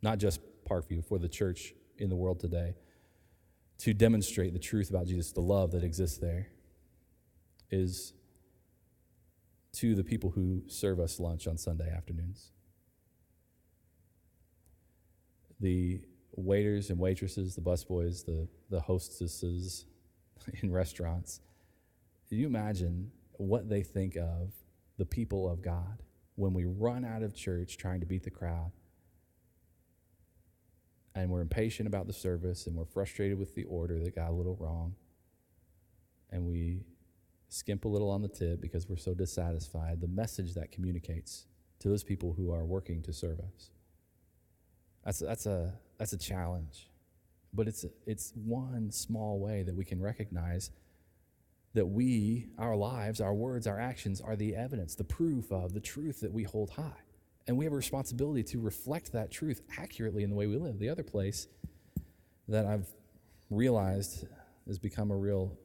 not 0.01 0.19
just 0.19 0.39
Parkview, 0.69 1.03
for 1.03 1.17
the 1.17 1.27
church 1.27 1.73
in 1.97 2.09
the 2.09 2.15
world 2.15 2.39
today, 2.39 2.75
to 3.81 3.95
demonstrate 3.95 4.53
the 4.53 4.59
truth 4.59 4.91
about 4.91 5.07
Jesus, 5.07 5.31
the 5.31 5.41
love 5.41 5.71
that 5.71 5.83
exists 5.83 6.19
there, 6.19 6.49
is 7.71 8.13
to 9.73 9.95
the 9.95 10.03
people 10.03 10.29
who 10.29 10.61
serve 10.67 10.99
us 10.99 11.19
lunch 11.19 11.47
on 11.47 11.57
Sunday 11.57 11.89
afternoons. 11.89 12.51
The 15.59 16.01
waiters 16.35 16.91
and 16.91 16.99
waitresses, 16.99 17.55
the 17.55 17.61
busboys, 17.61 18.23
the, 18.23 18.47
the 18.69 18.81
hostesses 18.81 19.85
in 20.61 20.71
restaurants. 20.71 21.41
Can 22.29 22.37
you 22.37 22.45
imagine 22.45 23.11
what 23.33 23.67
they 23.67 23.81
think 23.81 24.15
of 24.15 24.53
the 24.97 25.05
people 25.05 25.49
of 25.49 25.63
God 25.63 26.03
when 26.35 26.53
we 26.53 26.65
run 26.65 27.03
out 27.03 27.23
of 27.23 27.33
church 27.33 27.77
trying 27.77 27.99
to 28.01 28.05
beat 28.05 28.23
the 28.23 28.29
crowd 28.29 28.71
and 31.15 31.29
we're 31.29 31.41
impatient 31.41 31.87
about 31.87 32.07
the 32.07 32.13
service 32.13 32.67
and 32.67 32.75
we're 32.75 32.85
frustrated 32.85 33.37
with 33.37 33.55
the 33.55 33.63
order 33.65 33.99
that 33.99 34.15
got 34.15 34.29
a 34.29 34.33
little 34.33 34.55
wrong 34.59 34.95
and 36.31 36.45
we 36.45 36.85
skimp 37.49 37.83
a 37.85 37.87
little 37.87 38.09
on 38.09 38.21
the 38.21 38.29
tip 38.29 38.61
because 38.61 38.87
we're 38.87 38.95
so 38.95 39.13
dissatisfied, 39.13 39.99
the 39.99 40.07
message 40.07 40.53
that 40.53 40.71
communicates 40.71 41.47
to 41.79 41.89
those 41.89 42.03
people 42.03 42.33
who 42.33 42.51
are 42.51 42.63
working 42.63 43.01
to 43.01 43.11
serve 43.11 43.39
us. 43.39 43.71
That's, 45.03 45.19
that's, 45.19 45.45
a, 45.45 45.73
that's 45.97 46.13
a 46.13 46.17
challenge. 46.17 46.89
But 47.53 47.67
it's, 47.67 47.85
it's 48.05 48.31
one 48.35 48.91
small 48.91 49.39
way 49.39 49.63
that 49.63 49.75
we 49.75 49.83
can 49.83 49.99
recognize 49.99 50.71
that 51.73 51.85
we, 51.85 52.47
our 52.57 52.75
lives, 52.75 53.19
our 53.19 53.33
words, 53.33 53.67
our 53.67 53.79
actions 53.79 54.21
are 54.21 54.35
the 54.35 54.55
evidence, 54.55 54.95
the 54.95 55.03
proof 55.03 55.51
of 55.51 55.73
the 55.73 55.79
truth 55.79 56.21
that 56.21 56.31
we 56.31 56.43
hold 56.43 56.71
high. 56.71 57.03
And 57.51 57.57
we 57.57 57.65
have 57.65 57.73
a 57.73 57.75
responsibility 57.75 58.43
to 58.43 58.61
reflect 58.61 59.11
that 59.11 59.29
truth 59.29 59.59
accurately 59.77 60.23
in 60.23 60.29
the 60.29 60.37
way 60.37 60.47
we 60.47 60.55
live. 60.55 60.79
The 60.79 60.87
other 60.87 61.03
place 61.03 61.49
that 62.47 62.65
I've 62.65 62.87
realized 63.49 64.25
has 64.67 64.79
become 64.79 65.11
a 65.11 65.17
real 65.17 65.57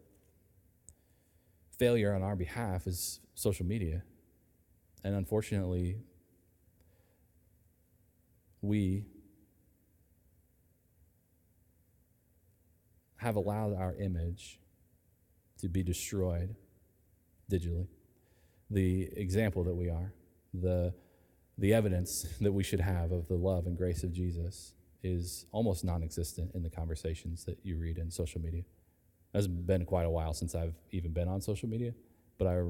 failure 1.78 2.12
on 2.12 2.24
our 2.24 2.34
behalf 2.34 2.88
is 2.88 3.20
social 3.36 3.66
media. 3.66 4.02
And 5.04 5.14
unfortunately, 5.14 5.98
we 8.62 9.04
have 13.18 13.36
allowed 13.36 13.76
our 13.76 13.94
image 13.94 14.58
to 15.60 15.68
be 15.68 15.84
destroyed 15.84 16.56
digitally. 17.48 17.86
The 18.70 19.08
example 19.16 19.62
that 19.62 19.76
we 19.76 19.88
are, 19.88 20.12
the, 20.52 20.92
the 21.58 21.72
evidence 21.72 22.26
that 22.40 22.52
we 22.52 22.62
should 22.62 22.80
have 22.80 23.12
of 23.12 23.28
the 23.28 23.34
love 23.34 23.66
and 23.66 23.76
grace 23.76 24.02
of 24.02 24.12
Jesus 24.12 24.74
is 25.02 25.46
almost 25.52 25.84
non 25.84 26.02
existent 26.02 26.50
in 26.54 26.62
the 26.62 26.70
conversations 26.70 27.44
that 27.44 27.58
you 27.62 27.76
read 27.76 27.98
in 27.98 28.10
social 28.10 28.40
media. 28.40 28.62
It's 29.34 29.46
been 29.46 29.84
quite 29.84 30.06
a 30.06 30.10
while 30.10 30.32
since 30.32 30.54
I've 30.54 30.74
even 30.90 31.12
been 31.12 31.28
on 31.28 31.40
social 31.40 31.68
media, 31.68 31.92
but 32.38 32.46
I 32.46 32.62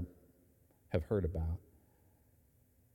have 0.89 1.05
heard 1.05 1.25
about 1.25 1.59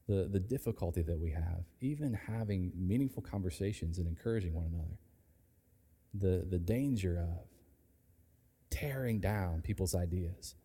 the, 0.08 0.28
the 0.28 0.40
difficulty 0.40 1.02
that 1.04 1.18
we 1.18 1.32
have, 1.32 1.64
even 1.80 2.14
having 2.14 2.72
meaningful 2.76 3.24
conversations 3.24 3.98
and 3.98 4.08
encouraging 4.08 4.54
one 4.54 4.66
another, 4.66 4.98
the, 6.14 6.46
the 6.50 6.60
danger 6.60 7.18
of 7.20 7.48
tearing 8.70 9.20
down 9.20 9.62
people's 9.62 9.96
ideas, 9.96 10.56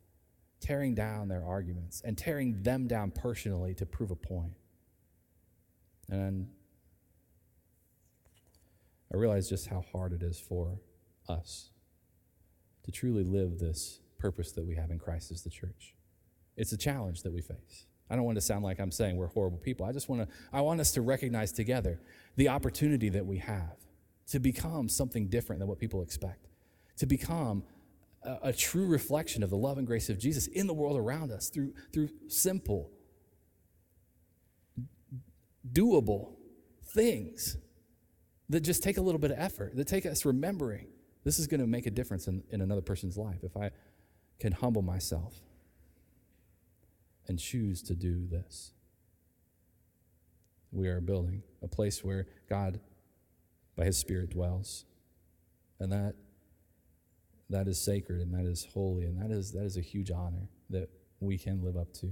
tearing 0.60 0.94
down 0.94 1.28
their 1.28 1.44
arguments, 1.44 2.02
and 2.04 2.18
tearing 2.18 2.62
them 2.62 2.88
down 2.88 3.10
personally 3.10 3.74
to 3.74 3.86
prove 3.86 4.10
a 4.10 4.16
point. 4.16 4.52
And 6.08 6.48
I 9.12 9.16
realize 9.16 9.48
just 9.48 9.68
how 9.68 9.84
hard 9.92 10.12
it 10.12 10.22
is 10.22 10.38
for 10.38 10.78
us 11.28 11.70
to 12.84 12.92
truly 12.92 13.24
live 13.24 13.58
this 13.58 14.00
purpose 14.18 14.52
that 14.52 14.64
we 14.64 14.74
have 14.74 14.90
in 14.90 14.98
Christ 14.98 15.30
as 15.30 15.42
the 15.42 15.50
church. 15.50 15.94
It's 16.56 16.72
a 16.72 16.76
challenge 16.76 17.22
that 17.22 17.32
we 17.32 17.42
face. 17.42 17.86
I 18.08 18.14
don't 18.14 18.24
want 18.24 18.36
to 18.36 18.42
sound 18.42 18.64
like 18.64 18.78
I'm 18.78 18.92
saying 18.92 19.16
we're 19.16 19.26
horrible 19.26 19.58
people. 19.58 19.84
I 19.84 19.92
just 19.92 20.08
want 20.08 20.22
to 20.22 20.28
I 20.52 20.60
want 20.60 20.80
us 20.80 20.92
to 20.92 21.02
recognize 21.02 21.52
together 21.52 22.00
the 22.36 22.48
opportunity 22.48 23.08
that 23.10 23.26
we 23.26 23.38
have 23.38 23.76
to 24.28 24.38
become 24.38 24.88
something 24.88 25.28
different 25.28 25.60
than 25.60 25.68
what 25.68 25.78
people 25.78 26.02
expect. 26.02 26.46
To 26.98 27.06
become 27.06 27.64
a, 28.22 28.38
a 28.44 28.52
true 28.52 28.86
reflection 28.86 29.42
of 29.42 29.50
the 29.50 29.56
love 29.56 29.78
and 29.78 29.86
grace 29.86 30.08
of 30.08 30.18
Jesus 30.18 30.46
in 30.46 30.66
the 30.66 30.74
world 30.74 30.96
around 30.96 31.32
us 31.32 31.48
through 31.48 31.74
through 31.92 32.10
simple 32.28 32.90
doable 35.72 36.34
things 36.84 37.56
that 38.48 38.60
just 38.60 38.82
take 38.82 38.96
a 38.96 39.00
little 39.00 39.18
bit 39.18 39.30
of 39.30 39.38
effort, 39.38 39.76
that 39.76 39.86
take 39.86 40.06
us 40.06 40.24
remembering 40.24 40.88
this 41.24 41.40
is 41.40 41.48
going 41.48 41.60
to 41.60 41.66
make 41.66 41.86
a 41.86 41.90
difference 41.90 42.28
in, 42.28 42.44
in 42.50 42.60
another 42.60 42.82
person's 42.82 43.16
life 43.16 43.42
if 43.42 43.56
I 43.56 43.72
can 44.38 44.52
humble 44.52 44.82
myself 44.82 45.34
and 47.26 47.36
choose 47.36 47.82
to 47.82 47.96
do 47.96 48.28
this. 48.28 48.70
We 50.70 50.86
are 50.88 51.00
building 51.00 51.42
a 51.62 51.68
place 51.68 52.04
where 52.04 52.26
God, 52.48 52.78
by 53.76 53.86
His 53.86 53.98
Spirit, 53.98 54.30
dwells. 54.30 54.84
And 55.80 55.90
that, 55.90 56.14
that 57.50 57.66
is 57.66 57.80
sacred 57.80 58.20
and 58.20 58.32
that 58.32 58.48
is 58.48 58.68
holy 58.72 59.04
and 59.04 59.20
that 59.20 59.34
is, 59.34 59.50
that 59.52 59.64
is 59.64 59.76
a 59.76 59.80
huge 59.80 60.12
honor 60.12 60.48
that 60.70 60.90
we 61.18 61.38
can 61.38 61.60
live 61.60 61.76
up 61.76 61.92
to. 61.94 62.10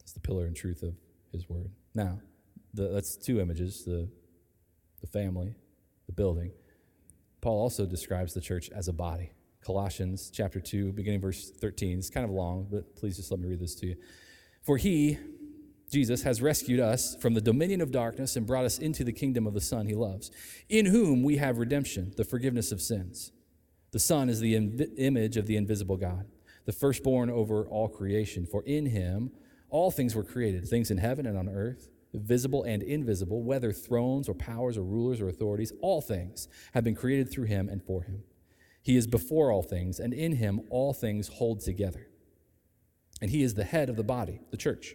It's 0.00 0.12
the 0.12 0.20
pillar 0.20 0.44
and 0.44 0.54
truth 0.54 0.82
of 0.82 0.96
His 1.34 1.48
Word. 1.48 1.70
Now, 1.94 2.20
the, 2.72 2.88
that's 2.88 3.16
two 3.16 3.40
images 3.40 3.84
the, 3.84 4.08
the 5.00 5.06
family, 5.06 5.54
the 6.06 6.12
building. 6.12 6.52
Paul 7.40 7.60
also 7.60 7.84
describes 7.84 8.32
the 8.32 8.40
church 8.40 8.70
as 8.70 8.88
a 8.88 8.92
body. 8.92 9.32
Colossians 9.64 10.30
chapter 10.32 10.60
2, 10.60 10.92
beginning 10.92 11.20
verse 11.20 11.50
13. 11.50 11.98
It's 11.98 12.08
kind 12.10 12.24
of 12.24 12.30
long, 12.30 12.68
but 12.70 12.96
please 12.96 13.16
just 13.16 13.30
let 13.30 13.40
me 13.40 13.48
read 13.48 13.60
this 13.60 13.74
to 13.76 13.86
you. 13.88 13.96
For 14.62 14.76
he, 14.76 15.18
Jesus, 15.90 16.22
has 16.22 16.40
rescued 16.40 16.80
us 16.80 17.16
from 17.16 17.34
the 17.34 17.40
dominion 17.40 17.80
of 17.80 17.90
darkness 17.90 18.36
and 18.36 18.46
brought 18.46 18.64
us 18.64 18.78
into 18.78 19.04
the 19.04 19.12
kingdom 19.12 19.46
of 19.46 19.54
the 19.54 19.60
Son 19.60 19.86
he 19.86 19.94
loves, 19.94 20.30
in 20.68 20.86
whom 20.86 21.22
we 21.22 21.36
have 21.36 21.58
redemption, 21.58 22.12
the 22.16 22.24
forgiveness 22.24 22.72
of 22.72 22.80
sins. 22.80 23.32
The 23.90 23.98
Son 23.98 24.28
is 24.28 24.40
the 24.40 24.54
Im- 24.54 24.80
image 24.96 25.36
of 25.36 25.46
the 25.46 25.56
invisible 25.56 25.96
God, 25.96 26.26
the 26.64 26.72
firstborn 26.72 27.30
over 27.30 27.66
all 27.66 27.88
creation. 27.88 28.46
For 28.46 28.62
in 28.64 28.86
him 28.86 29.32
all 29.74 29.90
things 29.90 30.14
were 30.14 30.22
created, 30.22 30.68
things 30.68 30.90
in 30.92 30.98
heaven 30.98 31.26
and 31.26 31.36
on 31.36 31.48
earth 31.48 31.88
visible 32.14 32.62
and 32.62 32.82
invisible, 32.82 33.42
whether 33.42 33.72
thrones 33.72 34.28
or 34.28 34.34
powers 34.34 34.78
or 34.78 34.84
rulers 34.84 35.20
or 35.20 35.28
authorities, 35.28 35.72
all 35.80 36.00
things 36.00 36.46
have 36.72 36.84
been 36.84 36.94
created 36.94 37.28
through 37.30 37.46
him 37.46 37.68
and 37.68 37.82
for 37.82 38.02
him. 38.02 38.22
He 38.82 38.96
is 38.96 39.06
before 39.06 39.50
all 39.50 39.62
things, 39.62 39.98
and 39.98 40.12
in 40.14 40.36
him 40.36 40.60
all 40.70 40.92
things 40.92 41.28
hold 41.28 41.60
together. 41.60 42.06
And 43.20 43.30
he 43.30 43.42
is 43.42 43.54
the 43.54 43.64
head 43.64 43.88
of 43.88 43.96
the 43.96 44.04
body, 44.04 44.40
the 44.52 44.56
church. 44.56 44.94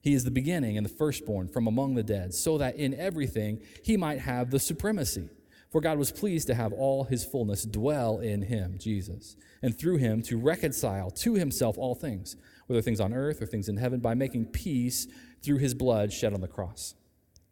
He 0.00 0.14
is 0.14 0.24
the 0.24 0.30
beginning 0.30 0.76
and 0.76 0.84
the 0.84 0.94
firstborn 0.94 1.48
from 1.48 1.66
among 1.66 1.94
the 1.94 2.02
dead, 2.02 2.34
so 2.34 2.58
that 2.58 2.76
in 2.76 2.94
everything 2.94 3.60
he 3.82 3.96
might 3.96 4.20
have 4.20 4.50
the 4.50 4.60
supremacy. 4.60 5.28
For 5.70 5.80
God 5.80 5.96
was 5.96 6.12
pleased 6.12 6.46
to 6.48 6.54
have 6.54 6.72
all 6.72 7.04
his 7.04 7.24
fullness 7.24 7.64
dwell 7.64 8.18
in 8.18 8.42
him, 8.42 8.76
Jesus, 8.78 9.36
and 9.62 9.76
through 9.76 9.96
him 9.96 10.20
to 10.22 10.38
reconcile 10.38 11.10
to 11.10 11.34
himself 11.34 11.78
all 11.78 11.94
things, 11.94 12.36
whether 12.72 12.82
things 12.82 13.00
on 13.00 13.12
earth 13.12 13.40
or 13.42 13.46
things 13.46 13.68
in 13.68 13.76
heaven, 13.76 14.00
by 14.00 14.14
making 14.14 14.46
peace 14.46 15.06
through 15.42 15.58
his 15.58 15.74
blood 15.74 16.12
shed 16.12 16.32
on 16.32 16.40
the 16.40 16.48
cross. 16.48 16.94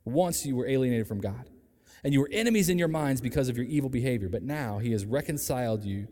Once 0.05 0.47
you 0.47 0.57
were 0.57 0.67
alienated 0.67 1.07
from 1.07 1.21
God 1.21 1.51
and 2.03 2.13
you 2.13 2.21
were 2.21 2.31
enemies 2.33 2.69
in 2.69 2.79
your 2.79 2.89
minds 2.89 3.21
because 3.21 3.49
of 3.49 3.57
your 3.57 3.67
evil 3.67 3.91
behavior. 3.91 4.29
But 4.29 4.43
now 4.43 4.79
he 4.79 4.93
has 4.93 5.05
reconciled 5.05 5.85
you 5.85 6.09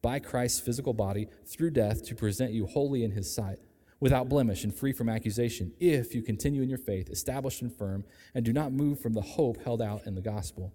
by 0.00 0.18
Christ's 0.18 0.60
physical 0.60 0.92
body 0.94 1.28
through 1.46 1.70
death 1.70 2.04
to 2.04 2.14
present 2.14 2.52
you 2.52 2.66
holy 2.66 3.04
in 3.04 3.12
his 3.12 3.32
sight, 3.32 3.58
without 4.00 4.28
blemish 4.28 4.64
and 4.64 4.74
free 4.74 4.92
from 4.92 5.08
accusation, 5.08 5.72
if 5.78 6.14
you 6.14 6.22
continue 6.22 6.62
in 6.62 6.68
your 6.68 6.78
faith, 6.78 7.08
established 7.08 7.62
and 7.62 7.72
firm, 7.72 8.04
and 8.34 8.44
do 8.44 8.52
not 8.52 8.72
move 8.72 9.00
from 9.00 9.12
the 9.12 9.20
hope 9.20 9.62
held 9.62 9.80
out 9.80 10.06
in 10.06 10.14
the 10.14 10.20
gospel. 10.20 10.72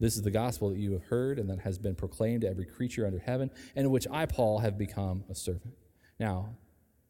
This 0.00 0.16
is 0.16 0.22
the 0.22 0.30
gospel 0.30 0.70
that 0.70 0.78
you 0.78 0.92
have 0.92 1.04
heard 1.04 1.38
and 1.38 1.48
that 1.48 1.60
has 1.60 1.78
been 1.78 1.94
proclaimed 1.94 2.42
to 2.42 2.48
every 2.48 2.66
creature 2.66 3.06
under 3.06 3.20
heaven, 3.20 3.50
and 3.74 3.86
in 3.86 3.90
which 3.90 4.06
I, 4.10 4.26
Paul, 4.26 4.58
have 4.58 4.76
become 4.76 5.24
a 5.30 5.34
servant. 5.34 5.74
Now, 6.18 6.56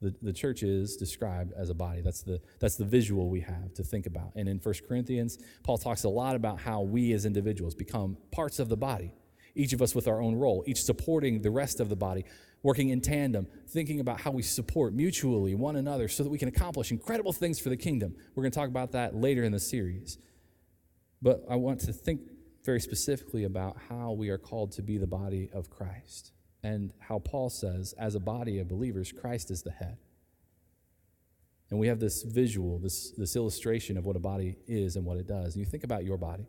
the, 0.03 0.15
the 0.21 0.33
church 0.33 0.63
is 0.63 0.97
described 0.97 1.53
as 1.57 1.71
a 1.71 1.75
body. 1.75 2.03
That's 2.03 2.23
the, 2.23 2.41
that's 2.59 2.77
the 2.77 2.85
visual 2.85 3.31
we 3.31 3.41
have 3.41 3.73
to 3.75 3.85
think 3.85 4.07
about. 4.07 4.33
And 4.35 4.49
in 4.49 4.59
1 4.59 4.75
Corinthians, 4.87 5.39
Paul 5.63 5.79
talks 5.79 6.05
a 6.05 6.09
lot 6.09 6.35
about 6.35 6.61
how 6.61 6.83
we 6.83 7.13
as 7.13 7.25
individuals 7.25 7.75
become 7.75 8.19
parts 8.33 8.59
of 8.59 8.69
the 8.69 8.77
body, 8.77 9.15
each 9.55 9.73
of 9.73 9.81
us 9.81 9.95
with 9.95 10.09
our 10.09 10.21
own 10.21 10.35
role, 10.35 10.65
each 10.67 10.83
supporting 10.83 11.41
the 11.41 11.51
rest 11.51 11.79
of 11.79 11.89
the 11.89 11.97
body, 11.97 12.25
working 12.65 12.91
in 12.91 13.01
tandem, 13.01 13.47
thinking 13.69 14.01
about 14.01 14.21
how 14.21 14.33
we 14.33 14.43
support 14.43 14.93
mutually 14.93 15.55
one 15.55 15.77
another 15.77 16.09
so 16.09 16.25
that 16.25 16.31
we 16.31 16.39
can 16.39 16.49
accomplish 16.49 16.91
incredible 16.91 17.33
things 17.33 17.61
for 17.61 17.69
the 17.69 17.77
kingdom. 17.77 18.15
We're 18.35 18.43
going 18.43 18.53
to 18.53 18.59
talk 18.59 18.69
about 18.69 18.93
that 18.93 19.15
later 19.15 19.45
in 19.45 19.53
the 19.53 19.61
series. 19.61 20.19
But 21.23 21.45
I 21.49 21.55
want 21.55 21.81
to 21.81 21.93
think 21.93 22.23
very 22.65 22.81
specifically 22.81 23.45
about 23.45 23.77
how 23.89 24.13
we 24.13 24.31
are 24.31 24.39
called 24.39 24.73
to 24.73 24.83
be 24.83 24.99
the 24.99 25.07
body 25.07 25.49
of 25.53 25.71
Christ 25.71 26.33
and 26.63 26.93
how 27.01 27.19
Paul 27.19 27.51
says, 27.51 27.95
as 27.99 28.15
a 28.15 28.21
body 28.21 28.59
of 28.59 28.69
believers, 28.69 29.13
Christ 29.13 29.51
is 29.51 29.63
the 29.63 29.73
head. 29.73 29.99
And 31.71 31.81
we 31.81 31.89
have 31.89 32.01
this 32.01 32.23
visual, 32.23 32.79
this, 32.79 33.13
this 33.13 33.35
illustration 33.35 33.97
of 33.97 34.05
what 34.05 34.15
a 34.15 34.21
body 34.21 34.57
is 34.67 34.97
and 34.97 35.05
what 35.05 35.17
it 35.17 35.27
does. 35.27 35.55
And 35.55 35.65
you 35.65 35.71
think 35.71 35.85
about 35.85 36.05
your 36.05 36.19
body, 36.19 36.47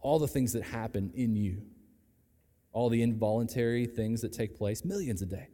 all 0.00 0.18
the 0.18 0.28
things 0.28 0.52
that 0.52 0.62
happen 0.62 1.10
in 1.14 1.34
you, 1.34 1.62
all 2.72 2.88
the 2.88 3.02
involuntary 3.02 3.86
things 3.86 4.20
that 4.20 4.32
take 4.32 4.56
place, 4.56 4.84
millions 4.84 5.22
a 5.22 5.26
day, 5.26 5.48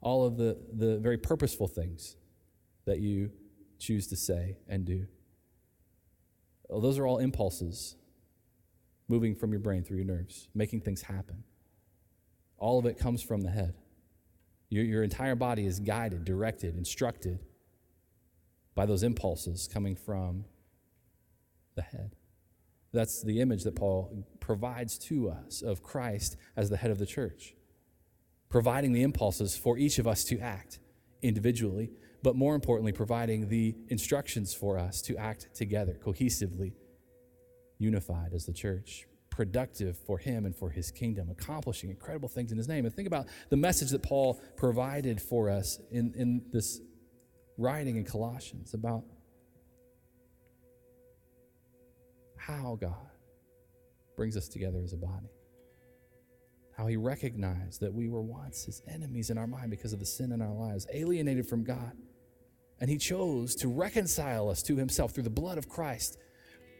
all 0.00 0.24
of 0.24 0.36
the, 0.36 0.56
the 0.72 0.98
very 0.98 1.18
purposeful 1.18 1.66
things 1.66 2.16
that 2.84 3.00
you 3.00 3.30
choose 3.78 4.06
to 4.06 4.16
say 4.16 4.56
and 4.68 4.84
do. 4.84 5.06
Well, 6.68 6.80
those 6.80 6.98
are 6.98 7.06
all 7.06 7.18
impulses 7.18 7.96
moving 9.08 9.34
from 9.34 9.50
your 9.50 9.60
brain 9.60 9.82
through 9.82 9.96
your 9.96 10.06
nerves, 10.06 10.48
making 10.54 10.82
things 10.82 11.02
happen. 11.02 11.42
All 12.58 12.78
of 12.78 12.86
it 12.86 12.98
comes 12.98 13.22
from 13.22 13.40
the 13.40 13.50
head. 13.50 13.74
Your, 14.68 14.84
your 14.84 15.02
entire 15.02 15.34
body 15.34 15.66
is 15.66 15.80
guided, 15.80 16.24
directed, 16.24 16.76
instructed 16.76 17.40
by 18.74 18.86
those 18.86 19.02
impulses 19.02 19.68
coming 19.72 19.96
from 19.96 20.44
the 21.74 21.82
head. 21.82 22.14
That's 22.92 23.22
the 23.22 23.40
image 23.40 23.64
that 23.64 23.74
Paul 23.74 24.24
provides 24.40 24.98
to 24.98 25.30
us 25.30 25.62
of 25.62 25.82
Christ 25.82 26.36
as 26.56 26.70
the 26.70 26.76
head 26.76 26.90
of 26.90 26.98
the 26.98 27.06
church, 27.06 27.54
providing 28.48 28.92
the 28.92 29.02
impulses 29.02 29.56
for 29.56 29.76
each 29.76 29.98
of 29.98 30.06
us 30.06 30.22
to 30.24 30.38
act 30.38 30.78
individually, 31.22 31.90
but 32.22 32.36
more 32.36 32.54
importantly, 32.54 32.92
providing 32.92 33.48
the 33.48 33.74
instructions 33.88 34.54
for 34.54 34.78
us 34.78 35.02
to 35.02 35.16
act 35.16 35.48
together, 35.54 35.98
cohesively, 36.00 36.74
unified 37.78 38.32
as 38.32 38.46
the 38.46 38.52
church 38.52 39.07
productive 39.38 39.96
for 39.96 40.18
him 40.18 40.46
and 40.46 40.56
for 40.56 40.68
his 40.68 40.90
kingdom, 40.90 41.30
accomplishing 41.30 41.90
incredible 41.90 42.28
things 42.28 42.50
in 42.50 42.58
his 42.58 42.66
name. 42.66 42.84
And 42.84 42.92
think 42.92 43.06
about 43.06 43.26
the 43.50 43.56
message 43.56 43.90
that 43.90 44.02
Paul 44.02 44.40
provided 44.56 45.22
for 45.22 45.48
us 45.48 45.78
in, 45.92 46.12
in 46.16 46.42
this 46.52 46.80
writing 47.56 47.94
in 47.94 48.04
Colossians 48.04 48.74
about 48.74 49.04
how 52.36 52.76
God 52.80 52.96
brings 54.16 54.36
us 54.36 54.48
together 54.48 54.80
as 54.82 54.92
a 54.92 54.96
body. 54.96 55.30
How 56.76 56.88
he 56.88 56.96
recognized 56.96 57.80
that 57.80 57.94
we 57.94 58.08
were 58.08 58.22
once 58.22 58.64
his 58.64 58.82
enemies 58.88 59.30
in 59.30 59.38
our 59.38 59.46
mind 59.46 59.70
because 59.70 59.92
of 59.92 60.00
the 60.00 60.06
sin 60.06 60.32
in 60.32 60.42
our 60.42 60.52
lives, 60.52 60.84
alienated 60.92 61.46
from 61.48 61.62
God. 61.62 61.92
And 62.80 62.90
he 62.90 62.96
chose 62.98 63.54
to 63.54 63.68
reconcile 63.68 64.50
us 64.50 64.64
to 64.64 64.74
himself 64.74 65.12
through 65.12 65.22
the 65.22 65.30
blood 65.30 65.58
of 65.58 65.68
Christ 65.68 66.18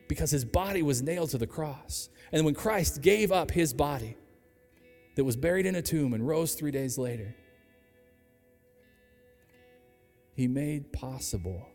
because 0.09 0.31
his 0.31 0.45
body 0.45 0.83
was 0.83 1.03
nailed 1.03 1.31
to 1.31 1.39
the 1.39 1.47
cross. 1.47 2.09
And 2.33 2.45
when 2.45 2.55
Christ 2.55 3.03
gave 3.03 3.31
up 3.31 3.51
his 3.51 3.73
body, 3.73 4.17
that 5.19 5.25
was 5.25 5.37
buried 5.37 5.67
in 5.67 5.75
a 5.75 5.83
tomb 5.83 6.15
and 6.15 6.25
rose 6.25 6.55
three 6.55 6.71
days 6.71 6.97
later. 6.97 7.35
He 10.37 10.47
made 10.47 10.93
possible. 10.93 11.67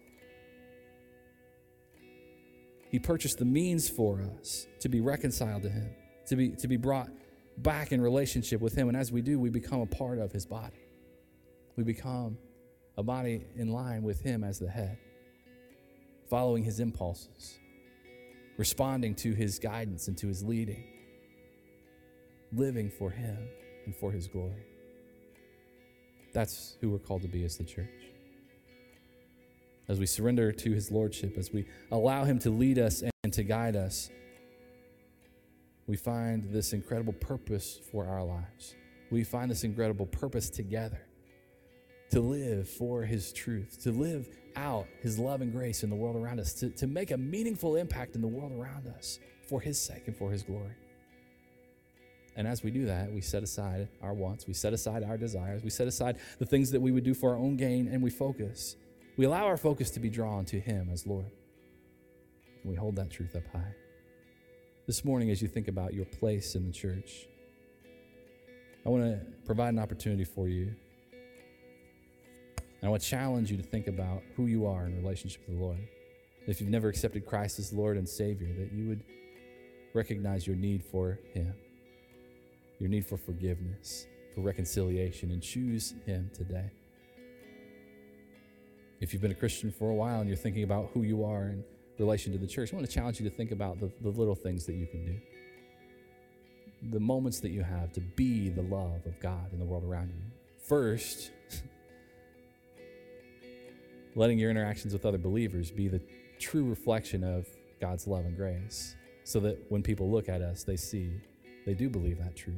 He 2.90 3.00
purchased 3.00 3.40
the 3.40 3.46
means 3.46 3.90
for 3.90 4.22
us 4.40 4.66
to 4.80 4.88
be 4.88 5.02
reconciled 5.02 5.64
to 5.64 5.70
Him, 5.70 5.94
to 6.28 6.38
be, 6.38 6.52
to 6.52 6.70
be 6.70 6.78
brought 6.78 7.10
back 7.58 7.92
in 7.92 8.00
relationship 8.00 8.62
with 8.62 8.76
Him. 8.76 8.88
And 8.88 8.96
as 8.96 9.12
we 9.12 9.22
do, 9.22 9.38
we 9.38 9.50
become 9.50 9.82
a 9.82 9.88
part 9.88 10.20
of 10.20 10.32
His 10.32 10.46
body. 10.46 10.80
We 11.76 11.84
become 11.84 12.38
a 12.98 13.04
body 13.04 13.46
in 13.58 13.74
line 13.74 14.04
with 14.04 14.22
Him 14.22 14.46
as 14.46 14.58
the 14.58 14.70
head, 14.70 14.98
following 16.30 16.64
His 16.64 16.80
impulses, 16.80 17.60
responding 18.58 19.16
to 19.16 19.34
His 19.34 19.60
guidance 19.60 20.08
and 20.08 20.18
to 20.20 20.28
His 20.28 20.44
leading, 20.44 20.84
living 22.52 22.90
for 22.90 23.10
Him 23.10 23.38
and 23.86 23.96
for 23.96 24.12
His 24.12 24.28
glory. 24.28 24.66
That's 26.34 26.78
who 26.82 26.90
we're 26.90 27.00
called 27.00 27.22
to 27.24 27.28
be 27.28 27.44
as 27.46 27.58
the 27.58 27.64
church. 27.64 27.90
As 29.88 30.00
we 30.00 30.06
surrender 30.06 30.52
to 30.52 30.72
His 30.72 30.92
Lordship, 30.92 31.38
as 31.38 31.52
we 31.52 31.66
allow 31.92 32.24
Him 32.24 32.40
to 32.40 32.50
lead 32.50 32.80
us 32.80 33.04
and 33.24 33.34
to 33.34 33.44
guide 33.44 33.76
us, 33.76 34.10
we 35.86 35.98
find 35.98 36.46
this 36.52 36.74
incredible 36.74 37.14
purpose 37.14 37.80
for 37.92 38.08
our 38.08 38.24
lives. 38.24 38.76
We 39.12 39.24
find 39.24 39.52
this 39.52 39.64
incredible 39.64 40.06
purpose 40.06 40.50
together 40.50 41.02
to 42.12 42.22
live 42.22 42.70
for 42.70 43.04
His 43.04 43.34
truth, 43.34 43.82
to 43.84 43.92
live 43.92 44.28
out 44.56 44.88
His 45.02 45.20
love 45.20 45.42
and 45.42 45.52
grace 45.52 45.84
in 45.84 45.90
the 45.90 45.96
world 45.96 46.16
around 46.16 46.40
us, 46.40 46.54
to, 46.56 46.70
to 46.72 46.88
make 46.88 47.12
a 47.12 47.18
meaningful 47.18 47.76
impact 47.76 48.16
in 48.16 48.22
the 48.22 48.28
world 48.28 48.52
around 48.52 48.88
us 48.88 49.20
for 49.48 49.62
His 49.62 49.80
sake 49.80 50.04
and 50.08 50.16
for 50.16 50.32
His 50.32 50.44
glory. 50.44 50.76
And 52.36 52.48
as 52.48 52.64
we 52.64 52.72
do 52.72 52.86
that, 52.86 53.12
we 53.12 53.22
set 53.22 53.44
aside 53.44 53.88
our 54.02 54.14
wants, 54.14 54.48
we 54.48 54.54
set 54.54 54.74
aside 54.74 55.04
our 55.04 55.18
desires, 55.18 55.64
we 55.64 55.70
set 55.70 55.88
aside 55.88 56.18
the 56.40 56.46
things 56.46 56.72
that 56.72 56.82
we 56.82 56.92
would 56.92 57.04
do 57.04 57.14
for 57.14 57.32
our 57.32 57.38
own 57.38 57.58
gain, 57.58 57.88
and 57.88 58.02
we 58.02 58.10
focus. 58.10 58.76
We 59.18 59.26
allow 59.26 59.46
our 59.46 59.58
focus 59.58 59.92
to 59.92 60.00
be 60.00 60.10
drawn 60.10 60.46
to 60.46 60.60
Him 60.60 60.90
as 60.92 61.06
Lord. 61.06 61.32
And 62.64 62.72
we 62.72 62.76
hold 62.76 62.96
that 62.96 63.12
truth 63.12 63.36
up 63.36 63.46
high. 63.52 63.76
This 64.88 65.06
morning, 65.06 65.30
as 65.30 65.42
you 65.42 65.48
think 65.48 65.68
about 65.68 65.94
your 65.94 66.06
place 66.06 66.56
in 66.56 66.66
the 66.66 66.74
church, 66.74 67.28
I 68.86 68.90
want 68.90 69.04
to 69.04 69.22
provide 69.46 69.70
an 69.70 69.80
opportunity 69.80 70.26
for 70.26 70.48
you 70.48 70.76
and 72.84 72.90
I 72.90 72.92
want 72.92 73.02
to 73.02 73.10
challenge 73.10 73.50
you 73.50 73.56
to 73.56 73.64
think 73.64 73.88
about 73.88 74.24
who 74.36 74.48
you 74.48 74.66
are 74.66 74.86
in 74.86 75.02
relationship 75.02 75.46
to 75.46 75.52
the 75.52 75.58
Lord. 75.58 75.80
If 76.48 76.60
you've 76.60 76.70
never 76.70 76.90
accepted 76.90 77.26
Christ 77.26 77.58
as 77.58 77.72
Lord 77.72 77.96
and 77.96 78.08
Savior, 78.08 78.50
that 78.60 78.74
you 78.74 78.90
would 78.90 79.06
recognize 79.94 80.46
your 80.46 80.58
need 80.58 80.84
for 80.84 81.18
Him, 81.34 81.54
your 82.80 82.90
need 82.90 83.06
for 83.06 83.16
forgiveness, 83.16 84.06
for 84.36 84.42
reconciliation, 84.42 85.32
and 85.32 85.42
choose 85.42 85.94
Him 86.06 86.30
today. 86.34 86.72
If 89.00 89.14
you've 89.14 89.22
been 89.22 89.32
a 89.32 89.36
Christian 89.36 89.72
for 89.72 89.90
a 89.90 89.96
while 89.96 90.20
and 90.20 90.28
you're 90.28 90.36
thinking 90.36 90.64
about 90.64 90.90
who 90.94 91.04
you 91.04 91.24
are 91.24 91.44
in 91.44 91.64
relation 92.00 92.34
to 92.34 92.38
the 92.38 92.48
church, 92.48 92.74
I 92.74 92.76
want 92.76 92.86
to 92.86 92.94
challenge 92.94 93.18
you 93.18 93.30
to 93.30 93.34
think 93.34 93.52
about 93.52 93.80
the, 93.80 93.90
the 94.02 94.10
little 94.10 94.36
things 94.36 94.66
that 94.66 94.74
you 94.74 94.88
can 94.88 95.06
do. 95.06 95.20
The 96.92 97.00
moments 97.00 97.40
that 97.40 97.52
you 97.52 97.64
have 97.64 97.94
to 97.94 98.02
be 98.02 98.50
the 98.50 98.64
love 98.64 99.06
of 99.06 99.18
God 99.22 99.54
in 99.54 99.60
the 99.60 99.66
world 99.66 99.86
around 99.86 100.10
you. 100.10 100.22
First, 100.68 101.32
letting 104.16 104.38
your 104.38 104.52
interactions 104.52 104.94
with 104.94 105.06
other 105.06 105.18
believers 105.18 105.72
be 105.72 105.88
the 105.88 106.02
true 106.40 106.66
reflection 106.66 107.24
of 107.24 107.48
God's 107.80 108.08
love 108.08 108.26
and 108.26 108.36
grace 108.36 108.96
so 109.24 109.40
that 109.40 109.60
when 109.70 109.82
people 109.82 110.10
look 110.10 110.30
at 110.30 110.42
us, 110.42 110.64
they 110.64 110.76
see 110.76 111.12
they 111.66 111.74
do 111.74 111.90
believe 111.90 112.18
that 112.20 112.36
truth. 112.36 112.56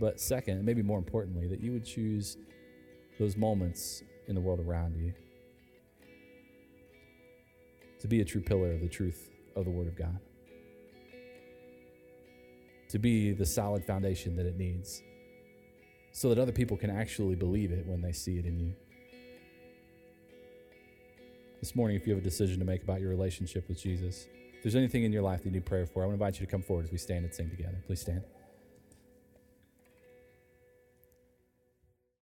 But 0.00 0.20
second, 0.20 0.64
maybe 0.64 0.82
more 0.82 0.98
importantly, 0.98 1.46
that 1.48 1.60
you 1.60 1.72
would 1.72 1.84
choose 1.84 2.36
those 3.18 3.36
moments 3.36 4.02
in 4.26 4.34
the 4.34 4.40
world 4.40 4.60
around 4.60 4.96
you 4.96 5.12
to 8.00 8.08
be 8.08 8.20
a 8.20 8.24
true 8.24 8.40
pillar 8.40 8.72
of 8.72 8.80
the 8.80 8.88
truth 8.88 9.30
of 9.54 9.64
the 9.64 9.70
Word 9.70 9.86
of 9.86 9.96
God, 9.96 10.18
to 12.88 12.98
be 12.98 13.32
the 13.32 13.46
solid 13.46 13.84
foundation 13.84 14.34
that 14.36 14.46
it 14.46 14.56
needs 14.56 15.02
so 16.10 16.28
that 16.28 16.38
other 16.38 16.52
people 16.52 16.76
can 16.76 16.90
actually 16.90 17.34
believe 17.34 17.70
it 17.70 17.86
when 17.86 18.02
they 18.02 18.12
see 18.12 18.38
it 18.38 18.44
in 18.44 18.58
you. 18.58 18.74
This 21.62 21.76
morning, 21.76 21.96
if 21.96 22.08
you 22.08 22.12
have 22.12 22.20
a 22.20 22.24
decision 22.24 22.58
to 22.58 22.64
make 22.64 22.82
about 22.82 23.00
your 23.00 23.10
relationship 23.10 23.68
with 23.68 23.80
Jesus, 23.80 24.26
if 24.52 24.64
there's 24.64 24.74
anything 24.74 25.04
in 25.04 25.12
your 25.12 25.22
life 25.22 25.42
that 25.42 25.46
you 25.46 25.52
need 25.52 25.64
prayer 25.64 25.86
for, 25.86 26.02
I 26.02 26.06
want 26.06 26.18
to 26.18 26.24
invite 26.24 26.40
you 26.40 26.44
to 26.44 26.50
come 26.50 26.60
forward 26.60 26.86
as 26.86 26.90
we 26.90 26.98
stand 26.98 27.24
and 27.24 27.32
sing 27.32 27.50
together. 27.50 27.80
Please 27.86 28.00
stand. 28.00 28.22